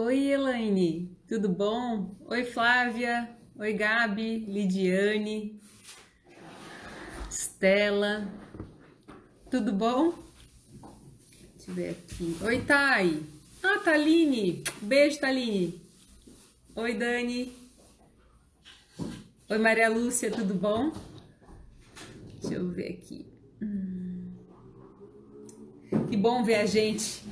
Oi, 0.00 0.30
Elaine, 0.30 1.10
tudo 1.26 1.48
bom? 1.48 2.14
Oi, 2.26 2.44
Flávia. 2.44 3.36
Oi, 3.58 3.72
Gabi, 3.72 4.46
Lidiane, 4.46 5.60
Stella. 7.28 8.32
Tudo 9.50 9.72
bom? 9.72 10.14
Deixa 11.56 11.72
eu 11.72 11.74
ver 11.74 11.90
aqui. 11.90 12.36
Oi, 12.40 12.60
Thay. 12.60 13.24
Ah, 13.60 13.80
Taline. 13.80 14.62
Beijo, 14.80 15.18
Taline. 15.18 15.82
Oi, 16.76 16.94
Dani. 16.94 17.52
Oi, 19.50 19.58
Maria 19.58 19.88
Lúcia, 19.88 20.30
tudo 20.30 20.54
bom? 20.54 20.92
Deixa 22.40 22.54
eu 22.54 22.68
ver 22.68 22.92
aqui. 22.92 23.26
Hum. 23.60 24.32
Que 26.08 26.16
bom 26.16 26.44
ver 26.44 26.54
a 26.54 26.66
gente. 26.66 27.27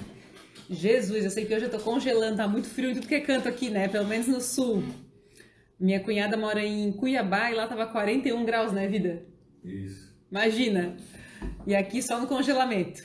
Jesus, 0.68 1.24
eu 1.24 1.30
sei 1.30 1.44
que 1.44 1.54
hoje 1.54 1.66
eu 1.66 1.70
tô 1.70 1.78
congelando, 1.78 2.38
tá 2.38 2.48
muito 2.48 2.68
frio 2.68 2.90
em 2.90 2.94
tudo 2.94 3.06
que 3.06 3.14
é 3.14 3.20
canto 3.20 3.48
aqui, 3.48 3.70
né? 3.70 3.86
Pelo 3.86 4.06
menos 4.06 4.26
no 4.26 4.40
sul. 4.40 4.82
Minha 5.78 6.00
cunhada 6.00 6.36
mora 6.36 6.64
em 6.64 6.90
Cuiabá 6.92 7.50
e 7.50 7.54
lá 7.54 7.66
tava 7.68 7.86
41 7.86 8.44
graus, 8.44 8.72
né, 8.72 8.88
vida? 8.88 9.24
Isso. 9.62 10.12
Imagina. 10.30 10.96
E 11.66 11.74
aqui 11.74 12.02
só 12.02 12.20
no 12.20 12.26
congelamento. 12.26 13.04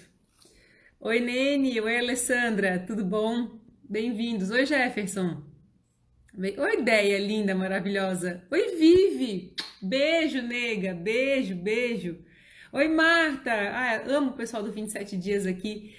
Oi, 0.99 1.19
Nene. 1.19 1.79
Oi, 1.79 1.97
Alessandra. 1.97 2.79
Tudo 2.79 3.05
bom? 3.05 3.59
Bem-vindos. 3.87 4.49
Oi, 4.49 4.65
Jefferson. 4.65 5.43
Oi, 6.37 6.79
ideia 6.79 7.19
linda, 7.19 7.53
maravilhosa. 7.53 8.43
Oi, 8.49 8.75
Vivi. 8.75 9.53
Beijo, 9.81 10.41
nega. 10.41 10.93
Beijo, 10.93 11.55
beijo. 11.55 12.17
Oi, 12.71 12.87
Marta. 12.87 13.51
Ah, 13.51 14.03
amo 14.07 14.31
o 14.31 14.33
pessoal 14.33 14.63
do 14.63 14.71
27 14.71 15.17
Dias 15.17 15.45
aqui. 15.45 15.93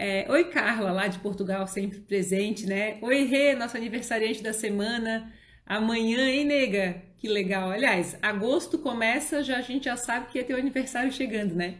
É, 0.00 0.30
oi, 0.30 0.44
Carla, 0.44 0.92
lá 0.92 1.08
de 1.08 1.18
Portugal, 1.18 1.66
sempre 1.66 1.98
presente, 1.98 2.64
né? 2.66 2.98
Oi, 3.02 3.24
Rê, 3.24 3.56
nosso 3.56 3.76
aniversariante 3.76 4.40
da 4.40 4.52
semana. 4.52 5.32
Amanhã, 5.66 6.20
hein, 6.30 6.44
nega? 6.44 7.02
Que 7.16 7.26
legal. 7.26 7.72
Aliás, 7.72 8.16
agosto 8.22 8.78
começa, 8.78 9.42
já 9.42 9.58
a 9.58 9.60
gente 9.60 9.86
já 9.86 9.96
sabe 9.96 10.28
que 10.28 10.38
é 10.38 10.44
teu 10.44 10.56
aniversário 10.56 11.10
chegando, 11.10 11.56
né? 11.56 11.78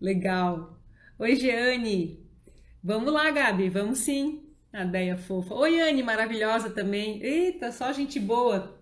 Legal. 0.00 0.80
Oi, 1.18 1.36
Jeane. 1.36 2.18
Vamos 2.82 3.12
lá, 3.12 3.30
Gabi, 3.30 3.68
vamos 3.68 3.98
sim. 3.98 4.48
A 4.72 4.84
Deia 4.84 5.18
fofa. 5.18 5.54
Oi, 5.54 5.82
Anne, 5.82 6.02
maravilhosa 6.02 6.70
também. 6.70 7.22
Eita, 7.22 7.70
só 7.72 7.92
gente 7.92 8.18
boa. 8.18 8.80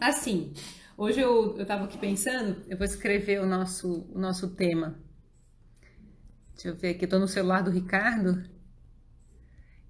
Assim, 0.00 0.52
hoje 0.98 1.20
eu, 1.20 1.56
eu 1.56 1.64
tava 1.64 1.84
aqui 1.84 1.98
pensando, 1.98 2.64
eu 2.68 2.76
vou 2.76 2.84
escrever 2.84 3.40
o 3.40 3.46
nosso, 3.46 4.10
o 4.12 4.18
nosso 4.18 4.56
tema. 4.56 4.98
Deixa 6.60 6.76
eu 6.76 6.76
ver 6.78 6.90
aqui, 6.90 7.06
tô 7.06 7.18
no 7.18 7.26
celular 7.26 7.62
do 7.62 7.70
Ricardo. 7.70 8.44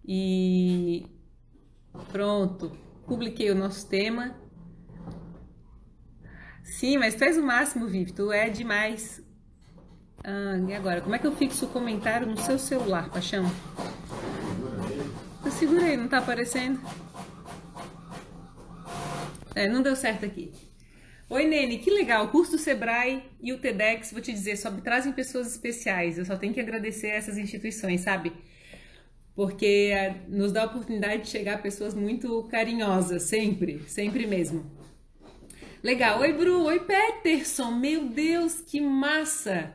E 0.07 1.05
pronto, 2.13 2.71
publiquei 3.09 3.51
o 3.51 3.57
nosso 3.57 3.89
tema. 3.89 4.37
Sim, 6.63 6.99
mas 6.99 7.17
tu 7.17 7.25
és 7.25 7.37
o 7.37 7.43
máximo, 7.43 7.89
Vivi, 7.89 8.13
tu 8.13 8.31
é 8.31 8.49
demais. 8.49 9.21
Ah, 10.23 10.59
e 10.69 10.73
agora, 10.73 11.01
como 11.01 11.13
é 11.13 11.19
que 11.19 11.27
eu 11.27 11.35
fixo 11.35 11.67
o 11.67 11.71
comentário 11.71 12.25
no 12.25 12.37
seu 12.37 12.57
celular, 12.57 13.11
paixão? 13.11 13.45
Eu 15.45 15.51
segurei, 15.51 15.97
não 15.97 16.07
tá 16.07 16.19
aparecendo? 16.19 16.81
É, 19.57 19.69
não 19.69 19.83
deu 19.83 19.97
certo 19.97 20.25
aqui. 20.25 20.70
Oi, 21.33 21.47
Nene, 21.47 21.79
que 21.79 21.93
legal. 21.93 22.25
O 22.25 22.29
curso 22.29 22.51
do 22.51 22.59
Sebrae 22.59 23.23
e 23.41 23.53
o 23.53 23.59
TEDx, 23.59 24.11
vou 24.11 24.21
te 24.21 24.33
dizer, 24.33 24.57
só 24.57 24.69
trazem 24.73 25.13
pessoas 25.13 25.47
especiais. 25.47 26.19
Eu 26.19 26.25
só 26.25 26.37
tenho 26.37 26.53
que 26.53 26.59
agradecer 26.59 27.07
essas 27.07 27.39
instituições, 27.39 28.01
sabe? 28.01 28.33
Porque 29.33 29.93
é, 29.95 30.17
nos 30.27 30.51
dá 30.51 30.63
a 30.63 30.67
oportunidade 30.67 31.23
de 31.23 31.29
chegar 31.29 31.55
a 31.55 31.59
pessoas 31.59 31.95
muito 31.95 32.43
carinhosas, 32.51 33.23
sempre, 33.23 33.81
sempre 33.87 34.27
mesmo. 34.27 34.69
Legal. 35.85 36.19
Oi, 36.19 36.33
Bru. 36.33 36.65
Oi, 36.65 36.81
Peterson. 36.81 37.71
Meu 37.71 38.09
Deus, 38.09 38.61
que 38.61 38.81
massa. 38.81 39.73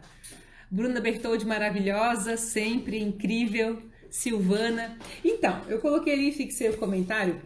Bruna 0.70 1.00
Bertoldi, 1.00 1.46
maravilhosa, 1.46 2.36
sempre 2.36 3.00
incrível. 3.00 3.82
Silvana. 4.10 4.98
Então, 5.24 5.62
eu 5.70 5.80
coloquei 5.80 6.12
ali 6.12 6.30
e 6.30 6.34
fixei 6.34 6.70
o 6.70 6.78
comentário 6.78 7.42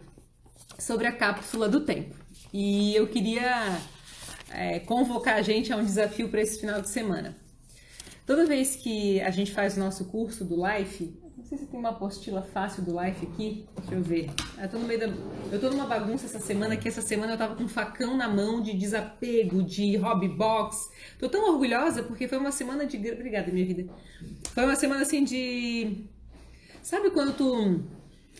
sobre 0.80 1.06
a 1.06 1.12
cápsula 1.12 1.68
do 1.68 1.82
tempo. 1.82 2.16
E 2.52 2.92
eu 2.96 3.06
queria 3.06 3.80
é, 4.50 4.78
convocar 4.80 5.36
a 5.36 5.42
gente 5.42 5.72
a 5.72 5.76
um 5.76 5.84
desafio 5.84 6.28
para 6.28 6.40
esse 6.40 6.60
final 6.60 6.80
de 6.80 6.88
semana. 6.88 7.36
Toda 8.26 8.46
vez 8.46 8.76
que 8.76 9.20
a 9.22 9.30
gente 9.30 9.52
faz 9.52 9.76
o 9.76 9.80
nosso 9.80 10.04
curso 10.04 10.44
do 10.44 10.54
Life, 10.54 11.12
não 11.36 11.44
sei 11.44 11.58
se 11.58 11.66
tem 11.66 11.80
uma 11.80 11.88
apostila 11.88 12.42
fácil 12.42 12.82
do 12.84 13.00
Life 13.00 13.26
aqui, 13.26 13.66
deixa 13.76 13.94
eu 13.94 14.02
ver. 14.02 14.30
Eu 14.60 14.68
tô, 14.68 14.78
no 14.78 14.86
meio 14.86 15.00
da... 15.00 15.06
eu 15.50 15.60
tô 15.60 15.70
numa 15.70 15.86
bagunça 15.86 16.26
essa 16.26 16.38
semana, 16.38 16.76
que 16.76 16.86
essa 16.86 17.02
semana 17.02 17.32
eu 17.32 17.38
tava 17.38 17.56
com 17.56 17.64
um 17.64 17.68
facão 17.68 18.16
na 18.16 18.28
mão 18.28 18.60
de 18.60 18.74
desapego, 18.74 19.62
de 19.62 19.96
hobby 19.96 20.28
box. 20.28 20.90
Tô 21.18 21.28
tão 21.28 21.50
orgulhosa 21.50 22.02
porque 22.02 22.28
foi 22.28 22.38
uma 22.38 22.52
semana 22.52 22.86
de. 22.86 22.96
Obrigada, 22.96 23.50
minha 23.50 23.66
vida. 23.66 23.92
Foi 24.52 24.64
uma 24.64 24.76
semana 24.76 25.02
assim 25.02 25.24
de. 25.24 26.04
Sabe 26.82 27.10
quando 27.10 27.36
tu 27.36 27.82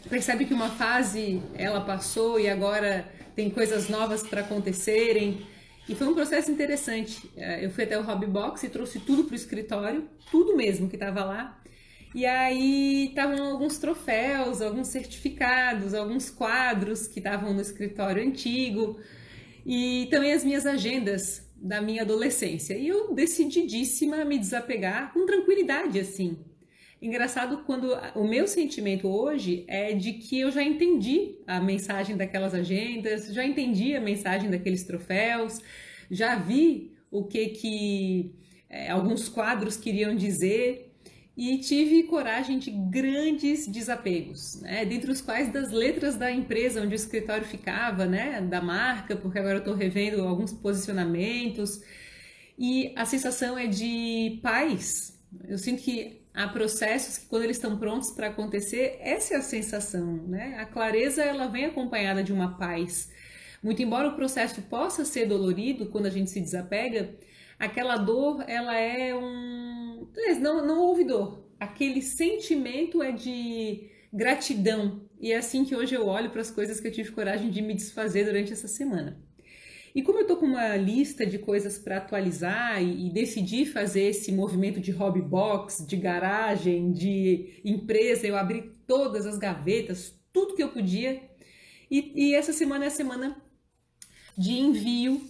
percebe 0.09 0.45
que 0.45 0.55
uma 0.55 0.71
fase 0.71 1.43
ela 1.55 1.81
passou 1.81 2.39
e 2.39 2.49
agora 2.49 3.11
tem 3.35 3.51
coisas 3.51 3.89
novas 3.89 4.23
para 4.23 4.43
acontecerem? 4.43 5.47
E 5.91 5.95
foi 5.97 6.07
um 6.07 6.15
processo 6.15 6.53
interessante. 6.53 7.29
É, 7.37 7.65
eu 7.65 7.69
fui 7.69 7.83
até 7.83 7.99
o 7.99 8.03
Hobby 8.05 8.25
Box 8.25 8.63
e 8.63 8.69
trouxe 8.69 9.01
tudo 9.01 9.25
para 9.25 9.33
o 9.33 9.35
escritório, 9.35 10.09
tudo 10.31 10.57
mesmo 10.57 10.89
que 10.89 10.95
estava 10.95 11.25
lá. 11.25 11.61
E 12.15 12.25
aí 12.25 13.09
estavam 13.09 13.45
alguns 13.45 13.77
troféus, 13.77 14.63
alguns 14.63 14.87
certificados, 14.87 15.93
alguns 15.93 16.31
quadros 16.31 17.09
que 17.09 17.19
estavam 17.19 17.53
no 17.53 17.61
escritório 17.61 18.23
antigo 18.23 19.01
e 19.67 20.07
também 20.13 20.33
as 20.33 20.45
minhas 20.45 20.65
agendas 20.65 21.51
da 21.57 21.83
minha 21.83 22.03
adolescência. 22.03 22.75
E 22.75 22.87
eu 22.87 23.13
decididíssima 23.13 24.19
a 24.19 24.25
me 24.25 24.39
desapegar 24.39 25.13
com 25.13 25.27
tranquilidade 25.27 25.99
assim. 25.99 26.39
Engraçado 27.01 27.63
quando 27.65 27.97
o 28.15 28.29
meu 28.29 28.47
sentimento 28.47 29.09
hoje 29.09 29.65
é 29.67 29.95
de 29.95 30.13
que 30.13 30.39
eu 30.39 30.51
já 30.51 30.63
entendi 30.63 31.39
a 31.47 31.59
mensagem 31.59 32.15
daquelas 32.15 32.53
agendas, 32.55 33.33
já 33.33 33.43
entendi 33.45 33.97
a 33.97 34.01
mensagem 34.01 34.51
daqueles 34.51 34.85
troféus, 34.85 35.61
já 36.11 36.37
vi 36.37 36.93
o 37.11 37.25
que 37.25 37.49
que 37.49 38.35
é, 38.69 38.91
alguns 38.91 39.31
quadros 39.31 39.79
queriam 39.79 40.15
dizer 40.15 40.95
e 41.35 41.57
tive 41.57 42.03
coragem 42.03 42.59
de 42.59 42.71
grandes 42.71 43.67
desapegos, 43.67 44.61
né? 44.61 44.85
dentre 44.85 45.11
os 45.11 45.23
quais 45.23 45.51
das 45.51 45.71
letras 45.71 46.17
da 46.17 46.31
empresa 46.31 46.83
onde 46.83 46.93
o 46.93 46.97
escritório 46.97 47.47
ficava, 47.47 48.05
né? 48.05 48.43
da 48.43 48.61
marca, 48.61 49.17
porque 49.17 49.39
agora 49.39 49.55
eu 49.55 49.61
estou 49.61 49.75
revendo 49.75 50.21
alguns 50.21 50.53
posicionamentos 50.53 51.81
e 52.59 52.93
a 52.95 53.07
sensação 53.07 53.57
é 53.57 53.67
de 53.67 54.39
paz. 54.43 55.19
Eu 55.49 55.57
sinto 55.57 55.83
que 55.83 56.20
há 56.35 56.49
processos 56.49 57.19
que 57.19 57.27
quando 57.27 57.45
eles 57.45 57.57
estão 57.57 57.79
prontos 57.79 58.11
para 58.11 58.29
acontecer, 58.29 58.99
essa 59.01 59.35
é 59.35 59.37
a 59.39 59.43
sensação, 59.43 60.27
né? 60.27 60.57
A 60.59 60.67
clareza 60.67 61.23
ela 61.23 61.47
vem 61.49 61.67
acompanhada 61.67 62.23
de 62.23 62.33
uma 62.33 62.57
paz. 62.57 63.11
Muito 63.63 63.83
embora 63.83 64.09
o 64.09 64.17
processo 64.17 64.63
possa 64.63 65.05
ser 65.05 65.27
dolorido 65.27 65.87
quando 65.87 66.07
a 66.07 66.11
gente 66.11 66.31
se 66.31 66.41
desapega, 66.41 67.15
aquela 67.59 67.97
dor 67.97 68.45
ela 68.49 68.75
é 68.77 69.15
um, 69.15 70.09
não 70.41 70.67
não 70.67 70.81
houve 70.81 71.05
dor. 71.05 71.47
Aquele 71.59 72.01
sentimento 72.01 73.03
é 73.03 73.13
de 73.13 73.91
gratidão 74.13 75.03
e 75.21 75.33
é 75.33 75.37
assim 75.37 75.65
que 75.65 75.77
hoje 75.77 75.95
eu 75.95 76.07
olho 76.07 76.31
para 76.31 76.41
as 76.41 76.51
coisas 76.51 76.81
que 76.81 76.89
eu 76.89 76.93
tive 76.93 77.13
coragem 77.13 77.51
de 77.51 77.61
me 77.61 77.75
desfazer 77.75 78.25
durante 78.25 78.53
essa 78.53 78.67
semana. 78.67 79.23
E 79.95 80.03
como 80.03 80.21
eu 80.21 80.27
tô 80.27 80.37
com 80.37 80.47
uma 80.47 80.77
lista 80.77 81.27
de 81.27 81.39
coisas 81.39 81.79
para 81.79 81.97
atualizar 81.97 82.83
e, 82.83 83.07
e, 83.07 83.11
decidi 83.11 83.67
fazer 83.67 84.03
esse 84.03 84.31
movimento 84.31 84.81
de 84.81 84.93
hobby 84.93 85.21
box, 85.21 85.85
de 85.87 85.97
garagem, 85.97 86.93
de 86.93 87.61
empresa, 87.65 88.27
eu 88.27 88.37
abri 88.37 88.73
todas 88.87 89.27
as 89.27 89.37
gavetas, 89.37 90.15
tudo 90.33 90.55
que 90.55 90.63
eu 90.63 90.69
podia. 90.69 91.21
E, 91.91 92.13
e 92.15 92.35
essa 92.35 92.53
semana 92.53 92.85
é 92.85 92.89
a 92.89 92.91
semana 92.91 93.37
de 94.39 94.53
envio. 94.53 95.21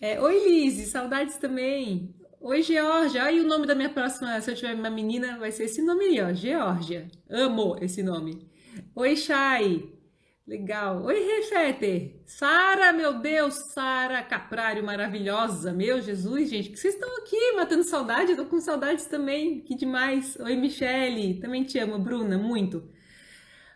É, 0.00 0.20
Oi, 0.20 0.48
Lise, 0.48 0.86
saudades 0.86 1.36
também. 1.36 2.14
Oi, 2.40 2.60
Georgia. 2.60 3.22
Aí 3.22 3.40
o 3.40 3.46
nome 3.46 3.66
da 3.66 3.74
minha 3.74 3.88
próxima, 3.88 4.40
se 4.40 4.50
eu 4.50 4.54
tiver 4.56 4.74
uma 4.74 4.90
menina, 4.90 5.38
vai 5.38 5.52
ser 5.52 5.64
esse 5.64 5.80
nome 5.80 6.04
aí, 6.06 6.20
ó, 6.20 6.32
Georgia. 6.32 7.08
Amo 7.30 7.76
esse 7.80 8.02
nome. 8.02 8.46
Oi, 8.94 9.16
Chay. 9.16 10.01
Legal. 10.46 11.04
Oi, 11.04 11.20
Refeter. 11.20 12.20
Sara, 12.26 12.92
meu 12.92 13.20
Deus, 13.20 13.54
Sara 13.72 14.22
Caprário, 14.24 14.84
maravilhosa. 14.84 15.72
Meu 15.72 16.02
Jesus, 16.02 16.50
gente, 16.50 16.70
que 16.70 16.76
vocês 16.76 16.94
estão 16.94 17.16
aqui 17.18 17.52
matando 17.52 17.84
saudade? 17.84 18.32
Eu 18.32 18.36
tô 18.36 18.46
com 18.46 18.60
saudades 18.60 19.06
também. 19.06 19.60
Que 19.60 19.76
demais. 19.76 20.36
Oi, 20.40 20.56
Michele. 20.56 21.40
Também 21.40 21.62
te 21.62 21.78
amo, 21.78 21.96
Bruna, 21.96 22.36
muito. 22.36 22.90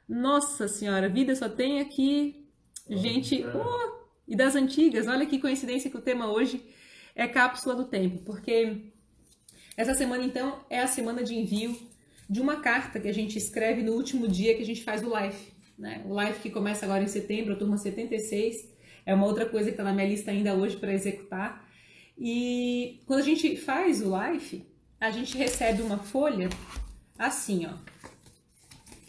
Nossa 0.09 0.67
Senhora, 0.67 1.09
vida 1.09 1.37
só 1.37 1.49
tem 1.49 1.81
aqui 1.81 2.49
gente. 2.89 3.45
Oh, 3.45 4.07
e 4.27 4.35
das 4.35 4.57
antigas. 4.57 5.07
Olha 5.07 5.25
que 5.25 5.39
coincidência 5.39 5.89
que 5.89 5.97
o 5.97 6.03
tema 6.03 6.33
hoje 6.33 6.65
é 7.15 7.29
cápsula 7.29 7.77
do 7.77 7.85
tempo, 7.85 8.25
porque 8.25 8.93
essa 9.77 9.95
semana 9.95 10.25
então 10.25 10.65
é 10.69 10.81
a 10.81 10.89
semana 10.89 11.23
de 11.23 11.35
envio 11.35 11.79
de 12.29 12.41
uma 12.41 12.57
carta 12.57 12.99
que 12.99 13.09
a 13.09 13.15
gente 13.15 13.39
escreve 13.39 13.85
no 13.85 13.93
último 13.93 14.27
dia 14.27 14.57
que 14.57 14.63
a 14.63 14.67
gente 14.67 14.83
faz 14.83 15.05
o 15.05 15.09
live. 15.09 15.56
Né? 15.79 16.03
O 16.07 16.15
live 16.15 16.39
que 16.41 16.51
começa 16.51 16.85
agora 16.85 17.03
em 17.03 17.09
setembro, 17.09 17.53
a 17.53 17.57
turma 17.57 17.77
76, 17.77 18.69
é 19.05 19.15
uma 19.15 19.27
outra 19.27 19.47
coisa 19.47 19.67
que 19.67 19.73
está 19.73 19.85
na 19.85 19.93
minha 19.93 20.09
lista 20.09 20.31
ainda 20.31 20.55
hoje 20.55 20.77
para 20.77 20.93
executar. 20.93 21.67
E 22.19 23.03
quando 23.07 23.21
a 23.21 23.25
gente 23.25 23.57
faz 23.57 24.03
o 24.03 24.09
live, 24.09 24.67
a 25.01 25.11
gente 25.11 25.37
recebe 25.37 25.83
uma 25.83 25.99
folha 25.99 26.49
assim, 27.19 27.67
ó. 27.67 27.75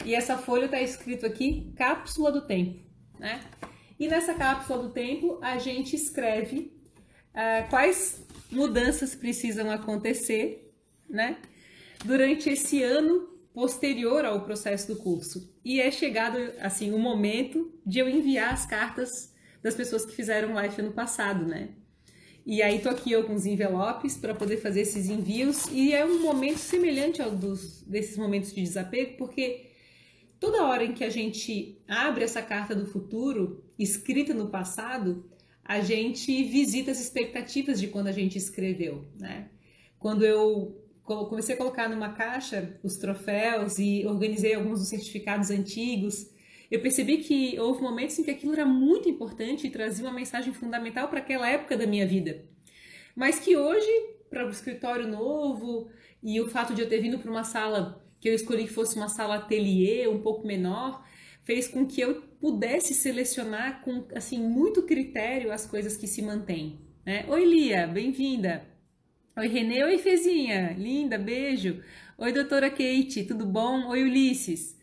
E 0.06 0.14
essa 0.14 0.38
folha 0.38 0.66
está 0.66 0.82
escrito 0.82 1.26
aqui 1.26 1.74
cápsula 1.76 2.32
do 2.32 2.42
tempo, 2.42 2.80
né? 3.20 3.42
E 4.00 4.08
nessa 4.08 4.34
cápsula 4.34 4.84
do 4.84 4.90
tempo 4.90 5.40
a 5.42 5.58
gente 5.58 5.96
escreve 5.96 6.72
uh, 7.34 7.70
quais 7.70 8.24
mudanças 8.52 9.16
precisam 9.16 9.72
acontecer, 9.72 10.72
né? 11.10 11.38
Durante 12.06 12.50
esse 12.50 12.84
ano 12.84 13.37
posterior 13.58 14.24
ao 14.24 14.42
processo 14.42 14.94
do 14.94 14.98
curso. 14.98 15.52
E 15.66 15.82
é 15.82 15.90
chegado 15.90 16.38
assim 16.60 16.94
o 16.94 17.00
momento 17.00 17.74
de 17.84 17.98
eu 17.98 18.08
enviar 18.08 18.54
as 18.54 18.68
cartas 18.68 19.34
das 19.64 19.74
pessoas 19.74 20.06
que 20.06 20.16
fizeram 20.16 20.54
live 20.54 20.80
ano 20.80 20.92
passado, 20.92 21.44
né? 21.44 21.70
E 22.46 22.62
aí 22.62 22.78
tô 22.78 22.88
aqui 22.88 23.16
alguns 23.16 23.48
envelopes 23.48 24.16
para 24.16 24.36
poder 24.36 24.58
fazer 24.58 24.82
esses 24.82 25.10
envios 25.10 25.66
e 25.72 25.92
é 25.92 26.06
um 26.06 26.22
momento 26.22 26.60
semelhante 26.60 27.20
ao 27.20 27.32
dos 27.32 27.82
desses 27.82 28.16
momentos 28.16 28.54
de 28.54 28.62
desapego, 28.62 29.18
porque 29.18 29.72
toda 30.40 30.68
hora 30.68 30.86
em 30.86 30.94
que 30.94 31.04
a 31.04 31.10
gente 31.10 31.82
abre 31.88 32.26
essa 32.26 32.44
carta 32.44 32.76
do 32.76 32.86
futuro 32.86 33.66
escrita 33.80 34.36
no 34.36 34.50
passado, 34.50 35.28
a 35.64 35.80
gente 35.80 36.44
visita 36.44 36.92
as 36.92 37.02
expectativas 37.02 37.80
de 37.80 37.88
quando 37.88 38.06
a 38.06 38.12
gente 38.12 38.38
escreveu, 38.38 39.08
né? 39.20 39.50
Quando 39.98 40.24
eu 40.24 40.87
comecei 41.08 41.56
a 41.56 41.58
colocar 41.58 41.88
numa 41.88 42.14
caixa 42.14 42.78
os 42.84 42.98
troféus 42.98 43.80
e 43.80 44.06
organizei 44.06 44.54
alguns 44.54 44.80
dos 44.80 44.90
certificados 44.90 45.50
antigos, 45.50 46.30
eu 46.70 46.82
percebi 46.82 47.20
que 47.20 47.58
houve 47.60 47.82
momentos 47.82 48.20
em 48.20 48.24
que 48.24 48.32
aquilo 48.32 48.54
era 48.54 48.66
muito 48.66 49.08
importante 49.08 49.66
e 49.66 49.70
trazia 49.70 50.06
uma 50.06 50.14
mensagem 50.14 50.54
fundamental 50.54 51.08
para 51.08 51.20
aquela 51.20 51.50
época 51.50 51.78
da 51.78 51.88
minha 51.88 52.06
vida. 52.06 52.44
Mas 53.16 53.40
que 53.40 53.56
hoje, 53.56 53.90
para 54.30 54.46
o 54.46 54.50
escritório 54.50 55.08
novo 55.08 55.90
e 56.22 56.42
o 56.42 56.50
fato 56.50 56.74
de 56.74 56.82
eu 56.82 56.90
ter 56.90 57.00
vindo 57.00 57.20
para 57.20 57.32
uma 57.32 57.44
sala 57.44 58.04
que 58.20 58.28
eu 58.28 58.34
escolhi 58.34 58.66
que 58.66 58.74
fosse 58.74 58.98
uma 58.98 59.08
sala 59.08 59.36
ateliê, 59.36 60.08
um 60.08 60.22
pouco 60.22 60.46
menor, 60.46 61.06
fez 61.44 61.68
com 61.68 61.86
que 61.86 62.02
eu 62.02 62.22
pudesse 62.42 62.94
selecionar 62.94 63.82
com 63.82 64.06
assim 64.14 64.40
muito 64.40 64.84
critério 64.84 65.52
as 65.52 65.66
coisas 65.66 65.96
que 65.96 66.08
se 66.08 66.22
mantêm. 66.22 66.82
Né? 67.06 67.26
Oi, 67.30 67.46
Lia, 67.46 67.88
bem-vinda. 67.88 68.77
Oi, 69.38 69.48
Renê. 69.50 69.84
Oi, 69.84 70.00
Fezinha. 70.00 70.76
Linda, 70.76 71.16
beijo. 71.16 71.84
Oi, 72.18 72.34
doutora 72.34 72.72
Kate, 72.72 73.24
tudo 73.24 73.46
bom? 73.46 73.88
Oi, 73.90 74.02
Ulisses. 74.02 74.76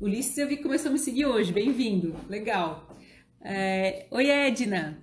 Ulisses 0.00 0.36
eu 0.36 0.48
vi 0.48 0.56
que 0.56 0.64
começou 0.64 0.88
a 0.88 0.92
me 0.92 0.98
seguir 0.98 1.26
hoje, 1.26 1.52
bem-vindo, 1.52 2.16
legal. 2.28 2.92
É, 3.40 4.08
Oi, 4.10 4.28
Edna. 4.28 5.00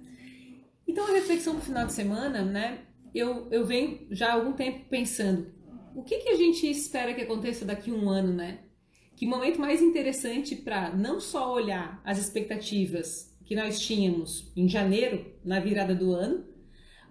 Então, 0.86 1.08
a 1.08 1.14
reflexão 1.14 1.56
do 1.56 1.62
final 1.62 1.86
de 1.86 1.94
semana, 1.94 2.44
né? 2.44 2.80
Eu, 3.16 3.48
eu 3.50 3.66
venho 3.66 4.08
já 4.12 4.28
há 4.28 4.34
algum 4.34 4.52
tempo 4.52 4.84
pensando, 4.90 5.54
o 5.96 6.04
que, 6.04 6.18
que 6.18 6.30
a 6.30 6.36
gente 6.36 6.70
espera 6.70 7.14
que 7.14 7.22
aconteça 7.22 7.64
daqui 7.64 7.92
a 7.92 7.94
um 7.94 8.10
ano, 8.10 8.34
né? 8.34 8.60
Que 9.16 9.26
momento 9.26 9.62
mais 9.62 9.82
interessante 9.82 10.54
para 10.54 10.94
não 10.94 11.18
só 11.22 11.54
olhar 11.54 12.02
as 12.04 12.20
expectativas 12.20 13.34
que 13.46 13.56
nós 13.56 13.80
tínhamos 13.80 14.52
em 14.54 14.68
janeiro, 14.68 15.34
na 15.46 15.62
virada 15.62 15.96
do 15.96 16.12
ano, 16.12 16.51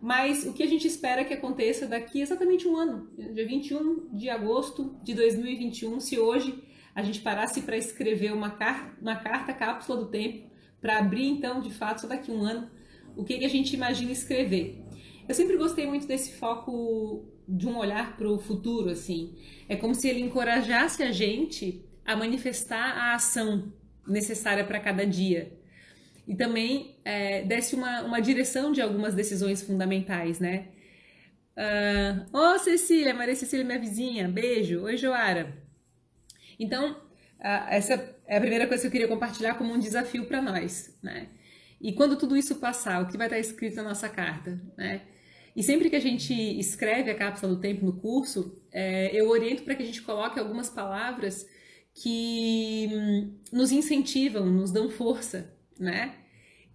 mas 0.01 0.47
o 0.47 0.53
que 0.53 0.63
a 0.63 0.67
gente 0.67 0.87
espera 0.87 1.25
que 1.25 1.35
aconteça 1.35 1.87
daqui 1.87 2.21
exatamente 2.21 2.67
um 2.67 2.77
ano, 2.77 3.11
dia 3.17 3.47
21 3.47 4.09
de 4.17 4.31
agosto 4.31 4.97
de 5.03 5.15
2021, 5.15 6.01
se 6.01 6.19
hoje 6.19 6.65
a 6.95 7.03
gente 7.03 7.21
parasse 7.21 7.63
para 7.63 7.77
escrever 7.77 8.33
uma, 8.33 8.57
uma 9.01 9.17
carta 9.17 9.53
cápsula 9.53 9.99
do 9.99 10.11
tempo, 10.11 10.51
para 10.81 10.99
abrir 10.99 11.27
então, 11.27 11.61
de 11.61 11.71
fato, 11.71 12.01
só 12.01 12.07
daqui 12.07 12.31
um 12.31 12.43
ano, 12.43 12.71
o 13.17 13.25
que, 13.25 13.39
que 13.39 13.45
a 13.45 13.49
gente 13.49 13.75
imagina 13.75 14.11
escrever. 14.11 14.83
Eu 15.29 15.35
sempre 15.35 15.57
gostei 15.57 15.87
muito 15.87 16.07
desse 16.07 16.33
foco 16.35 17.29
de 17.47 17.67
um 17.69 17.77
olhar 17.77 18.17
para 18.17 18.29
o 18.29 18.39
futuro, 18.39 18.91
assim. 18.91 19.37
É 19.69 19.77
como 19.77 19.95
se 19.95 20.09
ele 20.09 20.21
encorajasse 20.21 21.03
a 21.03 21.13
gente 21.13 21.85
a 22.05 22.17
manifestar 22.17 22.97
a 22.97 23.15
ação 23.15 23.73
necessária 24.07 24.65
para 24.65 24.81
cada 24.81 25.07
dia. 25.07 25.60
E 26.27 26.35
também 26.35 26.97
é, 27.05 27.43
desse 27.43 27.75
uma, 27.75 28.03
uma 28.03 28.21
direção 28.21 28.73
de 28.73 28.81
algumas 28.81 29.15
decisões 29.15 29.63
fundamentais, 29.63 30.39
né? 30.39 30.69
Uh, 31.57 32.27
oh, 32.33 32.59
Cecília, 32.59 33.13
Maria 33.13 33.35
Cecília, 33.35 33.65
minha 33.65 33.79
vizinha, 33.79 34.29
beijo. 34.29 34.83
Oi, 34.83 34.97
Joara. 34.97 35.53
Então, 36.59 36.97
essa 37.41 37.95
é 38.27 38.37
a 38.37 38.41
primeira 38.41 38.67
coisa 38.67 38.83
que 38.83 38.87
eu 38.87 38.93
queria 38.93 39.09
compartilhar 39.09 39.55
como 39.55 39.73
um 39.73 39.79
desafio 39.79 40.27
para 40.27 40.41
nós, 40.41 40.97
né? 41.03 41.29
E 41.81 41.93
quando 41.93 42.17
tudo 42.17 42.37
isso 42.37 42.57
passar, 42.57 43.03
o 43.03 43.09
que 43.09 43.17
vai 43.17 43.27
estar 43.27 43.39
escrito 43.39 43.77
na 43.77 43.83
nossa 43.83 44.09
carta, 44.09 44.61
né? 44.77 45.03
E 45.57 45.63
sempre 45.63 45.91
que 45.91 45.97
a 45.97 46.01
gente 46.01 46.33
escreve 46.59 47.11
a 47.11 47.15
cápsula 47.15 47.55
do 47.55 47.61
tempo 47.61 47.85
no 47.85 47.95
curso, 47.95 48.63
é, 48.71 49.11
eu 49.13 49.29
oriento 49.29 49.63
para 49.63 49.75
que 49.75 49.83
a 49.83 49.87
gente 49.87 50.03
coloque 50.03 50.39
algumas 50.39 50.69
palavras 50.69 51.47
que 51.95 52.89
hum, 52.93 53.35
nos 53.53 53.73
incentivam, 53.73 54.47
nos 54.47 54.71
dão 54.71 54.89
força, 54.89 55.53
né? 55.81 56.15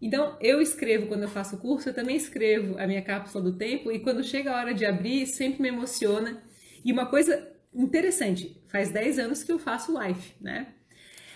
Então, 0.01 0.37
eu 0.41 0.61
escrevo 0.61 1.07
quando 1.07 1.23
eu 1.23 1.29
faço 1.29 1.55
o 1.55 1.59
curso, 1.59 1.89
eu 1.89 1.93
também 1.93 2.17
escrevo 2.17 2.77
a 2.77 2.85
minha 2.85 3.01
cápsula 3.01 3.43
do 3.43 3.57
tempo 3.57 3.91
e 3.91 3.99
quando 3.99 4.23
chega 4.23 4.51
a 4.51 4.57
hora 4.57 4.73
de 4.73 4.85
abrir, 4.85 5.25
sempre 5.25 5.61
me 5.61 5.69
emociona. 5.69 6.43
E 6.83 6.91
uma 6.91 7.05
coisa 7.05 7.47
interessante, 7.73 8.61
faz 8.67 8.91
10 8.91 9.19
anos 9.19 9.43
que 9.43 9.51
eu 9.51 9.59
faço 9.59 9.93
live, 9.93 10.33
né? 10.41 10.73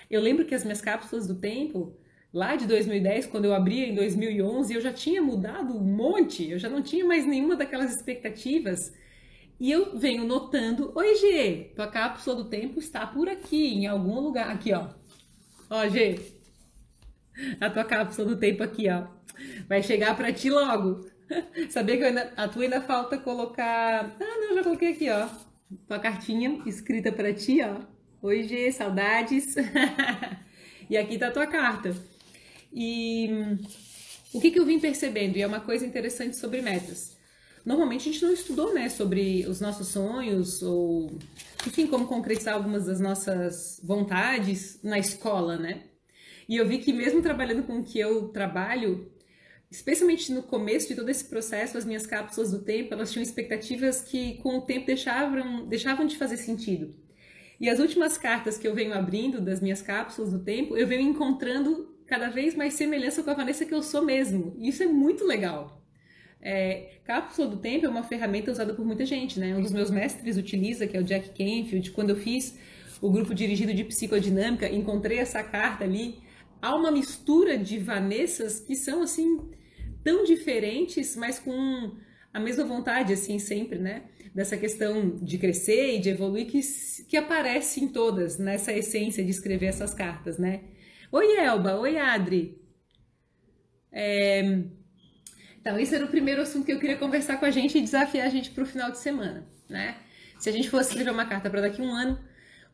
Eu 0.09 0.21
lembro 0.21 0.45
que 0.45 0.55
as 0.55 0.63
minhas 0.63 0.81
cápsulas 0.81 1.27
do 1.27 1.35
tempo, 1.35 1.95
lá 2.33 2.55
de 2.55 2.65
2010, 2.67 3.27
quando 3.27 3.45
eu 3.45 3.53
abria 3.53 3.85
em 3.85 3.95
2011, 3.95 4.73
eu 4.73 4.81
já 4.81 4.91
tinha 4.91 5.21
mudado 5.21 5.75
um 5.75 5.83
monte, 5.83 6.49
eu 6.49 6.59
já 6.59 6.69
não 6.69 6.81
tinha 6.81 7.05
mais 7.05 7.25
nenhuma 7.25 7.55
daquelas 7.55 7.93
expectativas. 7.95 8.91
E 9.59 9.71
eu 9.71 9.97
venho 9.97 10.25
notando, 10.25 10.91
oi 10.95 11.15
G, 11.15 11.71
tua 11.75 11.87
cápsula 11.87 12.35
do 12.37 12.49
tempo 12.49 12.79
está 12.79 13.05
por 13.05 13.27
aqui, 13.27 13.73
em 13.73 13.87
algum 13.87 14.19
lugar. 14.19 14.49
Aqui, 14.49 14.73
ó. 14.73 14.89
Ó, 15.69 15.87
G, 15.87 16.17
a 17.59 17.69
tua 17.69 17.83
cápsula 17.83 18.29
do 18.29 18.37
tempo 18.37 18.63
aqui, 18.63 18.89
ó. 18.89 19.07
Vai 19.67 19.81
chegar 19.83 20.15
para 20.15 20.33
ti 20.33 20.49
logo. 20.49 21.07
Sabia 21.69 21.97
que 21.97 22.03
ainda, 22.03 22.33
a 22.35 22.47
tua 22.47 22.63
ainda 22.63 22.81
falta 22.81 23.17
colocar. 23.17 24.15
Ah, 24.19 24.37
não, 24.39 24.55
já 24.55 24.63
coloquei 24.63 24.91
aqui, 24.91 25.09
ó 25.09 25.27
tua 25.87 25.99
cartinha 25.99 26.61
escrita 26.65 27.11
para 27.11 27.33
ti, 27.33 27.59
ó. 27.61 27.81
Oi, 28.21 28.43
G, 28.43 28.71
saudades. 28.71 29.55
e 30.89 30.97
aqui 30.97 31.17
tá 31.17 31.27
a 31.27 31.31
tua 31.31 31.47
carta. 31.47 31.95
E 32.73 33.29
o 34.33 34.41
que, 34.41 34.51
que 34.51 34.59
eu 34.59 34.65
vim 34.65 34.79
percebendo? 34.79 35.37
E 35.37 35.41
é 35.41 35.47
uma 35.47 35.59
coisa 35.59 35.85
interessante 35.85 36.37
sobre 36.37 36.61
metas. 36.61 37.17
Normalmente 37.65 38.09
a 38.09 38.11
gente 38.11 38.23
não 38.23 38.33
estudou, 38.33 38.73
né, 38.73 38.89
sobre 38.89 39.45
os 39.45 39.61
nossos 39.61 39.89
sonhos 39.89 40.61
ou, 40.63 41.19
enfim, 41.67 41.87
como 41.87 42.07
concretizar 42.07 42.55
algumas 42.55 42.85
das 42.85 42.99
nossas 42.99 43.79
vontades 43.83 44.79
na 44.81 44.97
escola, 44.97 45.57
né? 45.57 45.83
E 46.49 46.57
eu 46.57 46.67
vi 46.67 46.79
que 46.79 46.91
mesmo 46.91 47.21
trabalhando 47.21 47.61
com 47.61 47.77
o 47.77 47.83
que 47.83 47.99
eu 47.99 48.29
trabalho, 48.29 49.11
especialmente 49.69 50.31
no 50.33 50.41
começo 50.41 50.87
de 50.87 50.95
todo 50.95 51.07
esse 51.07 51.25
processo, 51.25 51.77
as 51.77 51.85
minhas 51.85 52.07
cápsulas 52.07 52.49
do 52.49 52.63
tempo, 52.63 52.91
elas 52.91 53.11
tinham 53.11 53.21
expectativas 53.21 54.01
que 54.01 54.39
com 54.39 54.57
o 54.57 54.61
tempo 54.61 54.87
deixavam, 54.87 55.67
deixavam 55.67 56.07
de 56.07 56.17
fazer 56.17 56.37
sentido. 56.37 56.95
E 57.61 57.69
as 57.69 57.77
últimas 57.77 58.17
cartas 58.17 58.57
que 58.57 58.67
eu 58.67 58.73
venho 58.73 58.93
abrindo 58.93 59.39
das 59.39 59.61
minhas 59.61 59.81
cápsulas 59.81 60.31
do 60.31 60.39
tempo, 60.39 60.75
eu 60.75 60.87
venho 60.87 61.07
encontrando 61.07 61.95
cada 62.07 62.29
vez 62.29 62.55
mais 62.55 62.73
semelhança 62.73 63.21
com 63.21 63.29
a 63.29 63.35
Vanessa 63.35 63.63
que 63.63 63.73
eu 63.73 63.83
sou 63.83 64.03
mesmo. 64.03 64.55
E 64.57 64.69
isso 64.69 64.81
é 64.81 64.87
muito 64.87 65.25
legal. 65.25 65.79
É, 66.41 66.93
cápsula 67.03 67.47
do 67.47 67.57
tempo 67.57 67.85
é 67.85 67.89
uma 67.89 68.01
ferramenta 68.01 68.49
usada 68.49 68.73
por 68.73 68.83
muita 68.83 69.05
gente, 69.05 69.39
né? 69.39 69.55
Um 69.55 69.61
dos 69.61 69.71
meus 69.71 69.91
mestres 69.91 70.35
utiliza, 70.35 70.87
que 70.87 70.97
é 70.97 70.99
o 70.99 71.03
Jack 71.03 71.29
Canfield. 71.29 71.91
Quando 71.91 72.09
eu 72.09 72.15
fiz 72.15 72.57
o 72.99 73.11
grupo 73.11 73.35
dirigido 73.35 73.71
de 73.71 73.83
psicodinâmica, 73.83 74.67
encontrei 74.67 75.19
essa 75.19 75.43
carta 75.43 75.83
ali. 75.83 76.27
Há 76.61 76.75
uma 76.75 76.91
mistura 76.91 77.57
de 77.57 77.77
Vanessas 77.77 78.59
que 78.59 78.75
são 78.75 79.01
assim 79.01 79.49
tão 80.03 80.23
diferentes, 80.23 81.15
mas 81.15 81.39
com 81.39 81.95
a 82.33 82.39
mesma 82.39 82.63
vontade, 82.65 83.13
assim, 83.13 83.39
sempre, 83.39 83.79
né? 83.79 84.03
Dessa 84.33 84.57
questão 84.57 85.17
de 85.17 85.37
crescer 85.37 85.95
e 85.95 85.99
de 85.99 86.09
evoluir 86.09 86.45
que, 86.47 86.59
que 87.07 87.17
aparece 87.17 87.83
em 87.83 87.87
todas, 87.87 88.37
nessa 88.37 88.71
essência 88.71 89.23
de 89.23 89.31
escrever 89.31 89.67
essas 89.67 89.93
cartas, 89.93 90.37
né? 90.37 90.61
Oi, 91.11 91.37
Elba. 91.37 91.79
Oi, 91.79 91.97
Adri. 91.97 92.61
É... 93.91 94.63
Então, 95.59 95.77
esse 95.79 95.95
era 95.95 96.05
o 96.05 96.09
primeiro 96.09 96.41
assunto 96.41 96.65
que 96.65 96.71
eu 96.71 96.79
queria 96.79 96.97
conversar 96.97 97.37
com 97.37 97.45
a 97.45 97.51
gente 97.51 97.77
e 97.77 97.81
desafiar 97.81 98.27
a 98.27 98.29
gente 98.29 98.51
para 98.51 98.63
o 98.63 98.67
final 98.67 98.91
de 98.91 98.99
semana, 98.99 99.47
né? 99.67 99.97
Se 100.37 100.49
a 100.49 100.51
gente 100.51 100.69
fosse 100.69 100.89
escrever 100.89 101.11
uma 101.11 101.25
carta 101.25 101.49
para 101.49 101.61
daqui 101.61 101.81
a 101.81 101.85
um 101.85 101.93
ano, 101.93 102.19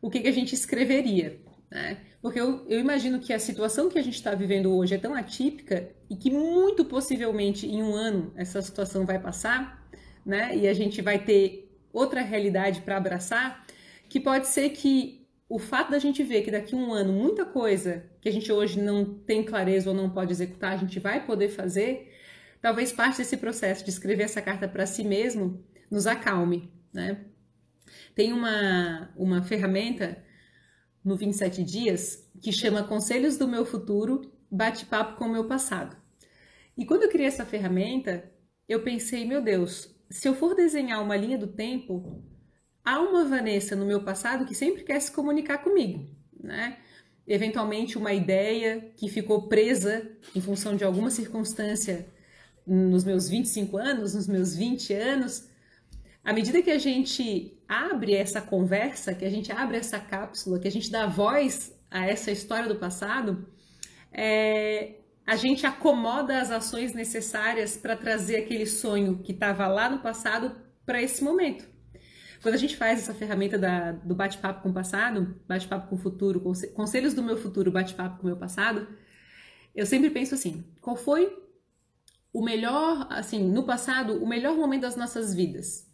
o 0.00 0.08
que, 0.10 0.20
que 0.20 0.28
a 0.28 0.32
gente 0.32 0.54
escreveria? 0.54 1.40
Né? 1.70 1.98
Porque 2.26 2.40
eu, 2.40 2.66
eu 2.68 2.80
imagino 2.80 3.20
que 3.20 3.32
a 3.32 3.38
situação 3.38 3.88
que 3.88 3.96
a 3.96 4.02
gente 4.02 4.16
está 4.16 4.34
vivendo 4.34 4.76
hoje 4.76 4.96
é 4.96 4.98
tão 4.98 5.14
atípica 5.14 5.88
e 6.10 6.16
que 6.16 6.28
muito 6.28 6.84
possivelmente 6.84 7.68
em 7.68 7.80
um 7.84 7.94
ano 7.94 8.32
essa 8.34 8.60
situação 8.60 9.06
vai 9.06 9.16
passar, 9.16 9.88
né? 10.24 10.56
E 10.56 10.66
a 10.66 10.74
gente 10.74 11.00
vai 11.00 11.20
ter 11.20 11.72
outra 11.92 12.20
realidade 12.22 12.80
para 12.80 12.96
abraçar, 12.96 13.64
que 14.08 14.18
pode 14.18 14.48
ser 14.48 14.70
que 14.70 15.24
o 15.48 15.56
fato 15.56 15.92
da 15.92 16.00
gente 16.00 16.20
ver 16.24 16.42
que 16.42 16.50
daqui 16.50 16.74
a 16.74 16.78
um 16.78 16.92
ano 16.92 17.12
muita 17.12 17.44
coisa 17.44 18.04
que 18.20 18.28
a 18.28 18.32
gente 18.32 18.50
hoje 18.50 18.80
não 18.80 19.04
tem 19.04 19.44
clareza 19.44 19.90
ou 19.90 19.94
não 19.94 20.10
pode 20.10 20.32
executar, 20.32 20.72
a 20.72 20.78
gente 20.78 20.98
vai 20.98 21.24
poder 21.24 21.50
fazer, 21.50 22.12
talvez 22.60 22.90
parte 22.90 23.18
desse 23.18 23.36
processo 23.36 23.84
de 23.84 23.90
escrever 23.90 24.24
essa 24.24 24.42
carta 24.42 24.66
para 24.66 24.84
si 24.84 25.04
mesmo 25.04 25.64
nos 25.88 26.08
acalme, 26.08 26.72
né? 26.92 27.18
Tem 28.16 28.32
uma, 28.32 29.12
uma 29.16 29.44
ferramenta 29.44 30.26
no 31.06 31.16
27 31.16 31.62
dias 31.62 32.28
que 32.42 32.52
chama 32.52 32.82
Conselhos 32.82 33.38
do 33.38 33.46
Meu 33.46 33.64
Futuro, 33.64 34.22
Bate-Papo 34.50 35.16
com 35.16 35.26
o 35.26 35.32
Meu 35.32 35.46
Passado. 35.46 35.96
E 36.76 36.84
quando 36.84 37.04
eu 37.04 37.08
criei 37.08 37.28
essa 37.28 37.46
ferramenta, 37.46 38.28
eu 38.68 38.82
pensei, 38.82 39.24
meu 39.24 39.40
Deus, 39.40 39.88
se 40.10 40.28
eu 40.28 40.34
for 40.34 40.56
desenhar 40.56 41.00
uma 41.00 41.16
linha 41.16 41.38
do 41.38 41.46
tempo, 41.46 42.24
há 42.84 43.00
uma 43.00 43.24
Vanessa 43.24 43.76
no 43.76 43.86
meu 43.86 44.02
passado 44.02 44.44
que 44.44 44.54
sempre 44.54 44.82
quer 44.82 45.00
se 45.00 45.12
comunicar 45.12 45.58
comigo, 45.58 46.10
né? 46.38 46.78
Eventualmente 47.24 47.96
uma 47.96 48.12
ideia 48.12 48.92
que 48.96 49.08
ficou 49.08 49.48
presa 49.48 50.10
em 50.34 50.40
função 50.40 50.74
de 50.74 50.84
alguma 50.84 51.10
circunstância 51.10 52.06
nos 52.66 53.04
meus 53.04 53.28
25 53.28 53.76
anos, 53.76 54.14
nos 54.14 54.26
meus 54.26 54.56
20 54.56 54.92
anos. 54.92 55.48
À 56.26 56.32
medida 56.32 56.60
que 56.60 56.72
a 56.72 56.78
gente 56.78 57.56
abre 57.68 58.12
essa 58.12 58.42
conversa, 58.42 59.14
que 59.14 59.24
a 59.24 59.30
gente 59.30 59.52
abre 59.52 59.76
essa 59.76 60.00
cápsula, 60.00 60.58
que 60.58 60.66
a 60.66 60.70
gente 60.72 60.90
dá 60.90 61.06
voz 61.06 61.72
a 61.88 62.04
essa 62.04 62.32
história 62.32 62.68
do 62.68 62.74
passado, 62.80 63.46
é, 64.10 64.96
a 65.24 65.36
gente 65.36 65.64
acomoda 65.64 66.40
as 66.40 66.50
ações 66.50 66.92
necessárias 66.92 67.76
para 67.76 67.94
trazer 67.94 68.38
aquele 68.38 68.66
sonho 68.66 69.22
que 69.22 69.30
estava 69.30 69.68
lá 69.68 69.88
no 69.88 70.00
passado 70.00 70.56
para 70.84 71.00
esse 71.00 71.22
momento. 71.22 71.64
Quando 72.42 72.56
a 72.56 72.58
gente 72.58 72.76
faz 72.76 72.98
essa 72.98 73.14
ferramenta 73.14 73.56
da, 73.56 73.92
do 73.92 74.16
bate-papo 74.16 74.64
com 74.64 74.70
o 74.70 74.74
passado, 74.74 75.40
bate-papo 75.46 75.90
com 75.90 75.94
o 75.94 75.98
futuro, 75.98 76.42
conselhos 76.74 77.14
do 77.14 77.22
meu 77.22 77.36
futuro, 77.36 77.70
bate-papo 77.70 78.16
com 78.16 78.24
o 78.24 78.26
meu 78.26 78.36
passado, 78.36 78.88
eu 79.72 79.86
sempre 79.86 80.10
penso 80.10 80.34
assim: 80.34 80.64
qual 80.80 80.96
foi 80.96 81.32
o 82.32 82.44
melhor, 82.44 83.06
assim, 83.10 83.48
no 83.48 83.62
passado, 83.62 84.20
o 84.20 84.28
melhor 84.28 84.56
momento 84.56 84.82
das 84.82 84.96
nossas 84.96 85.32
vidas? 85.32 85.85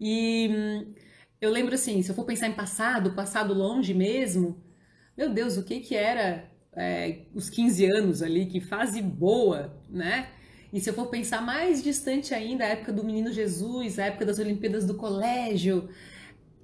E 0.00 0.48
hum, 0.50 0.94
eu 1.40 1.50
lembro 1.50 1.74
assim: 1.74 2.02
se 2.02 2.10
eu 2.10 2.14
for 2.14 2.24
pensar 2.24 2.48
em 2.48 2.52
passado, 2.52 3.14
passado 3.14 3.54
longe 3.54 3.94
mesmo, 3.94 4.62
meu 5.16 5.30
Deus, 5.30 5.56
o 5.56 5.64
que 5.64 5.80
que 5.80 5.94
era 5.94 6.50
é, 6.76 7.22
os 7.34 7.48
15 7.48 7.86
anos 7.86 8.22
ali, 8.22 8.46
que 8.46 8.60
fase 8.60 9.00
boa, 9.00 9.80
né? 9.88 10.28
E 10.72 10.80
se 10.80 10.90
eu 10.90 10.94
for 10.94 11.06
pensar 11.06 11.40
mais 11.40 11.82
distante 11.82 12.34
ainda, 12.34 12.64
a 12.64 12.68
época 12.68 12.92
do 12.92 13.04
Menino 13.04 13.32
Jesus, 13.32 13.98
a 13.98 14.06
época 14.06 14.26
das 14.26 14.38
Olimpíadas 14.38 14.84
do 14.84 14.94
colégio, 14.94 15.88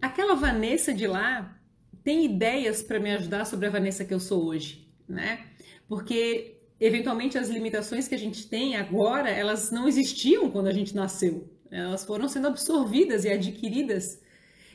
aquela 0.01 0.35
Vanessa 0.35 0.93
de 0.93 1.07
lá 1.07 1.59
tem 2.05 2.25
ideias 2.25 2.83
para 2.83 3.01
me 3.01 3.11
ajudar 3.13 3.47
sobre 3.47 3.67
a 3.67 3.71
Vanessa 3.71 4.05
que 4.05 4.13
eu 4.13 4.21
sou 4.21 4.45
hoje, 4.45 4.93
né? 5.09 5.47
Porque 5.89 6.59
eventualmente 6.81 7.39
as 7.39 7.49
limitações 7.49 8.09
que 8.09 8.15
a 8.15 8.19
gente 8.19 8.49
tem 8.49 8.77
agora, 8.77 9.31
elas 9.31 9.71
não 9.71 9.87
existiam 9.87 10.51
quando 10.51 10.67
a 10.67 10.73
gente 10.73 10.95
nasceu. 10.95 11.49
Elas 11.73 12.05
foram 12.05 12.29
sendo 12.29 12.49
absorvidas 12.49 13.25
e 13.25 13.31
adquiridas. 13.31 14.21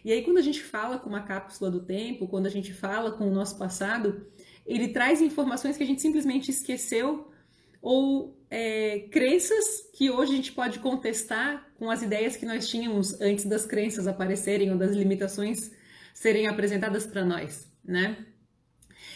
E 0.04 0.12
aí 0.12 0.24
quando 0.24 0.38
a 0.38 0.42
gente 0.42 0.64
fala 0.64 0.98
com 0.98 1.08
uma 1.08 1.22
cápsula 1.22 1.70
do 1.70 1.82
tempo, 1.82 2.28
quando 2.28 2.48
a 2.48 2.50
gente 2.50 2.74
fala 2.74 3.12
com 3.12 3.28
o 3.28 3.34
nosso 3.34 3.58
passado, 3.58 4.26
ele 4.66 4.90
traz 4.90 5.22
informações 5.22 5.78
que 5.78 5.84
a 5.84 5.86
gente 5.86 6.02
simplesmente 6.02 6.50
esqueceu 6.50 7.30
ou 7.82 8.36
é, 8.50 9.08
crenças 9.12 9.90
que 9.94 10.10
hoje 10.10 10.34
a 10.34 10.36
gente 10.36 10.52
pode 10.52 10.80
contestar 10.80 11.72
com 11.78 11.92
as 11.92 12.02
ideias 12.02 12.36
que 12.36 12.46
nós 12.46 12.68
tínhamos 12.68 13.20
antes 13.22 13.46
das 13.46 13.66
crenças 13.66 14.08
aparecerem 14.08 14.72
ou 14.72 14.78
das 14.78 14.92
limitações 14.92 15.72
serem 16.14 16.48
apresentadas 16.48 17.06
para 17.06 17.24
nós, 17.24 17.72
né? 17.84 18.26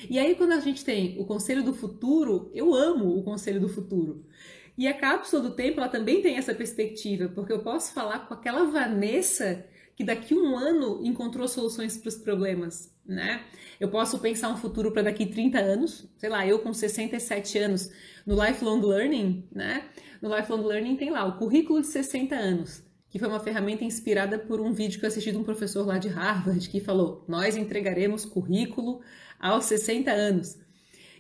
E 0.10 0.20
aí 0.20 0.36
quando 0.36 0.54
a 0.54 0.60
gente 0.60 0.86
tem 0.86 1.20
o 1.20 1.26
conselho 1.26 1.64
do 1.64 1.74
futuro, 1.74 2.52
eu 2.54 2.74
amo 2.74 3.18
o 3.18 3.24
conselho 3.24 3.60
do 3.60 3.68
futuro. 3.68 4.26
E 4.78 4.88
a 4.88 4.94
cápsula 4.94 5.44
do 5.44 5.52
tempo, 5.52 5.80
ela 5.80 5.90
também 5.90 6.22
tem 6.22 6.38
essa 6.38 6.54
perspectiva, 6.54 7.30
porque 7.30 7.52
eu 7.52 7.60
posso 7.60 7.94
falar 7.94 8.28
com 8.28 8.34
aquela 8.34 8.66
Vanessa 8.66 9.66
que 9.96 10.04
daqui 10.04 10.34
um 10.34 10.58
ano 10.58 11.00
encontrou 11.04 11.48
soluções 11.48 11.98
para 11.98 12.10
os 12.10 12.16
problemas, 12.16 12.92
né? 13.06 13.44
Eu 13.80 13.90
posso 13.90 14.18
pensar 14.20 14.50
um 14.50 14.58
futuro 14.58 14.92
para 14.92 15.04
daqui 15.04 15.26
30 15.26 15.60
anos, 15.60 16.10
sei 16.18 16.30
lá, 16.30 16.48
eu 16.48 16.60
com 16.60 16.74
67 16.74 17.60
anos 17.60 17.92
no 18.26 18.42
Lifelong 18.42 18.82
Learning, 18.82 19.48
né? 19.52 19.86
No 20.22 20.36
Lifelong 20.36 20.66
Learning 20.66 20.96
tem 20.96 21.12
lá 21.12 21.26
o 21.26 21.38
currículo 21.38 21.82
de 21.82 21.88
60 21.88 22.34
anos, 22.36 22.84
que 23.10 23.20
foi 23.20 23.28
uma 23.28 23.40
ferramenta 23.40 23.84
inspirada 23.84 24.40
por 24.40 24.60
um 24.62 24.74
vídeo 24.74 25.00
que 25.00 25.06
eu 25.06 25.10
assisti 25.10 25.32
de 25.32 25.38
um 25.38 25.44
professor 25.44 25.86
lá 25.86 25.98
de 25.98 26.08
Harvard 26.08 26.68
que 26.70 26.80
falou: 26.80 27.24
"Nós 27.28 27.56
entregaremos 27.58 28.26
currículo 28.26 29.02
aos 29.40 29.66
60 29.66 30.10
anos". 30.10 30.58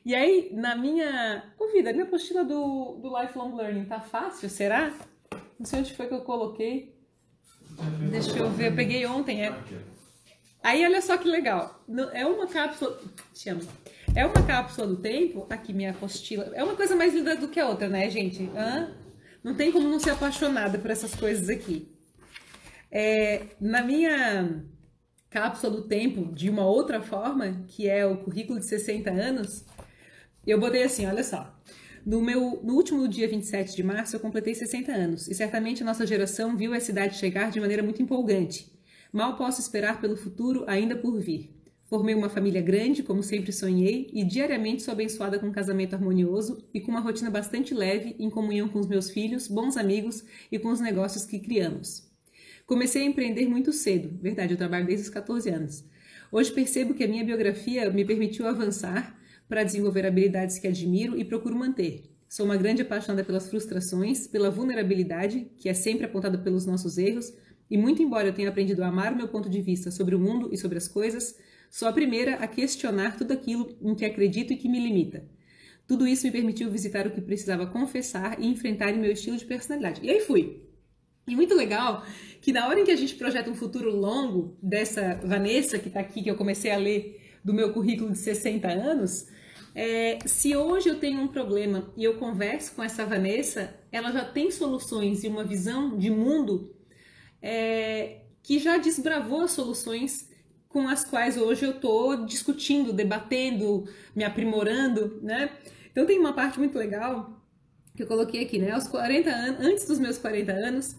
E 0.03 0.15
aí, 0.15 0.49
na 0.51 0.75
minha. 0.75 1.53
Ô, 1.59 1.67
vida, 1.71 1.93
minha 1.93 2.05
apostila 2.05 2.43
do, 2.43 2.97
do 3.01 3.19
Lifelong 3.19 3.55
Learning 3.55 3.85
tá 3.85 4.01
fácil, 4.01 4.49
será? 4.49 4.91
Não 5.59 5.65
sei 5.65 5.79
onde 5.79 5.93
foi 5.93 6.07
que 6.07 6.13
eu 6.13 6.21
coloquei. 6.21 6.95
Deixa 8.09 8.37
eu 8.37 8.49
ver, 8.49 8.71
eu 8.71 8.75
peguei 8.75 9.05
ontem. 9.05 9.45
É... 9.45 9.55
Aí 10.63 10.83
olha 10.83 11.01
só 11.01 11.17
que 11.17 11.27
legal. 11.27 11.83
É 12.13 12.25
uma 12.25 12.47
cápsula. 12.47 12.99
Chama. 13.35 13.61
É 14.15 14.25
uma 14.25 14.45
cápsula 14.45 14.87
do 14.87 14.97
tempo. 14.97 15.45
Aqui 15.49 15.71
minha 15.71 15.91
apostila. 15.91 16.51
É 16.53 16.63
uma 16.63 16.75
coisa 16.75 16.95
mais 16.95 17.13
linda 17.13 17.35
do 17.35 17.47
que 17.47 17.59
a 17.59 17.67
outra, 17.69 17.87
né, 17.87 18.09
gente? 18.09 18.49
Hã? 18.55 18.95
Não 19.43 19.55
tem 19.55 19.71
como 19.71 19.87
não 19.87 19.99
ser 19.99 20.11
apaixonada 20.11 20.79
por 20.79 20.89
essas 20.89 21.15
coisas 21.15 21.49
aqui. 21.49 21.91
É, 22.91 23.47
na 23.59 23.81
minha 23.83 24.63
cápsula 25.29 25.77
do 25.77 25.87
tempo, 25.87 26.33
de 26.33 26.49
uma 26.49 26.65
outra 26.65 27.01
forma, 27.01 27.63
que 27.67 27.87
é 27.87 28.05
o 28.05 28.17
currículo 28.17 28.59
de 28.59 28.65
60 28.65 29.09
anos, 29.09 29.65
eu 30.49 30.59
botei 30.59 30.83
assim, 30.83 31.05
olha 31.05 31.23
só. 31.23 31.55
No, 32.05 32.19
meu, 32.19 32.59
no 32.63 32.73
último 32.73 33.07
dia 33.07 33.27
27 33.27 33.75
de 33.75 33.83
março, 33.83 34.15
eu 34.15 34.19
completei 34.19 34.55
60 34.55 34.91
anos 34.91 35.27
e 35.27 35.35
certamente 35.35 35.83
a 35.83 35.85
nossa 35.85 36.05
geração 36.05 36.57
viu 36.57 36.73
essa 36.73 36.89
idade 36.89 37.17
chegar 37.17 37.51
de 37.51 37.59
maneira 37.59 37.83
muito 37.83 38.01
empolgante. 38.01 38.71
Mal 39.13 39.35
posso 39.35 39.61
esperar 39.61 40.01
pelo 40.01 40.15
futuro 40.15 40.63
ainda 40.67 40.95
por 40.95 41.19
vir. 41.19 41.53
Formei 41.85 42.15
uma 42.15 42.29
família 42.29 42.61
grande, 42.61 43.03
como 43.03 43.21
sempre 43.21 43.51
sonhei, 43.51 44.09
e 44.13 44.23
diariamente 44.23 44.81
sou 44.81 44.93
abençoada 44.93 45.37
com 45.37 45.47
um 45.47 45.51
casamento 45.51 45.93
harmonioso 45.93 46.65
e 46.73 46.79
com 46.79 46.89
uma 46.89 47.01
rotina 47.01 47.29
bastante 47.29 47.73
leve, 47.73 48.15
em 48.17 48.29
comunhão 48.29 48.69
com 48.69 48.79
os 48.79 48.87
meus 48.87 49.09
filhos, 49.09 49.47
bons 49.47 49.75
amigos 49.75 50.23
e 50.49 50.57
com 50.57 50.69
os 50.69 50.79
negócios 50.79 51.25
que 51.25 51.37
criamos. 51.37 52.09
Comecei 52.65 53.03
a 53.03 53.05
empreender 53.05 53.47
muito 53.49 53.73
cedo, 53.73 54.17
verdade, 54.21 54.53
eu 54.53 54.57
trabalho 54.57 54.85
desde 54.85 55.03
os 55.03 55.09
14 55.09 55.49
anos. 55.49 55.83
Hoje 56.31 56.51
percebo 56.53 56.93
que 56.93 57.03
a 57.03 57.07
minha 57.07 57.25
biografia 57.25 57.91
me 57.91 58.05
permitiu 58.05 58.47
avançar 58.47 59.19
para 59.51 59.65
desenvolver 59.65 60.05
habilidades 60.05 60.57
que 60.57 60.65
admiro 60.65 61.19
e 61.19 61.25
procuro 61.25 61.53
manter. 61.53 62.09
Sou 62.29 62.45
uma 62.45 62.55
grande 62.55 62.83
apaixonada 62.83 63.21
pelas 63.21 63.49
frustrações, 63.49 64.25
pela 64.25 64.49
vulnerabilidade, 64.49 65.45
que 65.57 65.67
é 65.67 65.73
sempre 65.73 66.05
apontada 66.05 66.37
pelos 66.37 66.65
nossos 66.65 66.97
erros, 66.97 67.33
e 67.69 67.77
muito 67.77 68.01
embora 68.01 68.29
eu 68.29 68.33
tenha 68.33 68.47
aprendido 68.47 68.81
a 68.81 68.87
amar 68.87 69.11
o 69.11 69.17
meu 69.17 69.27
ponto 69.27 69.49
de 69.49 69.61
vista 69.61 69.91
sobre 69.91 70.15
o 70.15 70.19
mundo 70.19 70.47
e 70.53 70.57
sobre 70.57 70.77
as 70.77 70.87
coisas, 70.87 71.37
sou 71.69 71.85
a 71.85 71.91
primeira 71.91 72.35
a 72.35 72.47
questionar 72.47 73.17
tudo 73.17 73.33
aquilo 73.33 73.75
em 73.81 73.93
que 73.93 74.05
acredito 74.05 74.53
e 74.53 74.55
que 74.55 74.69
me 74.69 74.79
limita. 74.79 75.25
Tudo 75.85 76.07
isso 76.07 76.25
me 76.25 76.31
permitiu 76.31 76.71
visitar 76.71 77.05
o 77.05 77.11
que 77.11 77.19
precisava 77.19 77.67
confessar 77.67 78.39
e 78.39 78.47
enfrentar 78.47 78.91
em 78.91 78.99
meu 78.99 79.11
estilo 79.11 79.35
de 79.35 79.43
personalidade. 79.43 79.99
E 80.01 80.09
aí 80.09 80.21
fui. 80.21 80.61
E 81.27 81.35
muito 81.35 81.53
legal 81.55 82.05
que 82.39 82.53
na 82.53 82.69
hora 82.69 82.79
em 82.79 82.85
que 82.85 82.91
a 82.91 82.95
gente 82.95 83.15
projeta 83.15 83.51
um 83.51 83.55
futuro 83.55 83.93
longo 83.93 84.57
dessa 84.63 85.19
Vanessa 85.21 85.77
que 85.77 85.89
está 85.89 85.99
aqui, 85.99 86.23
que 86.23 86.31
eu 86.31 86.37
comecei 86.37 86.71
a 86.71 86.77
ler 86.77 87.20
do 87.43 87.53
meu 87.53 87.73
currículo 87.73 88.11
de 88.11 88.17
60 88.17 88.67
anos, 88.67 89.27
é, 89.73 90.19
se 90.25 90.55
hoje 90.55 90.89
eu 90.89 90.99
tenho 90.99 91.21
um 91.21 91.27
problema 91.27 91.91
e 91.95 92.03
eu 92.03 92.17
converso 92.17 92.73
com 92.73 92.83
essa 92.83 93.05
Vanessa, 93.05 93.73
ela 93.91 94.11
já 94.11 94.25
tem 94.25 94.51
soluções 94.51 95.23
e 95.23 95.27
uma 95.27 95.43
visão 95.43 95.97
de 95.97 96.09
mundo 96.09 96.75
é, 97.41 98.21
que 98.43 98.59
já 98.59 98.77
desbravou 98.77 99.41
as 99.41 99.51
soluções 99.51 100.29
com 100.67 100.87
as 100.87 101.03
quais 101.03 101.37
hoje 101.37 101.65
eu 101.65 101.71
estou 101.71 102.25
discutindo, 102.25 102.93
debatendo, 102.93 103.85
me 104.15 104.23
aprimorando, 104.23 105.19
né? 105.21 105.51
Então 105.91 106.05
tem 106.05 106.17
uma 106.17 106.33
parte 106.33 106.57
muito 106.59 106.77
legal 106.77 107.41
que 107.95 108.03
eu 108.03 108.07
coloquei 108.07 108.43
aqui, 108.43 108.57
né? 108.57 108.71
Aos 108.71 108.87
40 108.87 109.29
anos, 109.29 109.65
antes 109.65 109.85
dos 109.85 109.99
meus 109.99 110.17
40 110.17 110.51
anos, 110.51 110.95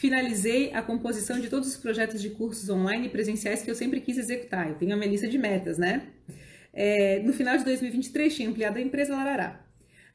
finalizei 0.00 0.72
a 0.72 0.80
composição 0.80 1.38
de 1.38 1.50
todos 1.50 1.68
os 1.68 1.76
projetos 1.76 2.22
de 2.22 2.30
cursos 2.30 2.70
online 2.70 3.06
e 3.06 3.10
presenciais 3.10 3.60
que 3.60 3.70
eu 3.70 3.74
sempre 3.74 4.00
quis 4.00 4.16
executar. 4.16 4.70
Eu 4.70 4.74
tenho 4.76 4.94
a 4.94 4.96
minha 4.96 5.10
lista 5.10 5.28
de 5.28 5.36
metas, 5.36 5.76
né? 5.76 6.06
É, 6.72 7.18
no 7.18 7.34
final 7.34 7.58
de 7.58 7.64
2023 7.64 8.34
tinha 8.34 8.48
ampliado 8.48 8.78
a 8.78 8.80
empresa 8.80 9.14
Larará. 9.14 9.62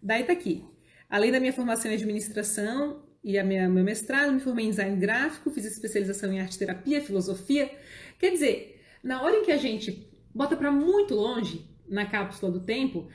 Daí 0.01 0.23
tá 0.23 0.33
aqui. 0.33 0.65
Além 1.07 1.31
da 1.31 1.39
minha 1.39 1.53
formação 1.53 1.91
em 1.91 1.93
administração 1.93 3.03
e 3.23 3.37
a 3.37 3.43
minha, 3.43 3.69
meu 3.69 3.83
mestrado, 3.83 4.33
me 4.33 4.39
formei 4.39 4.65
em 4.65 4.69
design 4.71 4.97
gráfico, 4.97 5.51
fiz 5.51 5.65
especialização 5.65 6.33
em 6.33 6.39
arte 6.39 6.57
terapia, 6.57 6.99
filosofia. 6.99 7.71
Quer 8.17 8.31
dizer, 8.31 8.81
na 9.03 9.21
hora 9.21 9.35
em 9.35 9.45
que 9.45 9.51
a 9.51 9.57
gente 9.57 10.09
bota 10.33 10.57
para 10.57 10.71
muito 10.71 11.13
longe 11.13 11.63
na 11.87 12.07
cápsula 12.07 12.51
do 12.51 12.61
tempo, 12.61 13.07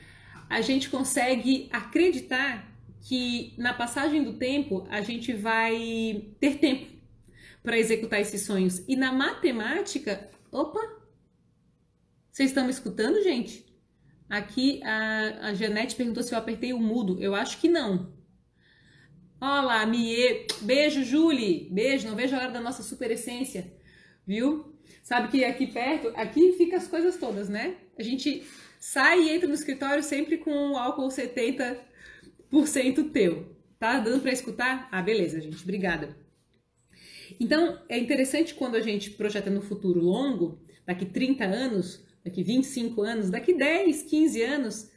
a 0.49 0.61
gente 0.61 0.89
consegue 0.89 1.67
acreditar 1.69 2.70
que 3.01 3.53
na 3.57 3.73
passagem 3.73 4.23
do 4.23 4.33
tempo 4.33 4.87
a 4.89 5.01
gente 5.01 5.33
vai 5.33 6.27
ter 6.39 6.57
tempo 6.59 6.91
para 7.63 7.77
executar 7.77 8.21
esses 8.21 8.41
sonhos. 8.41 8.83
E 8.87 8.95
na 8.95 9.11
matemática, 9.11 10.29
opa, 10.51 10.79
Vocês 12.31 12.49
estão 12.49 12.63
me 12.63 12.71
escutando, 12.71 13.21
gente? 13.23 13.65
Aqui 14.29 14.81
a, 14.83 15.47
a 15.47 15.53
Janete 15.53 15.95
perguntou 15.95 16.23
se 16.23 16.33
eu 16.33 16.39
apertei 16.39 16.71
o 16.73 16.79
mudo. 16.79 17.21
Eu 17.21 17.35
acho 17.35 17.59
que 17.59 17.67
não. 17.67 18.13
Olá, 19.39 19.85
Mie. 19.85 20.47
Beijo, 20.61 21.03
Julie. 21.03 21.67
Beijo. 21.71 22.07
Não 22.07 22.15
vejo 22.15 22.35
a 22.35 22.39
hora 22.39 22.51
da 22.51 22.61
nossa 22.61 22.83
super 22.83 23.11
essência. 23.11 23.73
Viu? 24.25 24.79
Sabe 25.03 25.29
que 25.29 25.43
aqui 25.43 25.67
perto, 25.67 26.09
aqui 26.15 26.53
fica 26.53 26.77
as 26.77 26.87
coisas 26.87 27.17
todas, 27.17 27.49
né? 27.49 27.75
A 27.97 28.03
gente 28.03 28.45
sai 28.79 29.21
e 29.21 29.29
entra 29.31 29.47
no 29.47 29.53
escritório 29.53 30.03
sempre 30.03 30.37
com 30.37 30.77
álcool 30.77 31.07
70% 31.07 31.77
teu. 33.11 33.55
Tá 33.79 33.99
dando 33.99 34.21
para 34.21 34.31
escutar? 34.31 34.87
Ah, 34.91 35.01
beleza, 35.01 35.41
gente. 35.41 35.63
Obrigada. 35.63 36.15
Então, 37.39 37.79
é 37.89 37.97
interessante 37.97 38.53
quando 38.53 38.75
a 38.75 38.81
gente 38.81 39.11
projeta 39.11 39.49
no 39.49 39.61
futuro 39.61 39.99
longo, 39.99 40.59
daqui 40.85 41.05
30 41.05 41.45
anos, 41.45 42.05
daqui 42.23 42.43
25 42.43 43.01
anos, 43.01 43.29
daqui 43.29 43.53
10, 43.53 44.03
15 44.03 44.41
anos, 44.43 44.91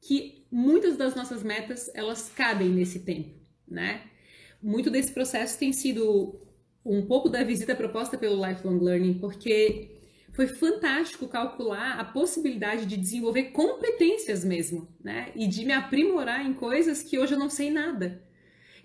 que 0.00 0.46
muitas 0.50 0.96
das 0.96 1.14
nossas 1.14 1.42
metas, 1.42 1.90
elas 1.94 2.30
cabem 2.30 2.68
nesse 2.68 3.00
tempo, 3.00 3.30
né? 3.68 4.02
Muito 4.62 4.90
desse 4.90 5.12
processo 5.12 5.58
tem 5.58 5.72
sido 5.72 6.40
um 6.84 7.02
pouco 7.02 7.28
da 7.28 7.42
visita 7.44 7.74
proposta 7.74 8.16
pelo 8.16 8.44
Lifelong 8.44 8.78
Learning, 8.78 9.14
porque 9.14 9.91
foi 10.32 10.46
fantástico 10.46 11.28
calcular 11.28 12.00
a 12.00 12.04
possibilidade 12.04 12.86
de 12.86 12.96
desenvolver 12.96 13.50
competências 13.50 14.44
mesmo, 14.44 14.88
né? 15.02 15.30
E 15.36 15.46
de 15.46 15.64
me 15.64 15.72
aprimorar 15.72 16.44
em 16.44 16.54
coisas 16.54 17.02
que 17.02 17.18
hoje 17.18 17.34
eu 17.34 17.38
não 17.38 17.50
sei 17.50 17.70
nada. 17.70 18.22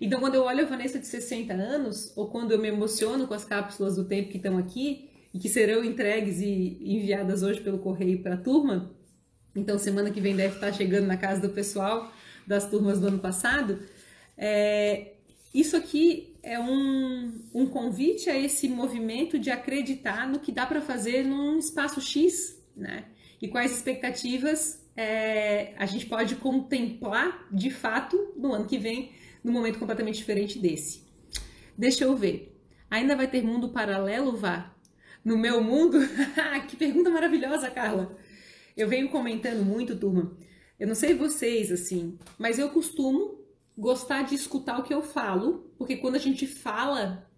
Então, 0.00 0.20
quando 0.20 0.36
eu 0.36 0.42
olho 0.42 0.64
a 0.64 0.68
Vanessa 0.68 0.98
de 0.98 1.06
60 1.06 1.52
anos, 1.54 2.12
ou 2.14 2.28
quando 2.28 2.52
eu 2.52 2.58
me 2.58 2.68
emociono 2.68 3.26
com 3.26 3.34
as 3.34 3.44
cápsulas 3.44 3.96
do 3.96 4.04
tempo 4.04 4.28
que 4.28 4.36
estão 4.36 4.58
aqui, 4.58 5.08
e 5.32 5.38
que 5.38 5.48
serão 5.48 5.84
entregues 5.84 6.40
e 6.40 6.78
enviadas 6.80 7.42
hoje 7.42 7.60
pelo 7.60 7.78
correio 7.78 8.22
para 8.22 8.34
a 8.34 8.38
turma, 8.38 8.94
então 9.54 9.78
semana 9.78 10.10
que 10.10 10.20
vem 10.20 10.36
deve 10.36 10.54
estar 10.54 10.72
chegando 10.72 11.06
na 11.06 11.16
casa 11.16 11.40
do 11.40 11.50
pessoal 11.50 12.12
das 12.46 12.68
turmas 12.68 13.00
do 13.00 13.08
ano 13.08 13.18
passado, 13.18 13.80
é, 14.36 15.12
isso 15.52 15.76
aqui 15.76 16.34
é 16.48 16.58
um, 16.58 17.44
um 17.52 17.66
convite 17.66 18.30
a 18.30 18.38
esse 18.38 18.70
movimento 18.70 19.38
de 19.38 19.50
acreditar 19.50 20.26
no 20.26 20.40
que 20.40 20.50
dá 20.50 20.64
para 20.64 20.80
fazer 20.80 21.22
num 21.22 21.58
espaço 21.58 22.00
X, 22.00 22.58
né? 22.74 23.04
E 23.40 23.48
quais 23.48 23.70
expectativas 23.70 24.82
é, 24.96 25.74
a 25.76 25.84
gente 25.84 26.06
pode 26.06 26.36
contemplar 26.36 27.46
de 27.52 27.70
fato 27.70 28.32
no 28.34 28.54
ano 28.54 28.64
que 28.64 28.78
vem, 28.78 29.12
num 29.44 29.52
momento 29.52 29.78
completamente 29.78 30.16
diferente 30.16 30.58
desse. 30.58 31.06
Deixa 31.76 32.04
eu 32.04 32.16
ver. 32.16 32.58
Ainda 32.90 33.14
vai 33.14 33.28
ter 33.28 33.42
mundo 33.42 33.68
paralelo, 33.68 34.34
Vá? 34.34 34.74
No 35.22 35.36
meu 35.36 35.62
mundo? 35.62 35.98
que 36.66 36.76
pergunta 36.76 37.10
maravilhosa, 37.10 37.70
Carla. 37.70 38.16
Eu 38.74 38.88
venho 38.88 39.10
comentando 39.10 39.62
muito, 39.62 39.94
turma. 39.94 40.34
Eu 40.80 40.88
não 40.88 40.94
sei 40.94 41.12
vocês, 41.12 41.70
assim, 41.70 42.18
mas 42.38 42.58
eu 42.58 42.70
costumo 42.70 43.37
gostar 43.78 44.22
de 44.24 44.34
escutar 44.34 44.78
o 44.78 44.82
que 44.82 44.92
eu 44.92 45.00
falo, 45.00 45.72
porque 45.78 45.96
quando 45.96 46.16
a 46.16 46.18
gente 46.18 46.46
fala, 46.46 47.30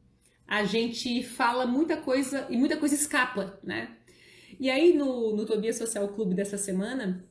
a 0.46 0.64
gente 0.64 1.22
fala 1.22 1.66
muita 1.66 1.98
coisa 1.98 2.46
e 2.48 2.56
muita 2.56 2.78
coisa 2.78 2.94
escapa, 2.94 3.60
né? 3.62 3.96
E 4.58 4.70
aí 4.70 4.94
no, 4.94 5.36
no 5.36 5.44
Tobias 5.44 5.76
Social 5.76 6.08
Clube 6.08 6.34
dessa 6.34 6.56
semana, 6.56 7.28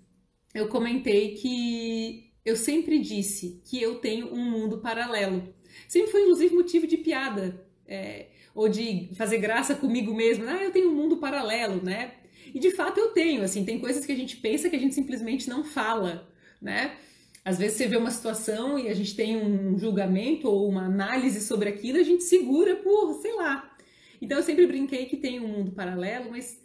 eu 0.53 0.67
comentei 0.67 1.33
que 1.33 2.31
eu 2.45 2.55
sempre 2.55 2.99
disse 2.99 3.61
que 3.65 3.81
eu 3.81 3.95
tenho 3.95 4.31
um 4.33 4.49
mundo 4.49 4.79
paralelo. 4.79 5.53
Sempre 5.87 6.11
foi 6.11 6.21
inclusive 6.21 6.55
motivo 6.55 6.87
de 6.87 6.97
piada. 6.97 7.67
É, 7.87 8.27
ou 8.53 8.67
de 8.67 9.09
fazer 9.15 9.37
graça 9.37 9.73
comigo 9.75 10.13
mesmo. 10.13 10.45
Ah, 10.47 10.63
eu 10.63 10.71
tenho 10.71 10.91
um 10.91 10.95
mundo 10.95 11.17
paralelo, 11.17 11.83
né? 11.83 12.15
E 12.53 12.59
de 12.59 12.71
fato 12.71 12.99
eu 12.99 13.09
tenho, 13.09 13.43
assim, 13.43 13.63
tem 13.63 13.79
coisas 13.79 14.05
que 14.05 14.11
a 14.11 14.15
gente 14.15 14.37
pensa 14.37 14.69
que 14.69 14.75
a 14.75 14.79
gente 14.79 14.95
simplesmente 14.95 15.47
não 15.47 15.63
fala, 15.63 16.27
né? 16.61 16.97
Às 17.43 17.57
vezes 17.57 17.77
você 17.77 17.87
vê 17.87 17.97
uma 17.97 18.11
situação 18.11 18.77
e 18.77 18.89
a 18.89 18.93
gente 18.93 19.15
tem 19.15 19.37
um 19.37 19.77
julgamento 19.77 20.47
ou 20.47 20.67
uma 20.67 20.85
análise 20.85 21.41
sobre 21.41 21.69
aquilo, 21.69 21.97
a 21.97 22.03
gente 22.03 22.23
segura 22.23 22.75
por, 22.75 23.13
sei 23.21 23.33
lá. 23.33 23.75
Então 24.21 24.37
eu 24.37 24.43
sempre 24.43 24.67
brinquei 24.67 25.05
que 25.05 25.17
tem 25.17 25.39
um 25.39 25.47
mundo 25.47 25.71
paralelo, 25.71 26.31
mas 26.31 26.61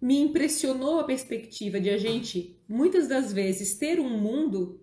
me 0.00 0.18
impressionou 0.18 0.98
a 0.98 1.04
perspectiva 1.04 1.78
de 1.78 1.90
a 1.90 1.98
gente, 1.98 2.58
muitas 2.66 3.06
das 3.06 3.32
vezes, 3.32 3.74
ter 3.74 4.00
um 4.00 4.18
mundo 4.18 4.80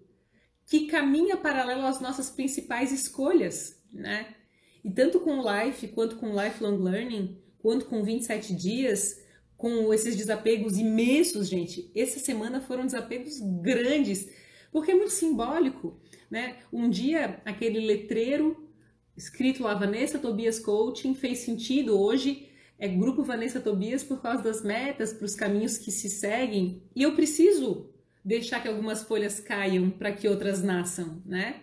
que 0.67 0.85
caminha 0.87 1.37
paralelo 1.37 1.85
às 1.85 1.99
nossas 1.99 2.29
principais 2.29 2.91
escolhas, 2.91 3.81
né? 3.91 4.35
E 4.83 4.91
tanto 4.91 5.19
com 5.19 5.39
o 5.39 5.43
Life, 5.43 5.87
quanto 5.89 6.17
com 6.17 6.31
o 6.31 6.43
Lifelong 6.43 6.77
Learning, 6.77 7.41
quanto 7.57 7.85
com 7.85 8.03
27 8.03 8.53
dias, 8.53 9.19
com 9.55 9.91
esses 9.93 10.15
desapegos 10.15 10.77
imensos, 10.77 11.49
gente. 11.49 11.91
Essa 11.95 12.19
semana 12.19 12.61
foram 12.61 12.85
desapegos 12.85 13.39
grandes, 13.61 14.29
porque 14.71 14.91
é 14.91 14.95
muito 14.95 15.11
simbólico, 15.11 15.99
né? 16.29 16.57
Um 16.71 16.89
dia 16.89 17.41
aquele 17.45 17.79
letreiro 17.79 18.67
escrito 19.15 19.63
lá 19.63 19.73
Vanessa 19.73 20.19
Tobias 20.19 20.59
Coaching 20.59 21.15
fez 21.15 21.39
sentido 21.39 21.99
hoje 21.99 22.49
é 22.79 22.87
grupo 22.87 23.23
Vanessa 23.23 23.59
Tobias 23.59 24.03
por 24.03 24.21
causa 24.21 24.43
das 24.43 24.63
metas, 24.63 25.11
para 25.11 25.25
os 25.25 25.33
caminhos 25.33 25.79
que 25.79 25.91
se 25.91 26.09
seguem, 26.11 26.83
e 26.95 27.01
eu 27.01 27.15
preciso 27.15 27.89
deixar 28.23 28.61
que 28.61 28.67
algumas 28.67 29.01
folhas 29.01 29.39
caiam 29.39 29.89
para 29.89 30.11
que 30.11 30.27
outras 30.27 30.61
nasçam, 30.61 31.21
né? 31.25 31.61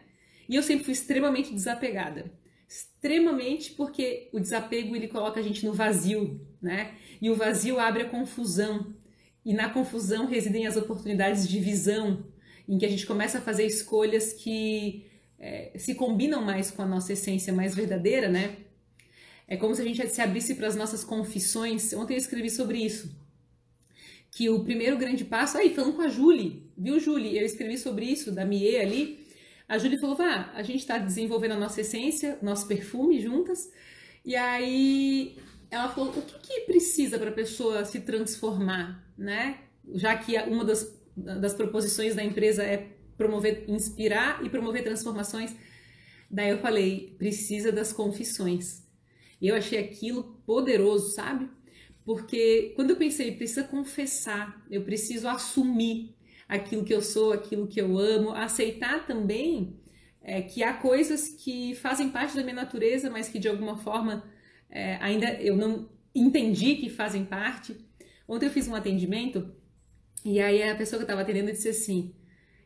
E 0.49 0.57
eu 0.57 0.63
sempre 0.63 0.85
fui 0.85 0.93
extremamente 0.93 1.53
desapegada 1.53 2.33
extremamente 3.05 3.73
porque 3.73 4.29
o 4.33 4.41
desapego 4.41 4.97
ele 4.97 5.09
coloca 5.09 5.39
a 5.39 5.43
gente 5.43 5.65
no 5.65 5.73
vazio, 5.73 6.41
né? 6.61 6.95
E 7.21 7.31
o 7.31 7.37
vazio 7.37 7.79
abre 7.79 8.03
a 8.03 8.09
confusão. 8.09 8.95
E 9.45 9.53
na 9.53 9.69
confusão 9.69 10.27
residem 10.27 10.67
as 10.67 10.77
oportunidades 10.77 11.47
de 11.47 11.61
visão, 11.61 12.25
em 12.69 12.79
que 12.79 12.87
a 12.87 12.89
gente 12.89 13.07
começa 13.07 13.39
a 13.39 13.41
fazer 13.41 13.67
escolhas 13.67 14.33
que 14.33 15.07
é, 15.39 15.73
se 15.77 15.95
combinam 15.95 16.43
mais 16.43 16.71
com 16.71 16.83
a 16.83 16.87
nossa 16.87 17.13
essência 17.13 17.53
mais 17.53 17.75
verdadeira, 17.75 18.29
né? 18.29 18.57
É 19.47 19.57
como 19.57 19.75
se 19.75 19.83
a 19.83 19.85
gente 19.85 20.07
se 20.09 20.21
abrisse 20.23 20.55
para 20.55 20.67
as 20.67 20.77
nossas 20.77 21.05
confissões. 21.05 21.93
Ontem 21.93 22.15
eu 22.15 22.19
escrevi 22.19 22.49
sobre 22.49 22.79
isso. 22.79 23.15
Que 24.31 24.49
o 24.49 24.65
primeiro 24.65 24.97
grande 24.97 25.25
passo. 25.25 25.59
Aí, 25.59 25.75
falando 25.75 25.95
com 25.95 26.03
a 26.03 26.09
Julie, 26.09 26.63
viu, 26.77 26.99
Julie? 26.99 27.39
Eu 27.39 27.45
escrevi 27.45 27.77
sobre 27.77 28.07
isso, 28.07 28.33
da 28.33 28.45
Mie 28.45 28.77
ali 28.79 29.25
a 29.69 29.79
Júlia 29.79 29.99
falou: 29.99 30.17
vá, 30.17 30.51
a 30.55 30.63
gente 30.63 30.81
está 30.81 30.99
desenvolvendo 30.99 31.53
a 31.53 31.59
nossa 31.59 31.81
essência, 31.81 32.39
nosso 32.43 32.67
perfume 32.67 33.21
juntas. 33.21 33.71
E 34.25 34.37
aí 34.37 35.37
ela 35.71 35.89
falou: 35.89 36.11
o 36.11 36.23
que, 36.23 36.39
que 36.39 36.61
precisa 36.61 37.19
para 37.19 37.31
a 37.31 37.35
pessoa 37.35 37.85
se 37.85 38.01
transformar, 38.01 39.05
né? 39.17 39.61
Já 39.95 40.17
que 40.17 40.37
uma 40.43 40.65
das, 40.65 40.91
das 41.17 41.55
proposições 41.55 42.15
da 42.15 42.25
empresa 42.25 42.63
é 42.63 42.97
promover, 43.17 43.65
inspirar 43.69 44.45
e 44.45 44.51
promover 44.51 44.83
transformações. 44.83 45.55
Daí 46.31 46.51
eu 46.51 46.59
falei: 46.59 47.15
precisa 47.19 47.71
das 47.71 47.93
confissões. 47.93 48.83
E 49.41 49.49
eu 49.49 49.55
achei 49.55 49.79
aquilo 49.79 50.41
poderoso, 50.47 51.11
sabe? 51.13 51.49
Porque 52.05 52.73
quando 52.77 52.91
eu 52.91 52.97
pensei, 52.97 53.33
precisa 53.33 53.65
confessar, 53.65 54.65
eu 54.71 54.83
preciso 54.83 55.29
assumir 55.29 56.15
aquilo 56.49 56.85
que 56.85 56.93
eu 56.93 57.01
sou, 57.01 57.33
aquilo 57.33 57.67
que 57.67 57.81
eu 57.81 57.99
amo, 57.99 58.31
aceitar 58.31 59.07
também 59.07 59.81
é, 60.23 60.43
que 60.43 60.63
há 60.63 60.75
coisas 60.75 61.29
que 61.29 61.75
fazem 61.75 62.11
parte 62.11 62.37
da 62.37 62.43
minha 62.43 62.55
natureza, 62.55 63.11
mas 63.11 63.29
que 63.29 63.39
de 63.39 63.49
alguma 63.49 63.77
forma 63.77 64.25
é, 64.71 64.97
ainda 64.97 65.33
eu 65.35 65.57
não 65.57 65.89
entendi 66.15 66.77
que 66.77 66.91
fazem 66.91 67.25
parte. 67.25 67.77
Ontem 68.29 68.47
eu 68.47 68.51
fiz 68.51 68.69
um 68.69 68.75
atendimento 68.75 69.55
e 70.25 70.41
aí 70.41 70.63
a 70.63 70.75
pessoa 70.75 70.99
que 70.99 71.03
eu 71.03 71.07
estava 71.07 71.23
atendendo 71.23 71.53
disse 71.53 71.69
assim, 71.69 72.15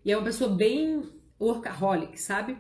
e 0.05 0.13
é 0.13 0.17
uma 0.17 0.25
pessoa 0.25 0.55
bem 0.55 1.03
workaholic, 1.41 2.21
sabe? 2.21 2.57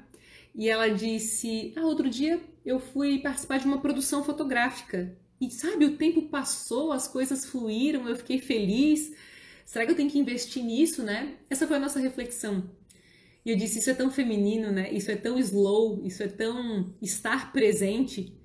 E 0.55 0.69
ela 0.69 0.89
disse: 0.89 1.73
Ah, 1.77 1.83
outro 1.83 2.09
dia 2.11 2.41
eu 2.65 2.81
fui 2.81 3.21
participar 3.21 3.59
de 3.59 3.67
uma 3.67 3.81
produção 3.81 4.25
fotográfica. 4.25 5.17
E 5.41 5.51
sabe, 5.51 5.85
o 5.85 5.97
tempo 5.97 6.23
passou, 6.23 6.91
as 6.93 7.07
coisas 7.07 7.47
fluíram, 7.47 8.09
eu 8.09 8.17
fiquei 8.17 8.41
feliz. 8.41 9.15
Será 9.65 9.85
que 9.85 9.93
eu 9.93 9.97
tenho 9.97 10.11
que 10.11 10.19
investir 10.19 10.65
nisso, 10.65 11.03
né? 11.03 11.37
Essa 11.49 11.67
foi 11.67 11.77
a 11.77 11.81
nossa 11.81 12.01
reflexão. 12.01 12.69
E 13.45 13.51
eu 13.51 13.57
disse: 13.57 13.79
Isso 13.79 13.91
é 13.91 13.95
tão 13.95 14.11
feminino, 14.11 14.73
né? 14.73 14.93
Isso 14.93 15.11
é 15.11 15.17
tão 15.17 15.39
slow, 15.39 16.05
isso 16.05 16.23
é 16.23 16.29
tão 16.29 16.93
estar 17.01 17.53
presente. 17.53 18.37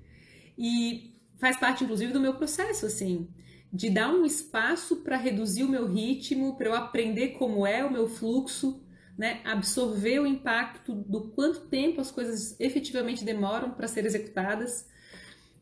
E 0.56 1.14
faz 1.36 1.56
parte, 1.56 1.82
inclusive, 1.82 2.12
do 2.12 2.20
meu 2.20 2.34
processo, 2.34 2.86
assim, 2.86 3.28
de 3.74 3.90
dar 3.90 4.14
um 4.14 4.24
espaço 4.24 4.98
para 4.98 5.16
reduzir 5.16 5.64
o 5.64 5.68
meu 5.68 5.92
ritmo, 5.92 6.56
para 6.56 6.68
eu 6.68 6.74
aprender 6.74 7.30
como 7.30 7.66
é 7.66 7.84
o 7.84 7.90
meu 7.90 8.06
fluxo, 8.06 8.80
né? 9.18 9.40
Absorver 9.44 10.20
o 10.20 10.26
impacto 10.26 10.94
do 10.94 11.28
quanto 11.30 11.62
tempo 11.62 12.00
as 12.00 12.12
coisas 12.12 12.54
efetivamente 12.60 13.24
demoram 13.24 13.72
para 13.72 13.88
ser 13.88 14.06
executadas. 14.06 14.88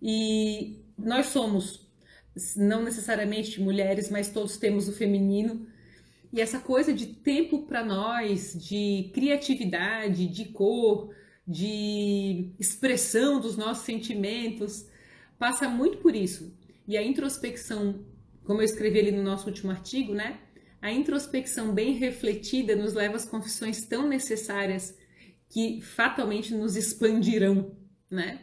E 0.03 0.85
nós 0.99 1.27
somos 1.29 1.89
não 2.55 2.83
necessariamente 2.83 3.63
mulheres, 3.63 4.11
mas 4.11 4.31
todos 4.31 4.59
temos 4.59 4.89
o 4.89 4.93
feminino. 4.93 5.67
E 6.31 6.39
essa 6.39 6.59
coisa 6.61 6.93
de 6.93 7.07
tempo 7.07 7.63
para 7.63 7.83
nós, 7.83 8.53
de 8.55 9.11
criatividade, 9.15 10.27
de 10.27 10.47
cor, 10.47 11.15
de 11.49 12.51
expressão 12.61 13.41
dos 13.41 13.57
nossos 13.57 13.87
sentimentos, 13.87 14.87
passa 15.39 15.67
muito 15.67 15.97
por 15.97 16.15
isso. 16.15 16.55
E 16.87 16.97
a 16.97 17.03
introspecção 17.03 18.05
como 18.45 18.61
eu 18.61 18.65
escrevi 18.65 18.99
ali 18.99 19.13
no 19.13 19.23
nosso 19.23 19.47
último 19.47 19.71
artigo, 19.71 20.15
né? 20.15 20.39
A 20.81 20.91
introspecção 20.91 21.73
bem 21.73 21.93
refletida 21.93 22.75
nos 22.75 22.93
leva 22.93 23.17
às 23.17 23.25
confissões 23.25 23.85
tão 23.87 24.09
necessárias 24.09 24.97
que 25.49 25.81
fatalmente 25.81 26.55
nos 26.55 26.77
expandirão, 26.77 27.77
né? 28.11 28.41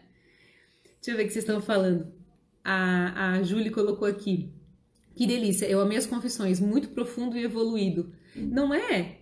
Deixa 0.84 1.12
eu 1.12 1.17
ver 1.17 1.23
o 1.23 1.28
que 1.28 1.34
vocês 1.34 1.43
estão 1.43 1.62
falando. 1.62 2.13
A, 2.63 3.34
a 3.34 3.43
Julie 3.43 3.71
colocou 3.71 4.08
aqui. 4.08 4.54
Que 5.15 5.28
delícia, 5.28 5.65
eu 5.65 5.82
amei 5.82 5.97
as 5.97 6.06
confissões, 6.06 6.62
muito 6.62 6.89
profundo 6.89 7.38
e 7.38 7.43
evoluído. 7.43 8.13
Não 8.36 8.73
é? 8.73 9.17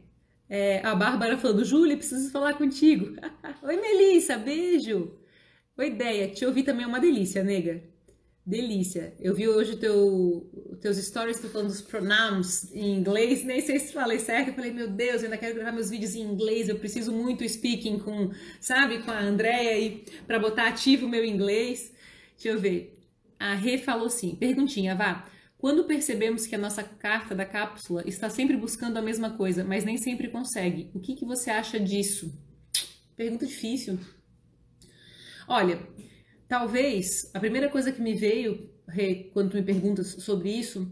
é 0.48 0.86
a 0.86 0.94
Bárbara 0.94 1.38
falando, 1.38 1.66
Julie, 1.66 1.98
preciso 1.98 2.30
falar 2.30 2.54
contigo. 2.54 3.16
Oi, 3.64 3.78
Melissa, 3.78 4.38
beijo. 4.38 5.18
Oi, 5.76 5.88
ideia, 5.88 6.28
te 6.28 6.46
ouvir 6.46 6.64
também 6.64 6.84
é 6.84 6.88
uma 6.88 7.00
delícia, 7.00 7.44
nega. 7.44 7.84
Delícia. 8.48 9.14
Eu 9.20 9.36
vi 9.36 9.46
hoje 9.46 9.76
teu, 9.76 10.50
teus 10.80 10.96
stories 10.96 11.38
tu 11.38 11.50
falando 11.50 11.68
dos 11.68 11.82
pronouns 11.82 12.74
em 12.74 12.96
inglês, 12.96 13.44
nem 13.44 13.60
sei 13.60 13.78
se 13.78 13.92
falei 13.92 14.20
certo. 14.20 14.48
Eu 14.48 14.54
falei, 14.54 14.72
meu 14.72 14.90
Deus, 14.90 15.18
eu 15.18 15.26
ainda 15.26 15.38
quero 15.38 15.56
gravar 15.56 15.74
meus 15.74 15.90
vídeos 15.90 16.16
em 16.16 16.22
inglês. 16.22 16.70
Eu 16.70 16.80
preciso 16.80 17.12
muito 17.12 17.48
speaking 17.48 18.00
com, 18.00 18.32
sabe, 18.62 19.04
com 19.04 19.12
a 19.12 19.20
Andrea 19.20 19.72
aí 19.72 20.06
para 20.26 20.40
botar 20.40 20.70
ativo 20.70 21.08
o 21.08 21.10
meu 21.10 21.26
inglês. 21.26 21.94
Deixa 22.38 22.56
eu 22.56 22.58
ver. 22.58 22.98
A 23.38 23.54
Rê 23.54 23.78
falou 23.78 24.08
assim: 24.08 24.34
perguntinha, 24.34 24.96
vá. 24.96 25.30
Quando 25.58 25.84
percebemos 25.84 26.48
que 26.48 26.56
a 26.56 26.58
nossa 26.58 26.84
carta 26.84 27.36
da 27.36 27.44
cápsula 27.44 28.02
está 28.06 28.30
sempre 28.30 28.56
buscando 28.56 28.96
a 28.96 29.02
mesma 29.02 29.32
coisa, 29.32 29.66
mas 29.66 29.84
nem 29.84 29.98
sempre 29.98 30.30
consegue, 30.30 30.90
o 30.94 31.02
que, 31.02 31.16
que 31.16 31.26
você 31.26 31.50
acha 31.50 31.78
disso? 31.78 32.34
Pergunta 33.14 33.46
difícil. 33.46 34.00
Olha, 35.50 35.86
Talvez 36.48 37.30
a 37.34 37.40
primeira 37.40 37.70
coisa 37.70 37.92
que 37.92 38.02
me 38.02 38.14
veio 38.14 38.70
quando 39.34 39.52
tu 39.52 39.58
me 39.58 39.64
perguntas 39.64 40.08
sobre 40.20 40.50
isso 40.50 40.90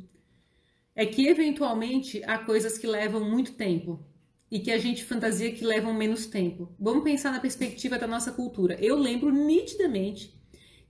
é 0.93 1.05
que 1.05 1.27
eventualmente 1.27 2.21
há 2.25 2.37
coisas 2.37 2.77
que 2.77 2.85
levam 2.85 3.23
muito 3.23 3.53
tempo 3.53 4.05
e 4.51 4.59
que 4.59 4.71
a 4.71 4.77
gente 4.77 5.03
fantasia 5.03 5.51
que 5.51 5.65
levam 5.65 5.93
menos 5.93 6.25
tempo. 6.25 6.73
Vamos 6.79 7.03
pensar 7.03 7.31
na 7.31 7.39
perspectiva 7.39 7.97
da 7.97 8.05
nossa 8.05 8.31
cultura. 8.31 8.77
Eu 8.79 8.97
lembro 8.97 9.31
nitidamente 9.31 10.33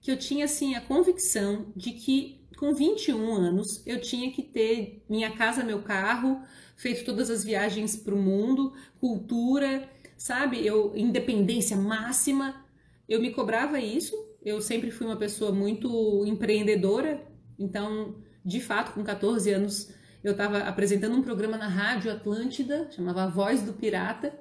que 0.00 0.10
eu 0.10 0.16
tinha 0.16 0.44
assim 0.44 0.74
a 0.74 0.80
convicção 0.80 1.72
de 1.74 1.92
que 1.92 2.44
com 2.56 2.74
21 2.74 3.34
anos 3.34 3.82
eu 3.86 4.00
tinha 4.00 4.32
que 4.32 4.42
ter 4.42 5.04
minha 5.08 5.30
casa, 5.30 5.62
meu 5.62 5.82
carro, 5.82 6.42
feito 6.76 7.04
todas 7.04 7.30
as 7.30 7.44
viagens 7.44 7.96
para 7.96 8.14
o 8.14 8.18
mundo, 8.18 8.72
cultura, 9.00 9.88
sabe? 10.16 10.64
Eu 10.66 10.92
independência 10.96 11.76
máxima. 11.76 12.64
Eu 13.08 13.20
me 13.20 13.30
cobrava 13.30 13.80
isso 13.80 14.14
eu 14.46 14.60
sempre 14.60 14.92
fui 14.92 15.08
uma 15.08 15.16
pessoa 15.16 15.50
muito 15.50 16.24
empreendedora, 16.24 17.20
então, 17.58 18.14
de 18.44 18.60
fato, 18.60 18.92
com 18.92 19.02
14 19.02 19.50
anos, 19.50 19.92
eu 20.22 20.30
estava 20.30 20.58
apresentando 20.58 21.16
um 21.16 21.22
programa 21.22 21.56
na 21.56 21.66
Rádio 21.66 22.12
Atlântida, 22.12 22.88
chamava 22.92 23.26
Voz 23.26 23.62
do 23.62 23.72
Pirata, 23.72 24.32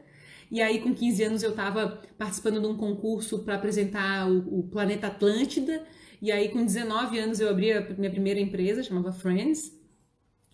e 0.52 0.62
aí 0.62 0.80
com 0.80 0.94
15 0.94 1.24
anos 1.24 1.42
eu 1.42 1.50
estava 1.50 2.04
participando 2.20 2.62
de 2.62 2.68
um 2.68 2.78
concurso 2.78 3.40
para 3.40 3.56
apresentar 3.56 4.30
o, 4.30 4.60
o, 4.60 4.64
Planeta 4.70 5.08
Atlântida, 5.08 5.84
e 6.22 6.32
aí 6.32 6.50
com 6.50 6.64
19 6.64 7.18
anos 7.18 7.40
eu 7.40 7.50
abri 7.50 7.74
a 7.74 7.82
minha 7.98 8.12
primeira 8.12 8.40
empresa, 8.40 8.84
chamava 8.84 9.12
Friends, 9.12 9.74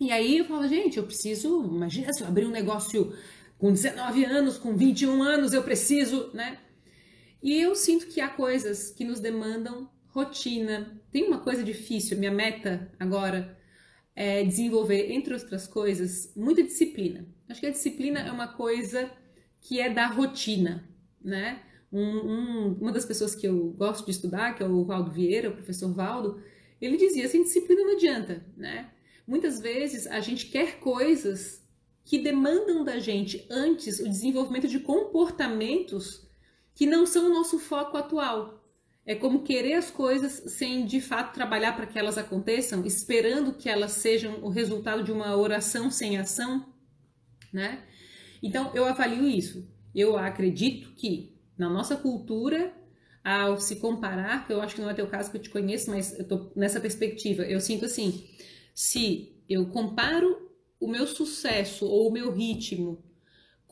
e 0.00 0.10
aí 0.10 0.38
eu 0.38 0.46
falava, 0.46 0.66
gente, 0.66 0.96
eu 0.96 1.04
preciso, 1.04 1.62
imagina 1.62 2.10
se 2.14 2.22
eu 2.22 2.26
abrir 2.26 2.46
um 2.46 2.50
negócio 2.50 3.12
com 3.58 3.70
19 3.70 4.24
anos, 4.24 4.56
com 4.56 4.74
21 4.74 5.22
anos, 5.22 5.52
eu 5.52 5.62
preciso, 5.62 6.30
né? 6.32 6.58
E 7.42 7.60
eu 7.60 7.74
sinto 7.74 8.06
que 8.06 8.20
há 8.20 8.28
coisas 8.28 8.90
que 8.90 9.04
nos 9.04 9.18
demandam 9.18 9.90
rotina. 10.08 11.00
Tem 11.10 11.26
uma 11.26 11.40
coisa 11.40 11.64
difícil, 11.64 12.18
minha 12.18 12.30
meta 12.30 12.92
agora 12.98 13.58
é 14.14 14.44
desenvolver, 14.44 15.10
entre 15.10 15.34
outras 15.34 15.66
coisas, 15.66 16.32
muita 16.36 16.62
disciplina. 16.62 17.26
Acho 17.48 17.60
que 17.60 17.66
a 17.66 17.70
disciplina 17.70 18.20
é 18.20 18.30
uma 18.30 18.48
coisa 18.48 19.10
que 19.60 19.80
é 19.80 19.92
da 19.92 20.06
rotina, 20.06 20.88
né? 21.22 21.62
Um, 21.90 22.00
um, 22.00 22.78
uma 22.80 22.92
das 22.92 23.04
pessoas 23.04 23.34
que 23.34 23.46
eu 23.46 23.70
gosto 23.70 24.04
de 24.04 24.12
estudar, 24.12 24.54
que 24.54 24.62
é 24.62 24.66
o 24.66 24.84
Valdo 24.84 25.10
Vieira, 25.10 25.50
o 25.50 25.54
professor 25.54 25.92
Valdo, 25.92 26.42
ele 26.80 26.96
dizia, 26.96 27.28
sem 27.28 27.42
disciplina 27.42 27.82
não 27.82 27.94
adianta, 27.94 28.44
né? 28.56 28.90
Muitas 29.26 29.60
vezes 29.60 30.06
a 30.06 30.20
gente 30.20 30.46
quer 30.46 30.78
coisas 30.80 31.62
que 32.04 32.18
demandam 32.18 32.84
da 32.84 32.98
gente 32.98 33.46
antes 33.48 34.00
o 34.00 34.08
desenvolvimento 34.08 34.68
de 34.68 34.80
comportamentos 34.80 36.26
que 36.74 36.86
não 36.86 37.06
são 37.06 37.26
o 37.26 37.34
nosso 37.34 37.58
foco 37.58 37.96
atual. 37.96 38.62
É 39.04 39.14
como 39.14 39.42
querer 39.42 39.74
as 39.74 39.90
coisas 39.90 40.52
sem 40.52 40.86
de 40.86 41.00
fato 41.00 41.34
trabalhar 41.34 41.74
para 41.74 41.86
que 41.86 41.98
elas 41.98 42.16
aconteçam, 42.16 42.84
esperando 42.86 43.52
que 43.52 43.68
elas 43.68 43.92
sejam 43.92 44.42
o 44.44 44.48
resultado 44.48 45.02
de 45.02 45.10
uma 45.10 45.36
oração 45.36 45.90
sem 45.90 46.16
ação, 46.16 46.72
né? 47.52 47.82
Então 48.42 48.70
eu 48.74 48.84
avalio 48.84 49.28
isso. 49.28 49.68
Eu 49.94 50.16
acredito 50.16 50.94
que 50.94 51.36
na 51.58 51.68
nossa 51.68 51.96
cultura, 51.96 52.72
ao 53.24 53.58
se 53.58 53.76
comparar, 53.76 54.46
que 54.46 54.52
eu 54.52 54.60
acho 54.60 54.74
que 54.76 54.80
não 54.80 54.90
é 54.90 54.94
teu 54.94 55.06
caso 55.06 55.30
que 55.30 55.36
eu 55.36 55.42
te 55.42 55.50
conheço, 55.50 55.90
mas 55.90 56.18
eu 56.18 56.26
tô 56.26 56.50
nessa 56.54 56.80
perspectiva, 56.80 57.42
eu 57.42 57.60
sinto 57.60 57.84
assim, 57.84 58.24
se 58.74 59.42
eu 59.48 59.66
comparo 59.66 60.50
o 60.80 60.88
meu 60.88 61.06
sucesso 61.06 61.86
ou 61.86 62.08
o 62.08 62.12
meu 62.12 62.32
ritmo 62.32 63.04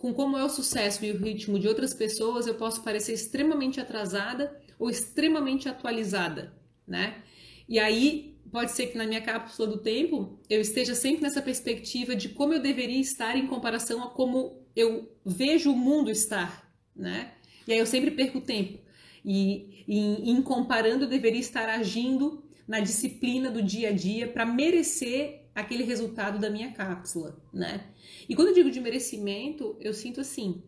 com 0.00 0.14
como 0.14 0.38
é 0.38 0.42
o 0.42 0.48
sucesso 0.48 1.04
e 1.04 1.12
o 1.12 1.18
ritmo 1.18 1.58
de 1.58 1.68
outras 1.68 1.92
pessoas, 1.92 2.46
eu 2.46 2.54
posso 2.54 2.82
parecer 2.82 3.12
extremamente 3.12 3.78
atrasada 3.78 4.58
ou 4.78 4.88
extremamente 4.88 5.68
atualizada, 5.68 6.54
né? 6.88 7.22
E 7.68 7.78
aí 7.78 8.34
pode 8.50 8.72
ser 8.72 8.86
que 8.86 8.96
na 8.96 9.06
minha 9.06 9.20
cápsula 9.20 9.68
do 9.68 9.76
tempo 9.76 10.40
eu 10.48 10.58
esteja 10.58 10.94
sempre 10.94 11.22
nessa 11.22 11.42
perspectiva 11.42 12.16
de 12.16 12.30
como 12.30 12.54
eu 12.54 12.62
deveria 12.62 12.98
estar 12.98 13.36
em 13.36 13.46
comparação 13.46 14.02
a 14.02 14.08
como 14.08 14.64
eu 14.74 15.14
vejo 15.22 15.70
o 15.70 15.76
mundo 15.76 16.10
estar, 16.10 16.74
né? 16.96 17.34
E 17.68 17.72
aí 17.74 17.78
eu 17.78 17.86
sempre 17.86 18.10
perco 18.10 18.40
tempo. 18.40 18.78
E 19.22 19.84
em, 19.86 20.30
em 20.30 20.40
comparando, 20.40 21.04
eu 21.04 21.10
deveria 21.10 21.40
estar 21.40 21.68
agindo 21.68 22.42
na 22.66 22.80
disciplina 22.80 23.50
do 23.50 23.62
dia 23.62 23.90
a 23.90 23.92
dia 23.92 24.26
para 24.28 24.46
merecer 24.46 25.39
aquele 25.54 25.82
resultado 25.82 26.38
da 26.38 26.50
minha 26.50 26.72
cápsula, 26.72 27.40
né? 27.52 27.88
E 28.28 28.34
quando 28.34 28.48
eu 28.48 28.54
digo 28.54 28.70
de 28.70 28.80
merecimento, 28.80 29.76
eu 29.80 29.92
sinto 29.92 30.20
assim 30.20 30.62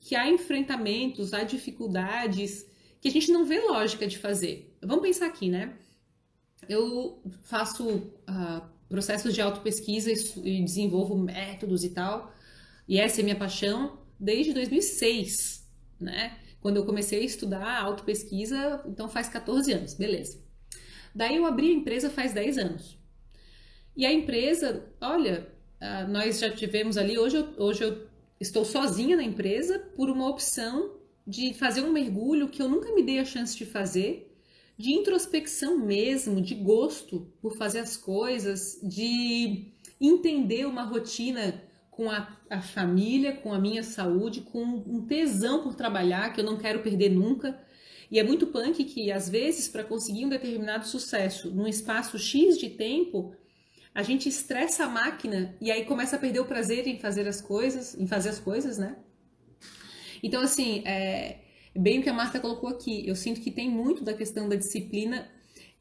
que 0.00 0.16
há 0.16 0.28
enfrentamentos, 0.28 1.34
há 1.34 1.42
dificuldades 1.44 2.66
que 3.00 3.08
a 3.08 3.10
gente 3.10 3.30
não 3.30 3.44
vê 3.44 3.60
lógica 3.60 4.06
de 4.06 4.18
fazer. 4.18 4.74
Vamos 4.80 5.02
pensar 5.02 5.26
aqui, 5.26 5.48
né? 5.48 5.76
Eu 6.68 7.22
faço 7.42 7.88
uh, 7.88 8.62
processos 8.88 9.34
de 9.34 9.40
autopesquisa 9.40 10.10
e 10.12 10.62
desenvolvo 10.62 11.16
métodos 11.16 11.84
e 11.84 11.90
tal, 11.90 12.34
e 12.88 12.98
essa 12.98 13.20
é 13.20 13.24
minha 13.24 13.36
paixão 13.36 13.98
desde 14.18 14.52
2006, 14.52 15.66
né? 15.98 16.38
Quando 16.60 16.76
eu 16.76 16.84
comecei 16.84 17.20
a 17.20 17.24
estudar 17.24 17.80
autopesquisa, 17.80 18.82
então 18.86 19.08
faz 19.08 19.28
14 19.28 19.72
anos, 19.72 19.94
beleza. 19.94 20.38
Daí 21.14 21.36
eu 21.36 21.46
abri 21.46 21.70
a 21.70 21.74
empresa 21.74 22.10
faz 22.10 22.32
10 22.32 22.58
anos. 22.58 22.99
E 23.96 24.06
a 24.06 24.12
empresa, 24.12 24.84
olha, 25.00 25.48
ah, 25.80 26.06
nós 26.06 26.38
já 26.38 26.50
tivemos 26.50 26.96
ali, 26.96 27.18
hoje 27.18 27.36
eu, 27.36 27.48
hoje 27.58 27.84
eu 27.84 28.06
estou 28.40 28.64
sozinha 28.64 29.16
na 29.16 29.22
empresa 29.22 29.78
por 29.96 30.08
uma 30.08 30.28
opção 30.28 30.92
de 31.26 31.54
fazer 31.54 31.82
um 31.82 31.92
mergulho 31.92 32.48
que 32.48 32.62
eu 32.62 32.68
nunca 32.68 32.94
me 32.94 33.02
dei 33.02 33.18
a 33.18 33.24
chance 33.24 33.56
de 33.56 33.66
fazer, 33.66 34.34
de 34.76 34.92
introspecção 34.92 35.78
mesmo, 35.78 36.40
de 36.40 36.54
gosto 36.54 37.30
por 37.40 37.56
fazer 37.56 37.80
as 37.80 37.96
coisas, 37.96 38.80
de 38.82 39.66
entender 40.00 40.66
uma 40.66 40.82
rotina 40.82 41.62
com 41.90 42.10
a, 42.10 42.34
a 42.48 42.62
família, 42.62 43.36
com 43.36 43.52
a 43.52 43.58
minha 43.58 43.82
saúde, 43.82 44.40
com 44.40 44.62
um 44.64 45.04
tesão 45.06 45.62
por 45.62 45.74
trabalhar 45.74 46.32
que 46.32 46.40
eu 46.40 46.44
não 46.44 46.56
quero 46.56 46.82
perder 46.82 47.10
nunca. 47.10 47.60
E 48.10 48.18
é 48.18 48.22
muito 48.22 48.46
punk 48.46 48.82
que, 48.84 49.12
às 49.12 49.28
vezes, 49.28 49.68
para 49.68 49.84
conseguir 49.84 50.24
um 50.24 50.30
determinado 50.30 50.86
sucesso 50.86 51.50
num 51.50 51.66
espaço 51.66 52.18
X 52.18 52.58
de 52.58 52.70
tempo, 52.70 53.34
a 53.94 54.02
gente 54.02 54.28
estressa 54.28 54.84
a 54.84 54.88
máquina 54.88 55.56
e 55.60 55.70
aí 55.70 55.84
começa 55.84 56.16
a 56.16 56.18
perder 56.18 56.40
o 56.40 56.44
prazer 56.44 56.86
em 56.86 56.98
fazer 56.98 57.26
as 57.26 57.40
coisas, 57.40 57.94
em 57.98 58.06
fazer 58.06 58.28
as 58.28 58.38
coisas, 58.38 58.78
né? 58.78 58.96
Então, 60.22 60.42
assim, 60.42 60.82
é 60.86 61.38
bem 61.74 62.00
o 62.00 62.02
que 62.02 62.08
a 62.08 62.12
Marta 62.12 62.38
colocou 62.38 62.68
aqui. 62.68 63.06
Eu 63.06 63.16
sinto 63.16 63.40
que 63.40 63.50
tem 63.50 63.68
muito 63.68 64.04
da 64.04 64.14
questão 64.14 64.48
da 64.48 64.56
disciplina 64.56 65.28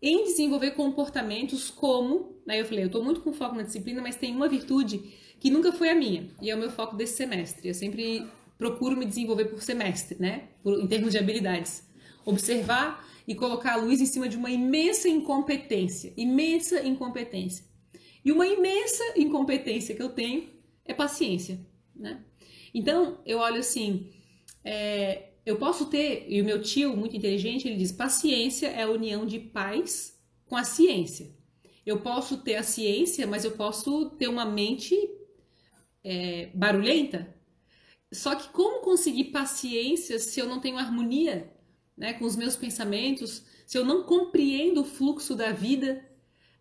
em 0.02 0.24
desenvolver 0.24 0.72
comportamentos 0.72 1.70
como, 1.70 2.42
né? 2.46 2.60
Eu 2.60 2.66
falei, 2.66 2.86
eu 2.86 2.92
tô 2.92 3.04
muito 3.04 3.22
com 3.22 3.34
foco 3.34 3.56
na 3.56 3.64
disciplina, 3.64 4.02
mas 4.02 4.16
tem 4.16 4.36
uma 4.36 4.48
virtude 4.48 5.00
que 5.40 5.50
nunca 5.50 5.72
foi 5.72 5.90
a 5.90 5.96
minha 5.96 6.30
e 6.42 6.50
é 6.50 6.56
o 6.56 6.60
meu 6.60 6.70
foco 6.72 6.96
desse 6.96 7.16
semestre. 7.16 7.68
Eu 7.68 7.74
sempre 7.74 8.28
procuro 8.58 8.98
me 8.98 9.06
desenvolver 9.06 9.46
por 9.46 9.62
semestre, 9.62 10.18
né? 10.20 10.50
Por, 10.64 10.80
em 10.80 10.88
termos 10.88 11.12
de 11.12 11.18
habilidades. 11.18 11.84
Observar 12.26 13.08
e 13.28 13.36
colocar 13.36 13.74
a 13.74 13.76
luz 13.78 14.02
em 14.02 14.06
cima 14.06 14.28
de 14.28 14.36
uma 14.36 14.50
imensa 14.50 15.08
incompetência, 15.08 16.14
imensa 16.18 16.82
incompetência. 16.82 17.69
E 18.24 18.32
uma 18.32 18.48
imensa 18.48 19.04
incompetência 19.16 19.96
que 19.96 20.02
eu 20.02 20.10
tenho 20.10 20.50
é 20.86 20.94
paciência, 20.94 21.60
né? 21.96 22.24
Então, 22.74 23.20
eu 23.26 23.40
olho 23.40 23.60
assim, 23.60 24.12
é, 24.64 25.30
eu 25.46 25.58
posso 25.58 25.88
ter, 25.88 26.26
e 26.28 26.42
o 26.42 26.46
meu 26.46 26.62
tio, 26.62 26.96
muito 26.96 27.16
inteligente, 27.16 27.68
ele 27.68 27.78
diz, 27.78 27.92
paciência 27.92 28.68
é 28.68 28.84
a 28.84 28.90
união 28.90 29.26
de 29.26 29.40
paz 29.40 30.20
com 30.46 30.56
a 30.56 30.64
ciência. 30.64 31.32
Eu 31.86 32.02
posso 32.02 32.38
ter 32.38 32.56
a 32.56 32.64
ciência, 32.64 33.26
mas 33.26 33.44
eu 33.44 33.52
posso 33.52 34.12
ter 34.12 34.28
uma 34.28 34.46
mente 34.46 34.96
é, 36.04 36.52
barulhenta. 36.54 37.36
Só 38.12 38.36
que 38.36 38.50
como 38.50 38.82
conseguir 38.82 39.26
paciência 39.26 40.20
se 40.20 40.40
eu 40.40 40.48
não 40.48 40.60
tenho 40.60 40.78
harmonia 40.78 41.52
né, 41.98 42.14
com 42.14 42.26
os 42.26 42.36
meus 42.36 42.56
pensamentos, 42.56 43.44
se 43.66 43.78
eu 43.78 43.86
não 43.86 44.04
compreendo 44.04 44.82
o 44.82 44.86
fluxo 44.86 45.36
da 45.36 45.52
vida, 45.52 46.04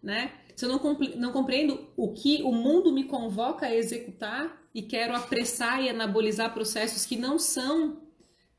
né? 0.03 0.33
Se 0.59 0.65
eu 0.65 0.69
não, 0.71 0.99
não 1.15 1.31
compreendo 1.31 1.89
o 1.97 2.13
que 2.13 2.43
o 2.43 2.51
mundo 2.51 2.93
me 2.93 3.05
convoca 3.05 3.67
a 3.67 3.73
executar 3.77 4.61
e 4.75 4.83
quero 4.83 5.15
apressar 5.15 5.81
e 5.81 5.89
anabolizar 5.89 6.53
processos 6.53 7.07
que 7.07 7.17
não 7.17 7.39
são 7.39 8.03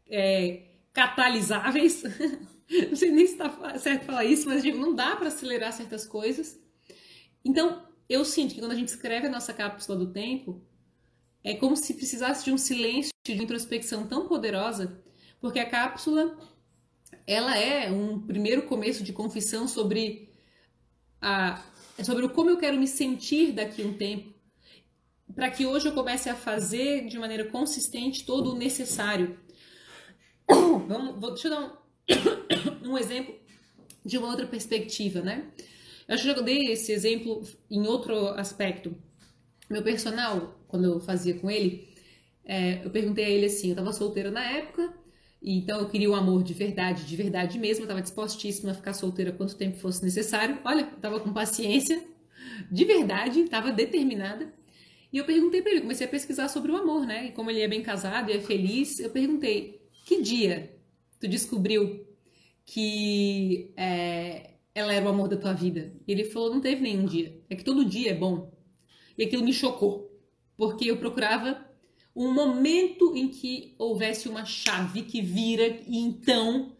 é, 0.08 0.62
catalisáveis, 0.94 2.04
não 2.88 2.96
sei 2.96 3.12
nem 3.12 3.28
se 3.28 3.34
está 3.34 3.78
certo 3.78 4.06
falar 4.06 4.24
isso, 4.24 4.48
mas 4.48 4.64
digo, 4.64 4.78
não 4.78 4.96
dá 4.96 5.14
para 5.18 5.28
acelerar 5.28 5.74
certas 5.74 6.06
coisas. 6.06 6.58
Então, 7.44 7.86
eu 8.08 8.24
sinto 8.24 8.54
que 8.56 8.62
quando 8.62 8.72
a 8.72 8.76
gente 8.76 8.88
escreve 8.88 9.28
a 9.28 9.30
nossa 9.30 9.54
cápsula 9.54 9.98
do 9.98 10.14
tempo, 10.14 10.66
é 11.44 11.54
como 11.54 11.76
se 11.76 11.94
precisasse 11.96 12.46
de 12.46 12.54
um 12.54 12.58
silêncio, 12.58 13.12
de 13.26 13.34
introspecção 13.34 14.08
tão 14.08 14.26
poderosa, 14.26 15.04
porque 15.42 15.60
a 15.60 15.70
cápsula 15.70 16.40
ela 17.28 17.58
é 17.58 17.92
um 17.92 18.26
primeiro 18.26 18.62
começo 18.68 19.04
de 19.04 19.12
confissão 19.12 19.68
sobre 19.68 20.30
a 21.22 21.62
sobre 22.04 22.26
o 22.26 22.30
como 22.30 22.50
eu 22.50 22.58
quero 22.58 22.78
me 22.78 22.88
sentir 22.88 23.52
daqui 23.52 23.82
a 23.82 23.86
um 23.86 23.94
tempo, 23.94 24.34
para 25.36 25.50
que 25.50 25.66
hoje 25.66 25.88
eu 25.88 25.94
comece 25.94 26.30
a 26.30 26.36
fazer 26.36 27.08
de 27.08 27.18
maneira 27.18 27.46
consistente 27.46 28.26
todo 28.26 28.54
o 28.54 28.58
necessário. 28.58 29.38
Vamos, 30.48 31.20
vou, 31.20 31.32
deixa 31.32 31.48
eu 31.48 31.52
dar 31.52 31.84
um, 32.84 32.92
um 32.94 32.98
exemplo 32.98 33.36
de 34.04 34.18
uma 34.18 34.30
outra 34.30 34.48
perspectiva, 34.48 35.22
né? 35.22 35.52
Eu 36.08 36.18
eu 36.18 36.44
dei 36.44 36.72
esse 36.72 36.92
exemplo 36.92 37.44
em 37.70 37.86
outro 37.86 38.30
aspecto. 38.30 38.96
Meu 39.70 39.84
personal, 39.84 40.60
quando 40.68 40.86
eu 40.86 41.00
fazia 41.00 41.36
com 41.36 41.52
ele, 41.52 41.88
é, 42.44 42.84
eu 42.84 42.90
perguntei 42.90 43.26
a 43.26 43.30
ele 43.30 43.46
assim, 43.46 43.68
eu 43.68 43.74
estava 43.74 43.94
solteira 43.94 44.32
na 44.32 44.44
época, 44.44 44.92
então 45.42 45.80
eu 45.80 45.90
queria 45.90 46.12
um 46.12 46.16
amor 46.16 46.44
de 46.44 46.54
verdade, 46.54 47.06
de 47.06 47.16
verdade 47.16 47.58
mesmo, 47.58 47.84
eu 47.84 47.86
estava 47.86 48.02
dispostíssima 48.02 48.72
a 48.72 48.76
ficar 48.76 48.94
solteira 48.94 49.32
quanto 49.32 49.56
tempo 49.56 49.78
fosse 49.78 50.04
necessário. 50.04 50.60
Olha, 50.66 50.82
estava 50.82 51.20
com 51.20 51.32
paciência, 51.32 52.04
de 52.70 52.86
verdade, 52.86 53.42
estava 53.42 53.72
determinada. 53.72 54.54
E 55.12 55.18
eu 55.18 55.26
perguntei 55.26 55.62
para 55.62 55.72
ele, 55.72 55.82
comecei 55.82 56.06
a 56.06 56.10
pesquisar 56.10 56.50
sobre 56.50 56.72
o 56.72 56.78
amor, 56.78 57.06
né? 57.06 57.28
E 57.28 57.32
como 57.32 57.50
ele 57.50 57.62
é 57.62 57.68
bem 57.68 57.82
casado 57.82 58.30
e 58.30 58.34
é 58.34 58.40
feliz, 58.40 59.00
eu 59.00 59.10
perguntei: 59.10 59.82
que 60.06 60.22
dia 60.22 60.78
tu 61.20 61.28
descobriu 61.28 62.06
que 62.66 63.72
é, 63.76 64.52
ela 64.76 64.94
era 64.94 65.06
o 65.06 65.10
amor 65.10 65.28
da 65.28 65.38
tua 65.38 65.54
vida? 65.54 65.94
E 66.08 66.12
ele 66.12 66.26
falou: 66.26 66.54
não 66.54 66.62
teve 66.62 66.82
nenhum 66.82 67.06
dia. 67.06 67.42
É 67.50 67.56
que 67.56 67.64
todo 67.64 67.86
dia 67.86 68.12
é 68.12 68.16
bom. 68.16 68.52
E 69.18 69.24
aquilo 69.24 69.44
me 69.44 69.54
chocou, 69.54 70.12
porque 70.56 70.92
eu 70.92 70.98
procurava 70.98 71.69
um 72.20 72.34
momento 72.34 73.16
em 73.16 73.30
que 73.30 73.74
houvesse 73.78 74.28
uma 74.28 74.44
chave 74.44 75.04
que 75.04 75.22
vira 75.22 75.66
e 75.88 75.98
então, 75.98 76.76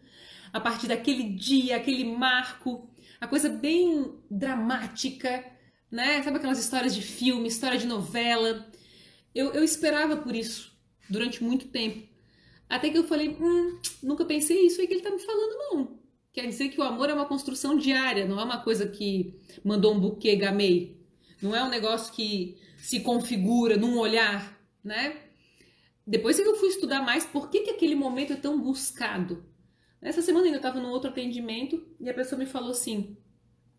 a 0.52 0.60
partir 0.60 0.86
daquele 0.86 1.30
dia, 1.30 1.76
aquele 1.76 2.04
marco, 2.04 2.90
a 3.18 3.26
coisa 3.26 3.48
bem 3.48 4.12
dramática, 4.30 5.42
né? 5.90 6.22
Sabe 6.22 6.36
aquelas 6.36 6.58
histórias 6.58 6.94
de 6.94 7.00
filme, 7.00 7.48
história 7.48 7.78
de 7.78 7.86
novela? 7.86 8.70
Eu, 9.34 9.54
eu 9.54 9.64
esperava 9.64 10.14
por 10.14 10.36
isso 10.36 10.76
durante 11.08 11.42
muito 11.42 11.68
tempo. 11.68 12.06
Até 12.68 12.90
que 12.90 12.98
eu 12.98 13.04
falei, 13.04 13.30
hum, 13.40 13.78
nunca 14.02 14.26
pensei 14.26 14.66
isso 14.66 14.78
aí 14.82 14.86
que 14.86 14.92
ele 14.92 15.02
tá 15.02 15.10
me 15.10 15.20
falando, 15.20 15.56
não. 15.58 15.98
Quer 16.34 16.44
dizer 16.46 16.68
que 16.68 16.78
o 16.78 16.84
amor 16.84 17.08
é 17.08 17.14
uma 17.14 17.24
construção 17.24 17.78
diária, 17.78 18.26
não 18.26 18.38
é 18.38 18.44
uma 18.44 18.58
coisa 18.58 18.86
que 18.86 19.40
mandou 19.64 19.94
um 19.94 20.00
buquê 20.00 20.36
gamei. 20.36 21.00
Não 21.40 21.56
é 21.56 21.64
um 21.64 21.70
negócio 21.70 22.12
que 22.12 22.58
se 22.76 23.00
configura 23.00 23.78
num 23.78 23.96
olhar, 23.96 24.60
né? 24.84 25.29
Depois 26.10 26.34
que 26.34 26.42
eu 26.42 26.56
fui 26.56 26.70
estudar 26.70 27.02
mais 27.02 27.24
por 27.24 27.48
que, 27.48 27.60
que 27.60 27.70
aquele 27.70 27.94
momento 27.94 28.32
é 28.32 28.36
tão 28.36 28.60
buscado. 28.60 29.44
Essa 30.02 30.20
semana 30.20 30.46
ainda 30.46 30.56
estava 30.56 30.80
num 30.80 30.90
outro 30.90 31.08
atendimento 31.08 31.86
e 32.00 32.10
a 32.10 32.14
pessoa 32.14 32.36
me 32.36 32.46
falou 32.46 32.72
assim: 32.72 33.16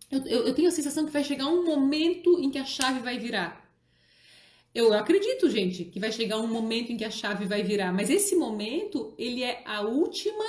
eu, 0.10 0.26
eu, 0.26 0.48
eu, 0.48 0.56
tenho 0.56 0.70
a 0.70 0.72
sensação 0.72 1.06
que 1.06 1.12
vai 1.12 1.26
chegar 1.26 1.48
um 1.48 1.66
momento 1.66 2.40
em 2.40 2.50
que 2.50 2.58
a 2.58 2.64
chave 2.64 3.02
vai 3.02 3.20
virar. 3.20 3.70
Eu 4.74 4.94
acredito, 4.94 5.50
gente, 5.50 5.84
que 5.84 6.00
vai 6.00 6.10
chegar 6.10 6.38
um 6.40 6.48
momento 6.48 6.94
em 6.94 6.96
que 6.96 7.04
a 7.04 7.12
chave 7.12 7.46
vai 7.46 7.64
virar, 7.64 7.92
mas 7.92 8.10
esse 8.10 8.34
momento, 8.34 9.14
ele 9.18 9.44
é 9.44 9.62
a 9.66 9.82
última 9.82 10.46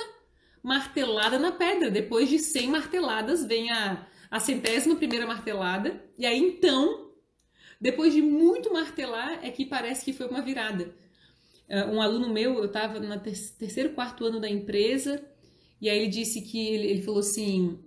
martelada 0.63 1.37
na 1.37 1.51
pedra. 1.51 1.91
Depois 1.91 2.29
de 2.29 2.39
100 2.39 2.69
marteladas, 2.69 3.43
vem 3.43 3.69
a, 3.69 4.07
a 4.31 4.39
centésima 4.39 4.95
primeira 4.95 5.27
martelada, 5.27 6.01
e 6.17 6.25
aí 6.25 6.39
então, 6.39 7.11
depois 7.81 8.13
de 8.13 8.21
muito 8.21 8.71
martelar, 8.71 9.43
é 9.43 9.51
que 9.51 9.65
parece 9.65 10.05
que 10.05 10.13
foi 10.13 10.29
uma 10.29 10.41
virada. 10.41 11.02
Um 11.69 12.01
aluno 12.01 12.29
meu, 12.29 12.57
eu 12.57 12.65
estava 12.65 12.99
no 12.99 13.19
ter 13.19 13.37
terceiro, 13.57 13.93
quarto 13.93 14.25
ano 14.25 14.39
da 14.39 14.49
empresa, 14.49 15.23
e 15.81 15.89
aí 15.89 15.99
ele 15.99 16.07
disse 16.07 16.41
que, 16.41 16.59
ele, 16.67 16.87
ele 16.87 17.01
falou 17.01 17.21
assim, 17.21 17.79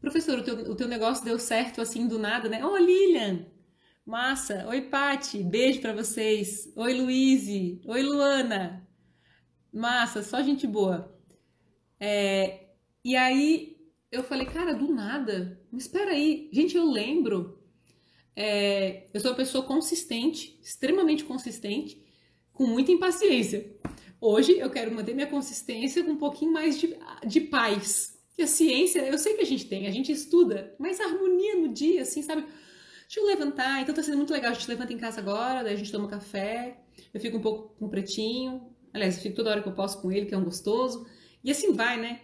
professor, 0.00 0.38
o 0.38 0.42
teu, 0.42 0.54
o 0.70 0.74
teu 0.74 0.88
negócio 0.88 1.24
deu 1.24 1.38
certo 1.38 1.80
assim 1.80 2.06
do 2.06 2.18
nada, 2.18 2.48
né? 2.48 2.64
Oh, 2.64 2.76
Lilian, 2.76 3.46
massa. 4.04 4.66
Oi, 4.68 4.82
Pati, 4.82 5.42
beijo 5.42 5.80
para 5.80 5.92
vocês. 5.92 6.72
Oi, 6.76 6.94
Luíse. 6.94 7.80
Oi, 7.84 8.02
Luana. 8.02 8.86
Massa, 9.72 10.22
só 10.22 10.42
gente 10.42 10.66
boa. 10.66 11.14
É, 11.98 12.66
e 13.04 13.16
aí 13.16 13.76
eu 14.10 14.22
falei, 14.22 14.46
cara, 14.46 14.72
do 14.74 14.92
nada. 14.92 15.60
Mas 15.70 15.82
espera 15.82 16.12
aí. 16.12 16.48
Gente, 16.52 16.76
eu 16.76 16.84
lembro. 16.84 17.62
É, 18.34 19.06
eu 19.12 19.20
sou 19.20 19.30
uma 19.30 19.36
pessoa 19.36 19.64
consistente, 19.64 20.58
extremamente 20.62 21.24
consistente, 21.24 22.05
com 22.56 22.66
muita 22.66 22.90
impaciência. 22.90 23.70
Hoje 24.18 24.58
eu 24.58 24.70
quero 24.70 24.92
manter 24.92 25.14
minha 25.14 25.26
consistência 25.26 26.02
com 26.02 26.12
um 26.12 26.16
pouquinho 26.16 26.52
mais 26.52 26.80
de, 26.80 26.96
de 27.26 27.40
paz. 27.42 28.18
E 28.36 28.42
a 28.42 28.46
ciência, 28.46 29.00
eu 29.00 29.18
sei 29.18 29.34
que 29.34 29.42
a 29.42 29.46
gente 29.46 29.66
tem, 29.66 29.86
a 29.86 29.90
gente 29.90 30.10
estuda, 30.10 30.74
mas 30.78 31.00
harmonia 31.00 31.56
no 31.56 31.68
dia, 31.68 32.02
assim, 32.02 32.22
sabe? 32.22 32.42
Deixa 32.42 33.20
eu 33.20 33.26
levantar, 33.26 33.82
então 33.82 33.94
tá 33.94 34.02
sendo 34.02 34.16
muito 34.16 34.32
legal. 34.32 34.50
A 34.50 34.54
gente 34.54 34.68
levanta 34.68 34.92
em 34.92 34.98
casa 34.98 35.20
agora, 35.20 35.62
daí 35.62 35.74
a 35.74 35.76
gente 35.76 35.92
toma 35.92 36.08
café, 36.08 36.80
eu 37.12 37.20
fico 37.20 37.36
um 37.36 37.40
pouco 37.40 37.76
com 37.78 37.86
o 37.86 37.90
pretinho. 37.90 38.74
Aliás, 38.92 39.16
eu 39.16 39.22
fico 39.22 39.36
toda 39.36 39.50
hora 39.50 39.62
que 39.62 39.68
eu 39.68 39.74
posso 39.74 40.00
com 40.00 40.10
ele, 40.10 40.26
que 40.26 40.34
é 40.34 40.38
um 40.38 40.44
gostoso. 40.44 41.06
E 41.44 41.50
assim 41.50 41.72
vai, 41.72 42.00
né? 42.00 42.22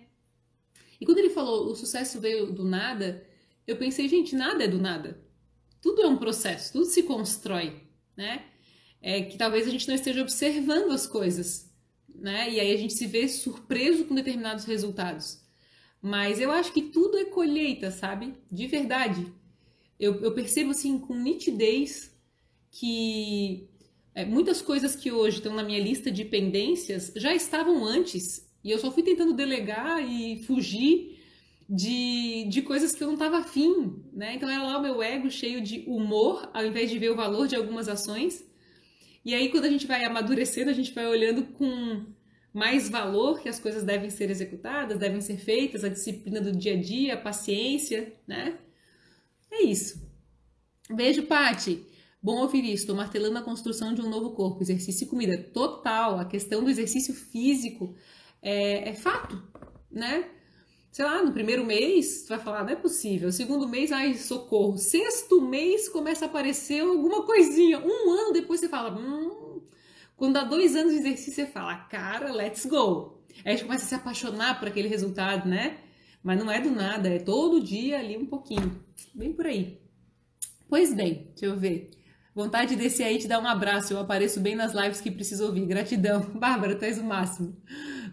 E 1.00 1.04
quando 1.04 1.18
ele 1.18 1.30
falou 1.30 1.70
o 1.70 1.74
sucesso 1.74 2.20
veio 2.20 2.52
do 2.52 2.64
nada, 2.64 3.26
eu 3.66 3.76
pensei, 3.76 4.08
gente, 4.08 4.34
nada 4.34 4.64
é 4.64 4.68
do 4.68 4.78
nada. 4.78 5.22
Tudo 5.80 6.02
é 6.02 6.06
um 6.06 6.16
processo, 6.16 6.72
tudo 6.72 6.86
se 6.86 7.02
constrói, 7.02 7.82
né? 8.16 8.46
É 9.02 9.22
que 9.22 9.36
talvez 9.36 9.66
a 9.66 9.70
gente 9.70 9.88
não 9.88 9.94
esteja 9.94 10.22
observando 10.22 10.92
as 10.92 11.06
coisas 11.06 11.72
né? 12.22 12.48
E 12.50 12.60
aí 12.60 12.72
a 12.72 12.76
gente 12.76 12.94
se 12.94 13.06
vê 13.06 13.28
surpreso 13.28 14.04
com 14.04 14.14
determinados 14.14 14.64
resultados. 14.64 15.40
Mas 16.00 16.40
eu 16.40 16.52
acho 16.52 16.72
que 16.72 16.82
tudo 16.82 17.18
é 17.18 17.24
colheita, 17.24 17.90
sabe? 17.90 18.34
De 18.50 18.66
verdade. 18.68 19.26
Eu, 19.98 20.20
eu 20.20 20.32
percebo 20.32 20.70
assim 20.70 20.98
com 20.98 21.14
nitidez 21.14 22.12
que 22.70 23.68
é, 24.14 24.24
muitas 24.24 24.62
coisas 24.62 24.94
que 24.96 25.10
hoje 25.10 25.38
estão 25.38 25.54
na 25.54 25.62
minha 25.62 25.80
lista 25.80 26.10
de 26.10 26.24
pendências 26.24 27.12
já 27.16 27.34
estavam 27.34 27.84
antes. 27.84 28.48
E 28.62 28.70
eu 28.70 28.78
só 28.78 28.90
fui 28.90 29.02
tentando 29.02 29.32
delegar 29.32 30.00
e 30.08 30.44
fugir 30.44 31.18
de, 31.68 32.44
de 32.48 32.62
coisas 32.62 32.94
que 32.94 33.02
eu 33.02 33.08
não 33.08 33.14
estava 33.14 33.38
afim, 33.38 34.00
né? 34.12 34.34
Então 34.34 34.48
era 34.48 34.62
lá 34.62 34.78
o 34.78 34.82
meu 34.82 35.02
ego 35.02 35.28
cheio 35.30 35.60
de 35.60 35.84
humor, 35.88 36.48
ao 36.54 36.64
invés 36.64 36.90
de 36.90 36.98
ver 36.98 37.10
o 37.10 37.16
valor 37.16 37.48
de 37.48 37.56
algumas 37.56 37.88
ações. 37.88 38.44
E 39.24 39.34
aí, 39.34 39.50
quando 39.50 39.64
a 39.64 39.70
gente 39.70 39.86
vai 39.86 40.04
amadurecendo, 40.04 40.70
a 40.70 40.74
gente 40.74 40.92
vai 40.92 41.06
olhando 41.06 41.44
com 41.44 42.04
mais 42.52 42.88
valor 42.90 43.40
que 43.40 43.48
as 43.48 43.58
coisas 43.58 43.82
devem 43.82 44.10
ser 44.10 44.30
executadas, 44.30 44.98
devem 44.98 45.20
ser 45.20 45.38
feitas, 45.38 45.84
a 45.84 45.88
disciplina 45.88 46.40
do 46.40 46.52
dia 46.52 46.74
a 46.74 46.80
dia, 46.80 47.14
a 47.14 47.20
paciência, 47.20 48.12
né? 48.26 48.58
É 49.50 49.62
isso. 49.62 50.02
Beijo, 50.90 51.22
Pati. 51.22 51.86
Bom 52.22 52.40
ouvir 52.40 52.64
isso. 52.64 52.82
Estou 52.82 52.96
martelando 52.96 53.38
a 53.38 53.42
construção 53.42 53.94
de 53.94 54.00
um 54.00 54.08
novo 54.08 54.30
corpo. 54.30 54.62
Exercício 54.62 55.04
e 55.04 55.08
comida. 55.08 55.36
Total. 55.52 56.18
A 56.18 56.24
questão 56.24 56.62
do 56.62 56.70
exercício 56.70 57.14
físico 57.14 57.94
é, 58.40 58.90
é 58.90 58.94
fato, 58.94 59.42
né? 59.90 60.28
Sei 60.92 61.06
lá, 61.06 61.22
no 61.22 61.32
primeiro 61.32 61.64
mês, 61.64 62.22
tu 62.22 62.28
vai 62.28 62.38
falar, 62.38 62.62
não 62.62 62.70
é 62.70 62.76
possível. 62.76 63.32
Segundo 63.32 63.66
mês, 63.66 63.90
ai, 63.90 64.14
socorro. 64.14 64.76
Sexto 64.76 65.40
mês 65.40 65.88
começa 65.88 66.26
a 66.26 66.28
aparecer 66.28 66.82
alguma 66.82 67.24
coisinha. 67.24 67.80
Um 67.80 68.10
ano 68.10 68.32
depois 68.32 68.60
você 68.60 68.68
fala, 68.68 68.96
hum. 68.96 69.62
Quando 70.14 70.34
dá 70.34 70.44
dois 70.44 70.76
anos 70.76 70.92
de 70.92 71.00
exercício, 71.00 71.32
você 71.32 71.46
fala, 71.46 71.74
cara, 71.76 72.30
let's 72.30 72.66
go. 72.66 73.24
Aí 73.38 73.42
a 73.46 73.50
gente 73.52 73.64
começa 73.64 73.86
a 73.86 73.88
se 73.88 73.94
apaixonar 73.94 74.58
por 74.60 74.68
aquele 74.68 74.86
resultado, 74.86 75.48
né? 75.48 75.78
Mas 76.22 76.38
não 76.38 76.52
é 76.52 76.60
do 76.60 76.70
nada, 76.70 77.08
é 77.08 77.18
todo 77.18 77.60
dia 77.60 77.98
ali 77.98 78.16
um 78.16 78.26
pouquinho. 78.26 78.80
Bem 79.14 79.32
por 79.32 79.46
aí. 79.46 79.80
Pois 80.68 80.94
bem, 80.94 81.32
deixa 81.34 81.46
eu 81.46 81.58
ver. 81.58 81.90
Vontade 82.34 82.76
de 82.76 82.82
descer 82.82 83.04
aí 83.04 83.18
te 83.18 83.26
dar 83.26 83.40
um 83.40 83.46
abraço. 83.46 83.92
Eu 83.92 83.98
apareço 83.98 84.40
bem 84.40 84.54
nas 84.54 84.72
lives 84.72 85.00
que 85.00 85.10
preciso 85.10 85.46
ouvir. 85.46 85.66
Gratidão. 85.66 86.20
Bárbara, 86.38 86.74
tu 86.76 86.84
és 86.84 86.98
o 86.98 87.04
máximo. 87.04 87.56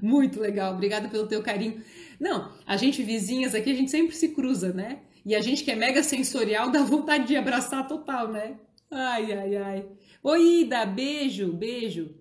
Muito 0.02 0.40
legal. 0.40 0.74
Obrigada 0.74 1.08
pelo 1.10 1.28
teu 1.28 1.42
carinho. 1.44 1.82
Não, 2.20 2.54
a 2.66 2.76
gente 2.76 3.02
vizinhas 3.02 3.56
aqui, 3.56 3.72
a 3.72 3.76
gente 3.76 3.90
sempre 3.90 4.16
se 4.16 4.30
cruza, 4.30 4.74
né? 4.74 5.04
E 5.26 5.36
a 5.36 5.42
gente 5.42 5.64
que 5.64 5.72
é 5.72 5.76
mega 5.76 6.04
sensorial 6.04 6.72
dá 6.72 6.84
vontade 6.84 7.28
de 7.28 7.36
abraçar 7.36 7.88
total, 7.88 8.32
né? 8.32 8.60
Ai, 8.92 9.32
ai, 9.32 9.56
ai. 9.56 9.90
Oi, 10.22 10.62
Ida, 10.62 10.86
beijo, 10.86 11.54
beijo. 11.54 12.14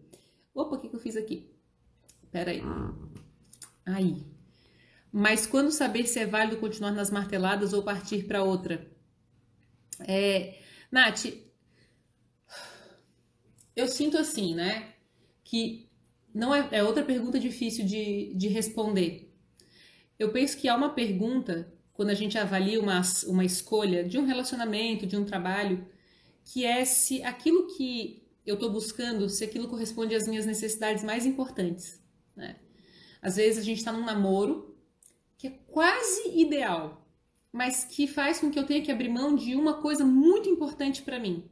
Opa, 0.55 0.77
o 0.77 0.81
que, 0.81 0.89
que 0.89 0.97
eu 0.97 1.01
fiz 1.01 1.17
aqui? 1.17 1.51
Pera 2.31 2.51
aí. 2.51 2.63
Aí. 3.87 4.27
Mas 5.11 5.47
quando 5.47 5.71
saber 5.71 6.07
se 6.07 6.21
é 6.21 6.27
válido 6.27 6.59
continuar 6.59 6.93
nas 6.93 7.11
marteladas 7.11 7.73
ou 7.73 7.83
partir 7.83 8.25
para 8.25 8.43
outra? 8.43 8.87
É, 10.01 10.59
Nath, 10.93 11.27
eu 13.75 13.89
sinto 13.89 14.19
assim, 14.19 14.55
né? 14.55 14.93
Que 15.43 15.89
não 16.35 16.55
é, 16.55 16.69
é 16.73 16.85
outra 16.85 17.03
pergunta 17.03 17.39
difícil 17.41 17.87
de, 17.87 18.35
de 18.35 18.49
responder. 18.49 19.28
Eu 20.19 20.33
penso 20.33 20.57
que 20.57 20.69
há 20.69 20.75
uma 20.75 20.91
pergunta, 20.91 21.73
quando 21.93 22.11
a 22.11 22.15
gente 22.15 22.37
avalia 22.37 22.81
uma, 22.81 23.01
uma 23.27 23.45
escolha 23.45 24.03
de 24.03 24.19
um 24.19 24.25
relacionamento, 24.25 25.07
de 25.07 25.17
um 25.17 25.25
trabalho, 25.25 25.87
que 26.45 26.65
é 26.65 26.85
se 26.85 27.23
aquilo 27.23 27.67
que 27.69 28.27
eu 28.45 28.55
estou 28.55 28.71
buscando, 28.71 29.29
se 29.29 29.45
aquilo 29.45 29.69
corresponde 29.69 30.15
às 30.15 30.27
minhas 30.27 30.47
necessidades 30.47 31.05
mais 31.05 31.27
importantes. 31.27 32.03
Né? 32.35 32.57
Às 33.21 33.37
vezes 33.37 33.59
a 33.59 33.65
gente 33.65 33.79
está 33.79 33.93
num 33.93 34.05
namoro 34.05 34.77
que 35.37 35.47
é 35.47 35.51
quase 35.67 36.31
ideal, 36.41 37.07
mas 37.53 37.85
que 37.85 38.07
faz 38.07 38.41
com 38.41 38.51
que 38.51 38.59
eu 38.59 38.67
tenha 38.67 38.83
que 38.83 38.91
abrir 38.91 39.09
mão 39.09 39.37
de 39.37 39.55
uma 39.55 39.75
coisa 39.75 40.05
muito 40.05 40.49
importante 40.49 41.03
para 41.03 41.21
mim. 41.21 41.49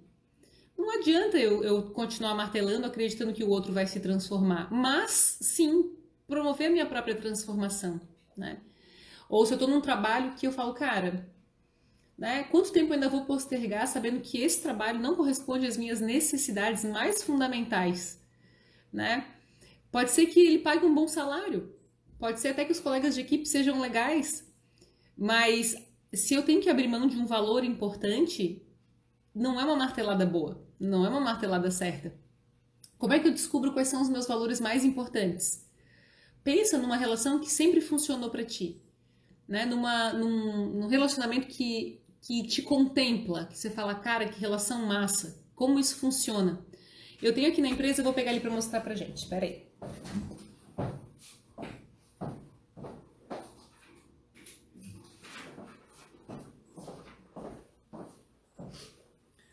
Não 0.76 0.98
adianta 0.98 1.38
eu, 1.38 1.62
eu 1.62 1.82
continuar 1.90 2.34
martelando 2.34 2.86
acreditando 2.86 3.32
que 3.32 3.44
o 3.44 3.48
outro 3.48 3.72
vai 3.72 3.86
se 3.86 4.00
transformar, 4.00 4.72
mas 4.72 5.38
sim 5.40 5.94
promover 6.26 6.66
a 6.66 6.70
minha 6.70 6.86
própria 6.86 7.14
transformação. 7.14 8.00
Né? 8.36 8.60
Ou 9.28 9.44
se 9.44 9.52
eu 9.52 9.56
estou 9.56 9.68
num 9.68 9.80
trabalho 9.80 10.34
que 10.34 10.46
eu 10.46 10.52
falo, 10.52 10.74
cara, 10.74 11.28
né? 12.16 12.44
Quanto 12.44 12.72
tempo 12.72 12.88
eu 12.88 12.94
ainda 12.94 13.08
vou 13.08 13.24
postergar 13.24 13.86
sabendo 13.86 14.20
que 14.20 14.40
esse 14.40 14.62
trabalho 14.62 14.98
não 14.98 15.14
corresponde 15.14 15.66
às 15.66 15.76
minhas 15.76 16.00
necessidades 16.00 16.84
mais 16.84 17.22
fundamentais? 17.22 18.20
Né? 18.92 19.26
Pode 19.90 20.10
ser 20.10 20.26
que 20.26 20.40
ele 20.40 20.58
pague 20.60 20.86
um 20.86 20.94
bom 20.94 21.06
salário, 21.06 21.74
pode 22.18 22.40
ser 22.40 22.48
até 22.48 22.64
que 22.64 22.72
os 22.72 22.80
colegas 22.80 23.14
de 23.14 23.20
equipe 23.20 23.46
sejam 23.46 23.80
legais, 23.80 24.50
mas 25.16 25.76
se 26.12 26.34
eu 26.34 26.42
tenho 26.42 26.60
que 26.60 26.70
abrir 26.70 26.88
mão 26.88 27.06
de 27.06 27.16
um 27.16 27.26
valor 27.26 27.64
importante, 27.64 28.66
não 29.34 29.60
é 29.60 29.64
uma 29.64 29.76
martelada 29.76 30.24
boa, 30.24 30.66
não 30.80 31.04
é 31.04 31.08
uma 31.08 31.20
martelada 31.20 31.70
certa. 31.70 32.14
Como 32.96 33.12
é 33.12 33.18
que 33.18 33.28
eu 33.28 33.32
descubro 33.32 33.72
quais 33.72 33.88
são 33.88 34.00
os 34.00 34.08
meus 34.08 34.26
valores 34.26 34.60
mais 34.60 34.84
importantes? 34.84 35.65
Pensa 36.46 36.78
numa 36.78 36.96
relação 36.96 37.40
que 37.40 37.50
sempre 37.50 37.80
funcionou 37.80 38.30
para 38.30 38.44
ti, 38.44 38.80
né? 39.48 39.66
Numa, 39.66 40.12
num, 40.12 40.66
num 40.74 40.86
relacionamento 40.86 41.48
que 41.48 42.00
que 42.20 42.44
te 42.44 42.62
contempla, 42.62 43.46
que 43.46 43.58
você 43.58 43.68
fala, 43.68 43.94
cara, 43.96 44.28
que 44.28 44.40
relação 44.40 44.86
massa, 44.86 45.44
como 45.56 45.78
isso 45.78 45.96
funciona. 45.96 46.64
Eu 47.20 47.34
tenho 47.34 47.48
aqui 47.48 47.60
na 47.60 47.68
empresa, 47.68 48.00
eu 48.00 48.04
vou 48.04 48.12
pegar 48.12 48.30
ele 48.30 48.40
para 48.40 48.50
mostrar 48.50 48.80
pra 48.80 48.94
gente. 48.94 49.18
Espera 49.18 49.44
aí. 49.44 49.66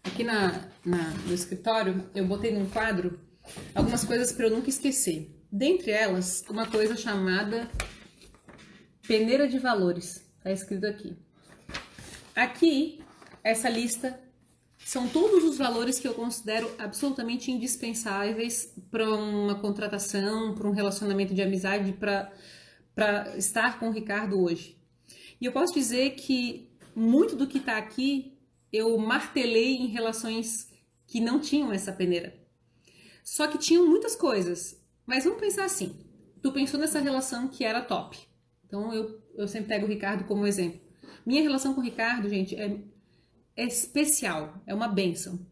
Aqui 0.04 0.24
na, 0.24 0.70
na, 0.86 1.10
no 1.26 1.34
escritório, 1.34 2.08
eu 2.14 2.28
botei 2.28 2.52
num 2.52 2.70
quadro 2.70 3.20
algumas 3.74 4.04
coisas 4.06 4.32
para 4.32 4.46
eu 4.46 4.52
nunca 4.52 4.70
esquecer. 4.70 5.43
Dentre 5.56 5.92
elas, 5.92 6.44
uma 6.50 6.66
coisa 6.66 6.98
chamada 6.98 7.70
peneira 9.08 9.48
de 9.48 9.60
valores. 9.60 10.28
Tá 10.42 10.52
escrito 10.52 10.88
aqui. 10.88 11.16
Aqui, 12.36 13.04
essa 13.44 13.70
lista 13.70 14.20
são 14.80 15.08
todos 15.08 15.44
os 15.44 15.56
valores 15.56 16.00
que 16.00 16.08
eu 16.08 16.16
considero 16.16 16.74
absolutamente 16.80 17.52
indispensáveis 17.52 18.74
para 18.90 19.08
uma 19.08 19.54
contratação, 19.54 20.56
para 20.56 20.68
um 20.68 20.72
relacionamento 20.72 21.36
de 21.36 21.42
amizade, 21.44 21.94
para 21.94 23.38
estar 23.38 23.78
com 23.78 23.90
o 23.90 23.94
Ricardo 23.94 24.42
hoje. 24.42 24.76
E 25.40 25.46
eu 25.46 25.52
posso 25.52 25.72
dizer 25.72 26.16
que 26.16 26.68
muito 26.96 27.36
do 27.36 27.46
que 27.46 27.60
está 27.60 27.78
aqui 27.78 28.40
eu 28.72 28.98
martelei 28.98 29.76
em 29.76 29.86
relações 29.86 30.68
que 31.06 31.20
não 31.20 31.40
tinham 31.40 31.72
essa 31.72 31.94
peneira. 31.94 32.34
Só 33.24 33.46
que 33.46 33.60
tinham 33.60 33.88
muitas 33.88 34.16
coisas. 34.16 34.82
Mas 35.06 35.24
vamos 35.24 35.40
pensar 35.40 35.66
assim: 35.66 35.98
tu 36.42 36.52
pensou 36.52 36.80
nessa 36.80 37.00
relação 37.00 37.48
que 37.48 37.64
era 37.64 37.82
top. 37.82 38.18
Então 38.66 38.94
eu, 38.94 39.22
eu 39.36 39.48
sempre 39.48 39.70
pego 39.70 39.86
o 39.86 39.90
Ricardo 39.90 40.26
como 40.26 40.48
exemplo. 40.48 40.82
Minha 41.26 41.42
relação 41.42 41.74
com 41.74 41.82
o 41.82 41.84
Ricardo, 41.84 42.30
gente, 42.30 42.56
é, 42.56 42.80
é 43.56 43.66
especial, 43.66 44.62
é 44.66 44.74
uma 44.74 44.88
benção. 44.88 45.46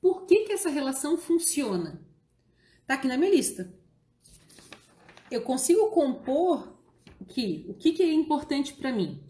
Por 0.00 0.26
que, 0.26 0.44
que 0.44 0.52
essa 0.52 0.68
relação 0.68 1.16
funciona? 1.16 2.04
Tá 2.86 2.94
aqui 2.94 3.08
na 3.08 3.16
minha 3.16 3.30
lista. 3.30 3.74
Eu 5.30 5.42
consigo 5.42 5.88
compor 5.90 6.78
que 7.28 7.64
o 7.68 7.74
que, 7.74 7.92
que 7.92 8.02
é 8.02 8.12
importante 8.12 8.74
para 8.74 8.92
mim? 8.92 9.22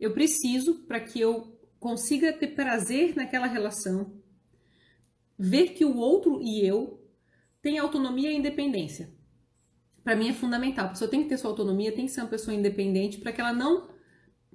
Eu 0.00 0.12
preciso, 0.12 0.86
para 0.86 1.00
que 1.00 1.20
eu 1.20 1.58
consiga 1.78 2.32
ter 2.32 2.48
prazer 2.48 3.14
naquela 3.14 3.46
relação, 3.46 4.18
ver 5.38 5.74
que 5.74 5.84
o 5.84 5.96
outro 5.96 6.40
e 6.40 6.66
eu 6.66 7.03
têm 7.64 7.78
autonomia 7.78 8.30
e 8.30 8.36
independência. 8.36 9.10
Para 10.04 10.14
mim 10.14 10.28
é 10.28 10.34
fundamental. 10.34 10.84
A 10.84 10.88
pessoa 10.90 11.10
tem 11.10 11.22
que 11.22 11.30
ter 11.30 11.38
sua 11.38 11.50
autonomia, 11.50 11.90
tem 11.90 12.04
que 12.04 12.12
ser 12.12 12.20
uma 12.20 12.28
pessoa 12.28 12.54
independente 12.54 13.18
para 13.18 13.32
que 13.32 13.40
ela 13.40 13.54
não 13.54 13.88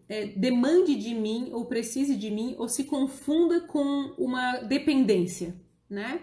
é, 0.07 0.27
demande 0.27 0.95
de 0.95 1.15
mim 1.15 1.49
ou 1.51 1.65
precise 1.65 2.15
de 2.15 2.29
mim 2.29 2.55
ou 2.59 2.69
se 2.69 2.83
confunda 2.83 3.61
com 3.61 4.13
uma 4.15 4.57
dependência, 4.59 5.59
né? 5.89 6.21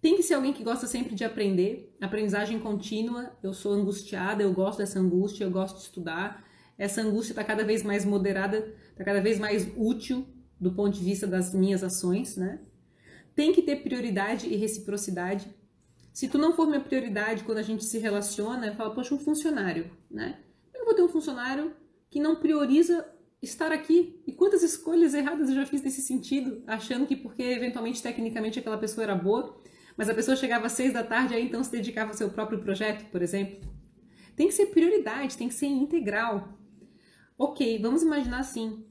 Tem 0.00 0.14
que 0.14 0.22
ser 0.22 0.34
alguém 0.34 0.52
que 0.52 0.62
gosta 0.62 0.86
sempre 0.86 1.14
de 1.16 1.24
aprender, 1.24 1.94
aprendizagem 2.00 2.60
contínua. 2.60 3.36
Eu 3.42 3.52
sou 3.52 3.72
angustiada, 3.72 4.44
eu 4.44 4.52
gosto 4.52 4.78
dessa 4.78 5.00
angústia, 5.00 5.42
eu 5.42 5.50
gosto 5.50 5.76
de 5.76 5.82
estudar. 5.82 6.46
Essa 6.78 7.02
angústia 7.02 7.32
está 7.32 7.42
cada 7.42 7.64
vez 7.64 7.82
mais 7.82 8.04
moderada, 8.04 8.74
está 8.92 9.04
cada 9.04 9.20
vez 9.20 9.40
mais 9.40 9.68
útil 9.76 10.24
do 10.58 10.72
ponto 10.72 10.96
de 10.96 11.04
vista 11.04 11.26
das 11.26 11.52
minhas 11.52 11.82
ações, 11.82 12.36
né? 12.36 12.60
Tem 13.34 13.52
que 13.52 13.60
ter 13.60 13.82
prioridade 13.82 14.46
e 14.46 14.56
reciprocidade. 14.56 15.52
Se 16.12 16.28
tu 16.28 16.38
não 16.38 16.52
for 16.52 16.66
minha 16.66 16.80
prioridade 16.80 17.44
quando 17.44 17.58
a 17.58 17.62
gente 17.62 17.84
se 17.84 17.98
relaciona, 17.98 18.66
eu 18.66 18.74
falo, 18.74 18.94
poxa, 18.94 19.14
um 19.14 19.18
funcionário, 19.18 19.90
né? 20.10 20.40
Eu 20.74 20.84
vou 20.84 20.94
ter 20.94 21.02
um 21.02 21.08
funcionário 21.08 21.74
que 22.10 22.18
não 22.18 22.36
prioriza 22.36 23.06
estar 23.42 23.72
aqui. 23.72 24.20
E 24.26 24.32
quantas 24.32 24.62
escolhas 24.62 25.14
erradas 25.14 25.48
eu 25.48 25.54
já 25.54 25.66
fiz 25.66 25.82
nesse 25.82 26.02
sentido, 26.02 26.62
achando 26.66 27.06
que 27.06 27.16
porque 27.16 27.42
eventualmente, 27.42 28.02
tecnicamente, 28.02 28.58
aquela 28.58 28.78
pessoa 28.78 29.04
era 29.04 29.14
boa, 29.14 29.56
mas 29.96 30.08
a 30.08 30.14
pessoa 30.14 30.36
chegava 30.36 30.66
às 30.66 30.72
seis 30.72 30.92
da 30.92 31.02
tarde 31.02 31.34
e 31.34 31.36
aí 31.36 31.46
então 31.46 31.62
se 31.62 31.70
dedicava 31.70 32.10
ao 32.10 32.16
seu 32.16 32.30
próprio 32.30 32.60
projeto, 32.60 33.10
por 33.10 33.22
exemplo. 33.22 33.60
Tem 34.36 34.48
que 34.48 34.54
ser 34.54 34.66
prioridade, 34.66 35.36
tem 35.36 35.48
que 35.48 35.54
ser 35.54 35.66
integral. 35.66 36.58
Ok, 37.38 37.78
vamos 37.80 38.02
imaginar 38.02 38.40
assim, 38.40 38.84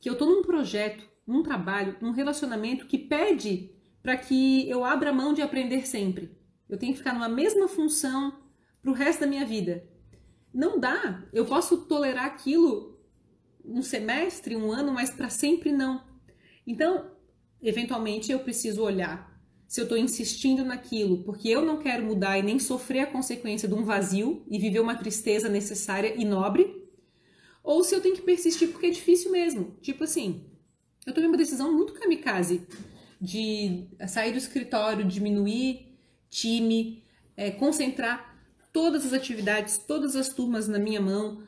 que 0.00 0.08
eu 0.08 0.12
estou 0.12 0.28
num 0.28 0.42
projeto, 0.42 1.04
num 1.26 1.42
trabalho, 1.42 1.96
num 2.00 2.12
relacionamento 2.12 2.86
que 2.86 2.98
pede 2.98 3.70
para 4.02 4.16
que 4.16 4.68
eu 4.68 4.84
abra 4.84 5.12
mão 5.12 5.32
de 5.32 5.42
aprender 5.42 5.86
sempre. 5.86 6.36
Eu 6.68 6.78
tenho 6.78 6.92
que 6.92 6.98
ficar 6.98 7.14
numa 7.14 7.28
mesma 7.28 7.68
função 7.68 8.40
para 8.82 8.90
o 8.90 8.94
resto 8.94 9.20
da 9.20 9.26
minha 9.26 9.44
vida. 9.44 9.84
Não 10.52 10.78
dá. 10.78 11.24
Eu 11.32 11.44
posso 11.44 11.84
tolerar 11.86 12.24
aquilo 12.24 12.98
um 13.64 13.82
semestre, 13.82 14.56
um 14.56 14.72
ano, 14.72 14.92
mas 14.92 15.10
para 15.10 15.28
sempre 15.28 15.72
não. 15.72 16.04
Então, 16.66 17.10
eventualmente 17.62 18.30
eu 18.30 18.38
preciso 18.40 18.82
olhar 18.82 19.34
se 19.66 19.80
eu 19.80 19.84
estou 19.84 19.98
insistindo 19.98 20.64
naquilo 20.64 21.24
porque 21.24 21.48
eu 21.48 21.64
não 21.64 21.78
quero 21.78 22.04
mudar 22.04 22.38
e 22.38 22.42
nem 22.42 22.58
sofrer 22.58 23.00
a 23.00 23.06
consequência 23.06 23.68
de 23.68 23.74
um 23.74 23.84
vazio 23.84 24.44
e 24.48 24.58
viver 24.58 24.80
uma 24.80 24.94
tristeza 24.94 25.48
necessária 25.48 26.14
e 26.16 26.24
nobre, 26.24 26.86
ou 27.62 27.82
se 27.82 27.94
eu 27.94 28.00
tenho 28.00 28.14
que 28.14 28.22
persistir 28.22 28.68
porque 28.68 28.86
é 28.86 28.90
difícil 28.90 29.32
mesmo. 29.32 29.76
Tipo 29.80 30.04
assim, 30.04 30.44
eu 31.04 31.12
tomei 31.12 31.28
uma 31.28 31.36
decisão 31.36 31.72
muito 31.72 31.94
kamikaze 31.94 32.66
de 33.20 33.88
sair 34.06 34.30
do 34.30 34.38
escritório, 34.38 35.04
diminuir 35.04 35.85
time, 36.36 37.02
é, 37.36 37.50
concentrar 37.50 38.36
todas 38.72 39.06
as 39.06 39.12
atividades, 39.14 39.78
todas 39.78 40.14
as 40.14 40.28
turmas 40.28 40.68
na 40.68 40.78
minha 40.78 41.00
mão. 41.00 41.42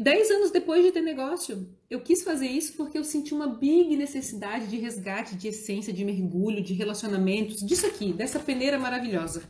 Dez 0.00 0.30
anos 0.30 0.50
depois 0.50 0.84
de 0.84 0.92
ter 0.92 1.00
negócio, 1.00 1.66
eu 1.88 2.00
quis 2.00 2.22
fazer 2.22 2.46
isso 2.46 2.74
porque 2.74 2.98
eu 2.98 3.02
senti 3.02 3.32
uma 3.32 3.46
big 3.46 3.96
necessidade 3.96 4.66
de 4.66 4.76
resgate, 4.76 5.34
de 5.34 5.48
essência, 5.48 5.92
de 5.92 6.04
mergulho, 6.04 6.62
de 6.62 6.74
relacionamentos, 6.74 7.64
disso 7.66 7.86
aqui, 7.86 8.12
dessa 8.12 8.38
peneira 8.38 8.78
maravilhosa. 8.78 9.42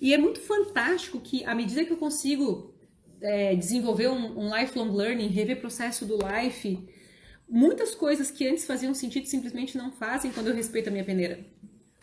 E 0.00 0.12
é 0.12 0.18
muito 0.18 0.40
fantástico 0.40 1.18
que, 1.18 1.44
à 1.44 1.54
medida 1.54 1.84
que 1.84 1.92
eu 1.92 1.96
consigo 1.96 2.74
é, 3.22 3.54
desenvolver 3.54 4.08
um, 4.08 4.38
um 4.38 4.54
lifelong 4.54 4.94
learning, 4.94 5.28
rever 5.28 5.58
processo 5.58 6.04
do 6.04 6.18
life, 6.18 6.78
muitas 7.48 7.94
coisas 7.94 8.30
que 8.30 8.46
antes 8.46 8.66
faziam 8.66 8.92
sentido 8.92 9.26
simplesmente 9.26 9.78
não 9.78 9.90
fazem 9.90 10.30
quando 10.30 10.48
eu 10.48 10.54
respeito 10.54 10.88
a 10.88 10.90
minha 10.92 11.04
peneira. 11.04 11.44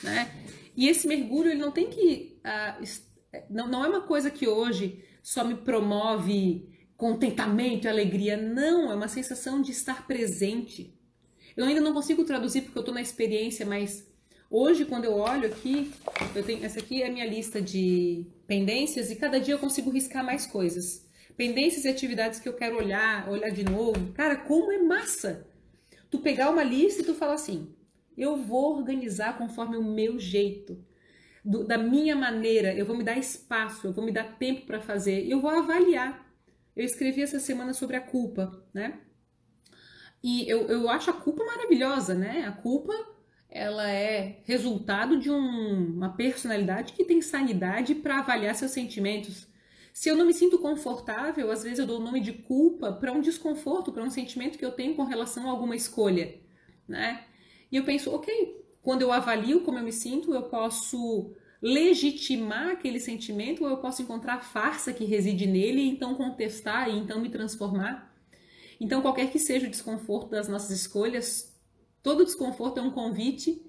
Né? 0.03 0.32
E 0.80 0.88
esse 0.88 1.05
mergulho 1.05 1.51
ele 1.51 1.59
não 1.59 1.73
tem 1.73 1.89
que 1.89 2.39
uh, 2.39 2.82
não, 3.49 3.67
não 3.67 3.84
é 3.84 3.89
uma 3.89 4.01
coisa 4.03 4.32
que 4.32 4.47
hoje 4.47 5.03
só 5.21 5.43
me 5.43 5.55
promove 5.55 6.69
contentamento 6.95 7.86
e 7.86 7.89
alegria. 7.89 8.38
Não, 8.38 8.89
é 8.89 8.95
uma 8.95 9.09
sensação 9.09 9.61
de 9.61 9.71
estar 9.71 10.07
presente. 10.07 10.97
Eu 11.57 11.65
ainda 11.65 11.82
não 11.82 11.93
consigo 11.93 12.23
traduzir 12.23 12.61
porque 12.61 12.77
eu 12.77 12.82
estou 12.82 12.95
na 12.95 13.01
experiência, 13.01 13.65
mas 13.65 14.07
hoje, 14.49 14.86
quando 14.86 15.03
eu 15.03 15.17
olho 15.17 15.47
aqui, 15.47 15.91
eu 16.34 16.43
tenho 16.45 16.63
essa 16.63 16.80
aqui 16.80 17.03
é 17.03 17.07
a 17.07 17.11
minha 17.11 17.25
lista 17.25 17.61
de 17.61 18.25
pendências 18.47 19.11
e 19.11 19.17
cada 19.17 19.38
dia 19.38 19.55
eu 19.55 19.59
consigo 19.59 19.89
riscar 19.89 20.23
mais 20.23 20.47
coisas. 20.47 21.05
Pendências 21.36 21.84
e 21.84 21.89
atividades 21.89 22.39
que 22.39 22.47
eu 22.47 22.53
quero 22.53 22.77
olhar, 22.77 23.30
olhar 23.30 23.49
de 23.49 23.65
novo. 23.65 24.13
Cara, 24.13 24.38
como 24.38 24.71
é 24.71 24.80
massa! 24.82 25.45
Tu 26.09 26.19
pegar 26.19 26.49
uma 26.49 26.63
lista 26.63 27.01
e 27.01 27.05
tu 27.05 27.13
falar 27.13 27.34
assim: 27.34 27.67
eu 28.18 28.38
vou 28.38 28.78
organizar 28.78 29.38
conforme 29.38 29.78
o 29.78 29.84
meu 29.84 30.20
jeito, 30.20 30.84
do, 31.43 31.64
da 31.64 31.78
minha 31.78 32.16
maneira, 32.16 32.74
eu 32.74 32.86
vou 32.86 32.95
me 32.95 33.03
dar 33.03 33.18
espaço, 33.18 33.88
eu 33.88 33.93
vou 33.93 34.03
me 34.03 34.12
dar 34.12 34.38
tempo 34.38 34.66
para 34.66 34.82
fazer, 34.82 35.28
eu 35.28 35.39
vou 35.39 35.49
avaliar. 35.49 36.28
Eu 36.76 36.86
escrevi 36.86 37.22
essa 37.22 37.39
semana 37.39 37.74
sobre 37.74 37.95
a 37.95 38.01
culpa, 38.01 38.64
né? 38.74 38.99
E 40.24 40.49
eu, 40.49 40.68
eu 40.68 40.89
acho 40.89 41.10
a 41.10 41.14
culpa 41.14 41.43
maravilhosa, 41.45 42.14
né? 42.14 42.45
A 42.45 42.51
culpa, 42.51 42.93
ela 43.49 43.89
é 43.89 44.41
resultado 44.45 45.18
de 45.18 45.32
um, 45.32 45.95
uma 45.95 46.16
personalidade 46.16 46.93
que 46.93 47.05
tem 47.05 47.22
sanidade 47.22 47.95
para 47.95 48.20
avaliar 48.20 48.55
seus 48.55 48.72
sentimentos. 48.72 49.47
Se 49.93 50.10
eu 50.10 50.16
não 50.16 50.26
me 50.26 50.34
sinto 50.34 50.60
confortável, 50.60 51.49
às 51.51 51.64
vezes 51.64 51.80
eu 51.80 51.88
dou 51.88 51.99
o 51.99 52.03
nome 52.03 52.20
de 52.22 52.34
culpa 52.34 52.93
para 52.93 53.12
um 53.12 53.22
desconforto, 53.22 53.91
para 53.91 54.03
um 54.03 54.10
sentimento 54.10 54.57
que 54.57 54.66
eu 54.66 54.72
tenho 54.72 54.95
com 54.95 55.03
relação 55.03 55.47
a 55.47 55.51
alguma 55.51 55.76
escolha, 55.76 56.39
né? 56.88 57.26
E 57.72 57.78
eu 57.78 57.84
penso, 57.84 58.13
ok, 58.13 58.63
quando 58.82 59.01
eu 59.01 59.11
avalio 59.11 59.61
como 59.61 59.78
eu 59.78 59.84
me 59.84 59.91
sinto, 59.91 60.34
eu 60.34 60.43
posso 60.43 61.34
legitimar 61.61 62.70
aquele 62.70 62.99
sentimento 62.99 63.63
ou 63.63 63.70
eu 63.70 63.78
posso 63.78 64.01
encontrar 64.01 64.36
a 64.36 64.39
farsa 64.39 64.93
que 64.93 65.03
reside 65.03 65.45
nele 65.45 65.82
e 65.82 65.89
então 65.89 66.15
contestar 66.15 66.89
e 66.89 66.97
então 66.97 67.20
me 67.20 67.30
transformar. 67.30 68.09
Então, 68.80 69.01
qualquer 69.01 69.30
que 69.30 69.39
seja 69.39 69.67
o 69.67 69.70
desconforto 69.70 70.30
das 70.30 70.47
nossas 70.47 70.72
escolhas, 70.72 71.53
todo 72.01 72.24
desconforto 72.24 72.80
é 72.80 72.82
um 72.82 72.91
convite 72.91 73.61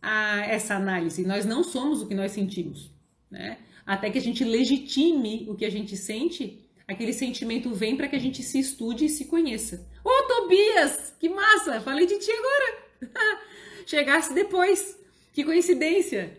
a 0.00 0.40
essa 0.46 0.74
análise. 0.74 1.26
Nós 1.26 1.44
não 1.44 1.62
somos 1.62 2.00
o 2.00 2.06
que 2.06 2.14
nós 2.14 2.32
sentimos, 2.32 2.90
né? 3.30 3.58
Até 3.84 4.10
que 4.10 4.18
a 4.18 4.22
gente 4.22 4.44
legitime 4.44 5.46
o 5.48 5.54
que 5.54 5.64
a 5.64 5.70
gente 5.70 5.96
sente, 5.96 6.66
aquele 6.86 7.12
sentimento 7.12 7.72
vem 7.74 7.96
para 7.96 8.08
que 8.08 8.16
a 8.16 8.18
gente 8.18 8.42
se 8.42 8.58
estude 8.58 9.04
e 9.04 9.08
se 9.08 9.26
conheça. 9.26 9.86
Ô, 10.02 10.10
Tobias, 10.26 11.14
que 11.20 11.28
massa! 11.28 11.80
Falei 11.80 12.06
de 12.06 12.18
ti 12.18 12.30
agora. 12.30 12.87
Chegasse 13.86 14.34
depois. 14.34 14.98
Que 15.32 15.44
coincidência. 15.44 16.36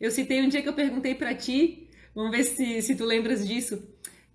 Eu 0.00 0.10
citei 0.10 0.42
um 0.42 0.48
dia 0.48 0.62
que 0.62 0.68
eu 0.68 0.72
perguntei 0.72 1.14
para 1.14 1.34
ti, 1.34 1.88
vamos 2.14 2.32
ver 2.32 2.44
se, 2.44 2.82
se 2.82 2.94
tu 2.96 3.04
lembras 3.04 3.46
disso, 3.46 3.82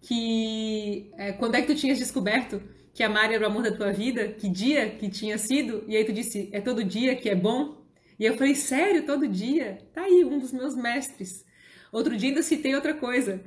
que 0.01 1.11
é, 1.17 1.33
quando 1.33 1.55
é 1.55 1.61
que 1.61 1.67
tu 1.67 1.75
tinhas 1.75 1.99
descoberto 1.99 2.61
que 2.93 3.03
a 3.03 3.09
Mari 3.09 3.35
era 3.35 3.43
o 3.43 3.47
amor 3.47 3.63
da 3.63 3.71
tua 3.71 3.91
vida? 3.91 4.29
Que 4.29 4.49
dia 4.49 4.89
que 4.89 5.09
tinha 5.09 5.37
sido? 5.37 5.83
E 5.87 5.95
aí 5.95 6.05
tu 6.05 6.13
disse, 6.13 6.49
é 6.51 6.61
todo 6.61 6.83
dia 6.83 7.15
que 7.15 7.29
é 7.29 7.35
bom? 7.35 7.85
E 8.19 8.25
eu 8.25 8.35
falei, 8.35 8.55
sério, 8.55 9.05
todo 9.05 9.27
dia? 9.27 9.77
Tá 9.93 10.03
aí, 10.03 10.25
um 10.25 10.39
dos 10.39 10.51
meus 10.51 10.75
mestres. 10.75 11.45
Outro 11.91 12.17
dia 12.17 12.29
ainda 12.29 12.41
citei 12.41 12.73
outra 12.73 12.93
coisa, 12.93 13.39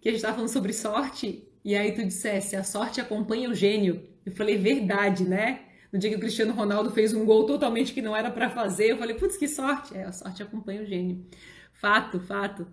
que 0.00 0.08
a 0.08 0.10
gente 0.10 0.18
estava 0.18 0.34
falando 0.34 0.50
sobre 0.50 0.72
sorte, 0.72 1.46
e 1.64 1.76
aí 1.76 1.92
tu 1.92 2.04
dissesse, 2.04 2.56
a 2.56 2.64
sorte 2.64 3.00
acompanha 3.00 3.48
o 3.48 3.54
gênio. 3.54 4.08
Eu 4.24 4.32
falei, 4.32 4.56
verdade, 4.56 5.24
né? 5.24 5.60
No 5.96 6.00
dia 6.00 6.10
que 6.10 6.16
o 6.16 6.20
Cristiano 6.20 6.52
Ronaldo 6.52 6.90
fez 6.90 7.14
um 7.14 7.24
gol 7.24 7.46
totalmente 7.46 7.94
que 7.94 8.02
não 8.02 8.14
era 8.14 8.30
para 8.30 8.50
fazer, 8.50 8.90
eu 8.90 8.98
falei, 8.98 9.16
putz, 9.16 9.38
que 9.38 9.48
sorte. 9.48 9.96
É, 9.96 10.04
a 10.04 10.12
sorte 10.12 10.42
acompanha 10.42 10.82
o 10.82 10.84
gênio. 10.84 11.24
Fato, 11.72 12.20
fato. 12.20 12.66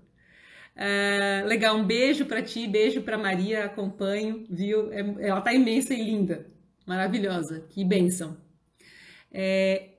É, 0.75 1.41
legal, 1.47 1.77
um 1.77 1.85
beijo 1.85 2.25
para 2.25 2.41
ti, 2.41 2.67
beijo 2.67 3.01
para 3.01 3.17
Maria, 3.17 3.63
acompanho, 3.63 4.45
viu? 4.49 4.91
É, 4.91 4.99
ela 5.25 5.39
tá 5.39 5.53
imensa 5.53 5.93
e 5.93 6.03
linda, 6.03 6.45
maravilhosa, 6.85 7.65
que 7.69 7.85
bênção. 7.85 8.35
É, 9.31 9.91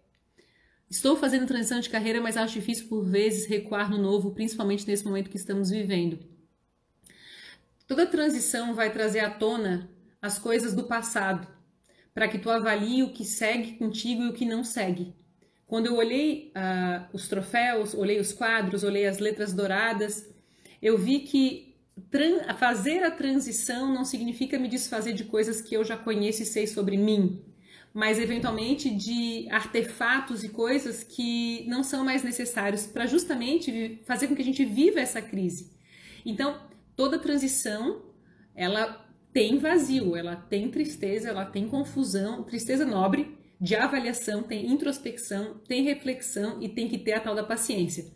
estou 0.91 1.16
fazendo 1.16 1.47
transição 1.47 1.81
de 1.81 1.89
carreira, 1.89 2.20
mas 2.20 2.37
acho 2.37 2.53
difícil 2.53 2.89
por 2.89 3.07
vezes 3.07 3.47
recuar 3.47 3.91
no 3.91 3.97
novo, 3.97 4.33
principalmente 4.33 4.87
nesse 4.87 5.03
momento 5.03 5.31
que 5.31 5.39
estamos 5.39 5.70
vivendo. 5.70 6.18
Toda 7.87 8.05
transição 8.05 8.75
vai 8.75 8.93
trazer 8.93 9.20
à 9.20 9.31
tona 9.31 9.89
as 10.20 10.39
coisas 10.39 10.75
do 10.75 10.85
passado, 10.85 11.54
para 12.15 12.29
que 12.29 12.39
tu 12.39 12.49
avalie 12.49 13.03
o 13.03 13.12
que 13.12 13.25
segue 13.25 13.73
contigo 13.73 14.23
e 14.23 14.29
o 14.29 14.33
que 14.33 14.47
não 14.47 14.62
segue. 14.62 15.12
Quando 15.67 15.87
eu 15.87 15.97
olhei 15.97 16.53
uh, 16.57 17.05
os 17.12 17.27
troféus, 17.27 17.93
olhei 17.95 18.21
os 18.21 18.33
quadros, 18.33 18.85
olhei 18.85 19.07
as 19.07 19.19
letras 19.19 19.53
douradas, 19.53 20.33
eu 20.81 20.97
vi 20.97 21.21
que 21.21 21.75
fazer 22.59 23.03
a 23.03 23.11
transição 23.11 23.93
não 23.93 24.05
significa 24.05 24.59
me 24.59 24.69
desfazer 24.69 25.15
de 25.15 25.25
coisas 25.25 25.61
que 25.61 25.75
eu 25.75 25.85
já 25.85 25.97
conheço 25.97 26.43
e 26.43 26.47
sei 26.47 26.67
sobre 26.67 26.97
mim, 26.97 27.43
mas 27.93 28.19
eventualmente 28.19 28.91
de 28.91 29.49
artefatos 29.51 30.43
e 30.43 30.49
coisas 30.49 31.05
que 31.05 31.65
não 31.69 31.83
são 31.83 32.05
mais 32.05 32.23
necessários 32.23 32.87
para 32.87 33.07
justamente 33.07 34.01
fazer 34.05 34.29
com 34.29 34.35
que 34.35 34.43
a 34.43 34.45
gente 34.45 34.65
viva 34.65 35.01
essa 35.01 35.23
crise. 35.23 35.73
Então, 36.27 36.61
toda 36.97 37.19
transição, 37.19 38.03
ela 38.55 39.04
tem 39.35 39.59
vazio, 39.59 40.14
ela 40.14 40.37
tem 40.37 40.70
tristeza, 40.70 41.28
ela 41.28 41.45
tem 41.45 41.66
confusão, 41.66 42.45
tristeza 42.45 42.87
nobre, 42.87 43.37
de 43.61 43.74
avaliação, 43.74 44.45
tem 44.45 44.70
introspecção, 44.70 45.59
tem 45.66 45.82
reflexão 45.82 46.62
e 46.62 46.68
tem 46.68 46.89
que 46.89 46.99
ter 46.99 47.14
a 47.14 47.20
tal 47.20 47.35
da 47.35 47.43
paciência. 47.43 48.12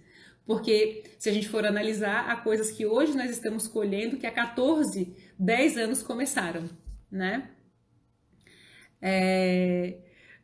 Porque 0.47 1.03
se 1.19 1.29
a 1.29 1.33
gente 1.33 1.49
for 1.49 1.67
analisar, 1.67 2.31
há 2.31 2.37
coisas 2.37 2.71
que 2.71 2.87
hoje 2.87 3.17
nós 3.17 3.31
estamos 3.33 3.67
colhendo 3.67 4.17
que 4.17 4.29
há 4.29 4.31
14, 4.31 5.13
10 5.37 5.77
anos 5.77 6.03
começaram, 6.05 6.71
né? 7.11 7.51
É... 9.03 9.99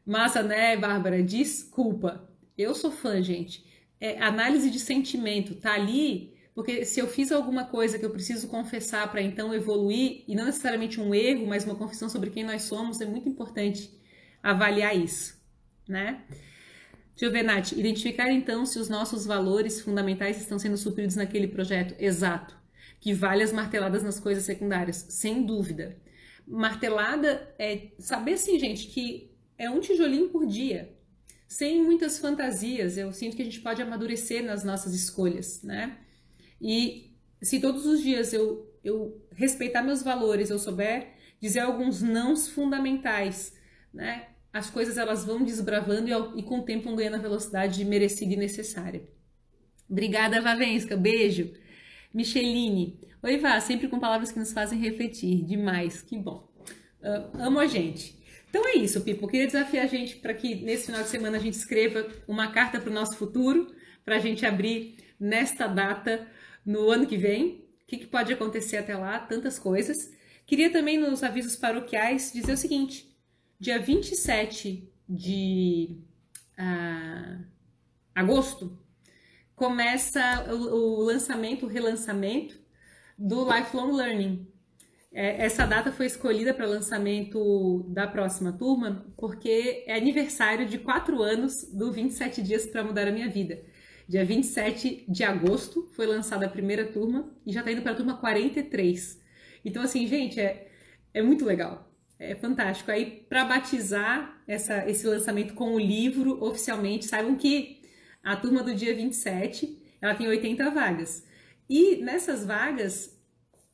Massa, 0.04 0.42
né, 0.42 0.76
Bárbara? 0.76 1.22
Desculpa. 1.22 2.28
Eu 2.58 2.74
sou 2.74 2.90
fã, 2.90 3.22
gente. 3.22 3.64
É, 4.00 4.20
análise 4.20 4.68
de 4.70 4.80
sentimento 4.80 5.54
tá 5.54 5.74
ali 5.74 6.33
porque 6.54 6.84
se 6.84 7.00
eu 7.00 7.08
fiz 7.08 7.32
alguma 7.32 7.64
coisa 7.64 7.98
que 7.98 8.04
eu 8.04 8.10
preciso 8.10 8.46
confessar 8.46 9.10
para 9.10 9.20
então 9.20 9.52
evoluir, 9.52 10.22
e 10.28 10.34
não 10.34 10.44
necessariamente 10.44 11.00
um 11.00 11.14
erro, 11.14 11.46
mas 11.46 11.64
uma 11.64 11.74
confissão 11.74 12.08
sobre 12.08 12.30
quem 12.30 12.44
nós 12.44 12.62
somos, 12.62 13.00
é 13.00 13.06
muito 13.06 13.28
importante 13.28 13.90
avaliar 14.42 14.96
isso, 14.96 15.36
né? 15.88 16.22
Deixa 17.16 17.26
eu 17.26 17.30
ver, 17.30 17.44
Nath. 17.44 17.72
Identificar 17.72 18.30
então 18.30 18.66
se 18.66 18.78
os 18.78 18.88
nossos 18.88 19.24
valores 19.24 19.80
fundamentais 19.80 20.40
estão 20.40 20.58
sendo 20.58 20.76
supridos 20.76 21.14
naquele 21.14 21.46
projeto. 21.46 21.94
Exato. 21.98 22.56
Que 23.00 23.12
vale 23.12 23.42
as 23.42 23.52
marteladas 23.52 24.02
nas 24.02 24.18
coisas 24.18 24.44
secundárias, 24.44 25.06
sem 25.08 25.46
dúvida. 25.46 25.96
Martelada 26.46 27.54
é 27.58 27.92
saber, 27.98 28.34
assim, 28.34 28.58
gente, 28.58 28.88
que 28.88 29.30
é 29.56 29.70
um 29.70 29.80
tijolinho 29.80 30.28
por 30.28 30.46
dia, 30.46 30.92
sem 31.46 31.82
muitas 31.82 32.18
fantasias. 32.18 32.96
Eu 32.96 33.12
sinto 33.12 33.36
que 33.36 33.42
a 33.42 33.44
gente 33.44 33.60
pode 33.60 33.80
amadurecer 33.80 34.44
nas 34.44 34.64
nossas 34.64 34.92
escolhas, 34.92 35.62
né? 35.62 35.98
E 36.64 37.14
se 37.42 37.60
todos 37.60 37.84
os 37.84 38.02
dias 38.02 38.32
eu, 38.32 38.74
eu 38.82 39.22
respeitar 39.32 39.82
meus 39.82 40.02
valores, 40.02 40.48
eu 40.48 40.58
souber 40.58 41.12
dizer 41.38 41.60
alguns 41.60 42.00
nãos 42.00 42.48
fundamentais, 42.48 43.54
né? 43.92 44.28
as 44.50 44.70
coisas 44.70 44.96
elas 44.96 45.26
vão 45.26 45.44
desbravando 45.44 46.08
e, 46.08 46.40
e 46.40 46.42
com 46.42 46.60
o 46.60 46.64
tempo 46.64 46.84
vão 46.84 46.96
ganhando 46.96 47.16
a 47.16 47.18
velocidade 47.18 47.84
merecida 47.84 48.32
e 48.32 48.36
necessária. 48.36 49.02
Obrigada, 49.90 50.40
Vavenska. 50.40 50.96
Beijo. 50.96 51.52
Micheline. 52.14 52.98
Oi, 53.22 53.36
Vá. 53.36 53.60
Sempre 53.60 53.88
com 53.88 53.98
palavras 53.98 54.32
que 54.32 54.38
nos 54.38 54.52
fazem 54.52 54.78
refletir. 54.78 55.44
Demais. 55.44 56.00
Que 56.00 56.16
bom. 56.16 56.48
Uh, 57.02 57.42
amo 57.42 57.58
a 57.58 57.66
gente. 57.66 58.16
Então 58.48 58.66
é 58.66 58.76
isso, 58.76 59.00
Pipo. 59.00 59.26
Queria 59.26 59.46
desafiar 59.46 59.84
a 59.84 59.88
gente 59.88 60.16
para 60.16 60.32
que 60.32 60.54
nesse 60.54 60.86
final 60.86 61.02
de 61.02 61.08
semana 61.08 61.36
a 61.36 61.40
gente 61.40 61.54
escreva 61.54 62.06
uma 62.26 62.52
carta 62.52 62.80
para 62.80 62.90
o 62.90 62.94
nosso 62.94 63.16
futuro, 63.16 63.74
para 64.04 64.16
a 64.16 64.20
gente 64.20 64.46
abrir 64.46 64.96
nesta 65.18 65.66
data 65.66 66.26
no 66.64 66.90
ano 66.90 67.06
que 67.06 67.16
vem. 67.16 67.64
O 67.82 67.86
que, 67.86 67.98
que 67.98 68.06
pode 68.06 68.32
acontecer 68.32 68.78
até 68.78 68.96
lá? 68.96 69.18
Tantas 69.18 69.58
coisas. 69.58 70.10
Queria 70.46 70.70
também 70.70 70.98
nos 70.98 71.22
avisos 71.22 71.56
paroquiais 71.56 72.32
dizer 72.32 72.52
o 72.52 72.56
seguinte: 72.56 73.14
dia 73.58 73.78
27 73.78 74.90
de 75.08 75.98
uh, 76.58 77.44
agosto, 78.14 78.78
começa 79.54 80.46
o, 80.52 81.00
o, 81.00 81.04
lançamento, 81.04 81.66
o 81.66 81.68
relançamento 81.68 82.58
do 83.18 83.44
Lifelong 83.44 83.92
Learning. 83.92 84.46
É, 85.12 85.44
essa 85.44 85.64
data 85.64 85.92
foi 85.92 86.06
escolhida 86.06 86.52
para 86.52 86.66
lançamento 86.66 87.84
da 87.88 88.06
próxima 88.06 88.52
turma 88.52 89.06
porque 89.16 89.84
é 89.86 89.96
aniversário 89.96 90.66
de 90.66 90.78
quatro 90.78 91.22
anos 91.22 91.52
do 91.72 91.92
27 91.92 92.42
Dias 92.42 92.66
para 92.66 92.82
Mudar 92.82 93.06
a 93.06 93.12
Minha 93.12 93.28
Vida. 93.28 93.62
Dia 94.08 94.24
27 94.24 95.04
de 95.08 95.24
agosto 95.24 95.88
foi 95.92 96.06
lançada 96.06 96.46
a 96.46 96.48
primeira 96.48 96.84
turma 96.86 97.32
e 97.46 97.52
já 97.52 97.60
está 97.60 97.72
indo 97.72 97.82
para 97.82 97.92
a 97.92 97.96
turma 97.96 98.16
43. 98.18 99.22
Então, 99.64 99.82
assim, 99.82 100.06
gente, 100.06 100.38
é, 100.40 100.68
é 101.12 101.22
muito 101.22 101.44
legal 101.44 101.94
é 102.18 102.34
fantástico. 102.34 102.90
Aí, 102.90 103.24
para 103.28 103.44
batizar 103.44 104.42
essa, 104.46 104.88
esse 104.88 105.06
lançamento 105.06 105.54
com 105.54 105.74
o 105.74 105.78
livro 105.78 106.42
oficialmente, 106.42 107.04
saibam 107.04 107.36
que 107.36 107.82
a 108.22 108.36
turma 108.36 108.62
do 108.62 108.74
dia 108.74 108.94
27 108.94 109.82
ela 110.00 110.14
tem 110.14 110.26
80 110.28 110.70
vagas. 110.70 111.26
E 111.68 111.96
nessas 111.96 112.44
vagas, 112.44 113.13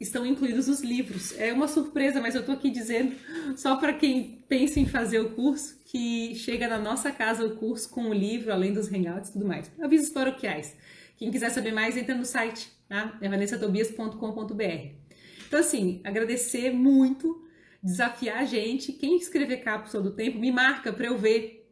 estão 0.00 0.24
incluídos 0.24 0.66
os 0.66 0.80
livros. 0.80 1.38
É 1.38 1.52
uma 1.52 1.68
surpresa, 1.68 2.20
mas 2.20 2.34
eu 2.34 2.44
tô 2.44 2.52
aqui 2.52 2.70
dizendo 2.70 3.14
só 3.56 3.76
para 3.76 3.92
quem 3.92 4.42
pensa 4.48 4.80
em 4.80 4.86
fazer 4.86 5.20
o 5.20 5.30
curso 5.30 5.78
que 5.84 6.34
chega 6.34 6.66
na 6.66 6.78
nossa 6.78 7.12
casa 7.12 7.44
o 7.44 7.56
curso 7.56 7.90
com 7.90 8.08
o 8.08 8.14
livro, 8.14 8.52
além 8.52 8.72
dos 8.72 8.90
hangouts 8.90 9.28
e 9.28 9.32
tudo 9.34 9.46
mais. 9.46 9.70
Avisos 9.80 10.08
paroquiais. 10.08 10.74
Quem 11.16 11.30
quiser 11.30 11.50
saber 11.50 11.72
mais, 11.72 11.96
entra 11.96 12.14
no 12.14 12.24
site, 12.24 12.70
tá? 12.88 13.18
É 13.20 13.28
vanessatobias.com.br. 13.28 15.00
Então, 15.46 15.60
assim, 15.60 16.00
agradecer 16.02 16.72
muito, 16.72 17.44
desafiar 17.82 18.38
a 18.38 18.44
gente. 18.44 18.92
Quem 18.92 19.16
escrever 19.18 19.58
cápsula 19.58 20.02
do 20.02 20.12
tempo, 20.12 20.38
me 20.38 20.50
marca 20.50 20.92
para 20.92 21.06
eu 21.06 21.18
ver 21.18 21.68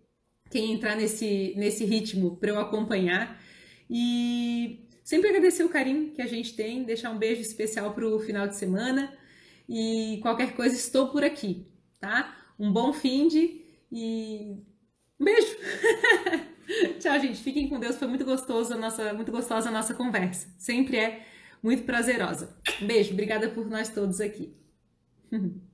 quem 0.50 0.72
entrar 0.72 0.96
nesse, 0.96 1.54
nesse 1.56 1.84
ritmo, 1.84 2.36
para 2.36 2.50
eu 2.50 2.58
acompanhar. 2.58 3.40
E 3.88 4.87
Sempre 5.08 5.30
agradecer 5.30 5.64
o 5.64 5.70
carinho 5.70 6.10
que 6.10 6.20
a 6.20 6.26
gente 6.26 6.54
tem, 6.54 6.84
deixar 6.84 7.10
um 7.10 7.16
beijo 7.16 7.40
especial 7.40 7.94
para 7.94 8.06
o 8.06 8.20
final 8.20 8.46
de 8.46 8.56
semana 8.56 9.10
e 9.66 10.18
qualquer 10.20 10.54
coisa 10.54 10.76
estou 10.76 11.08
por 11.08 11.24
aqui, 11.24 11.66
tá? 11.98 12.36
Um 12.58 12.70
bom 12.70 12.92
fim 12.92 13.26
de 13.26 13.64
e 13.90 14.58
um 15.18 15.24
beijo. 15.24 15.56
Tchau, 17.00 17.18
gente. 17.20 17.42
Fiquem 17.42 17.70
com 17.70 17.80
Deus. 17.80 17.96
Foi 17.96 18.06
muito 18.06 18.26
gostoso 18.26 18.74
a 18.74 18.76
nossa, 18.76 19.14
muito 19.14 19.32
gostosa 19.32 19.70
a 19.70 19.72
nossa 19.72 19.94
conversa. 19.94 20.46
Sempre 20.58 20.98
é 20.98 21.26
muito 21.62 21.84
prazerosa. 21.84 22.54
Um 22.82 22.86
beijo. 22.86 23.14
Obrigada 23.14 23.48
por 23.48 23.66
nós 23.66 23.88
todos 23.88 24.20
aqui. 24.20 24.54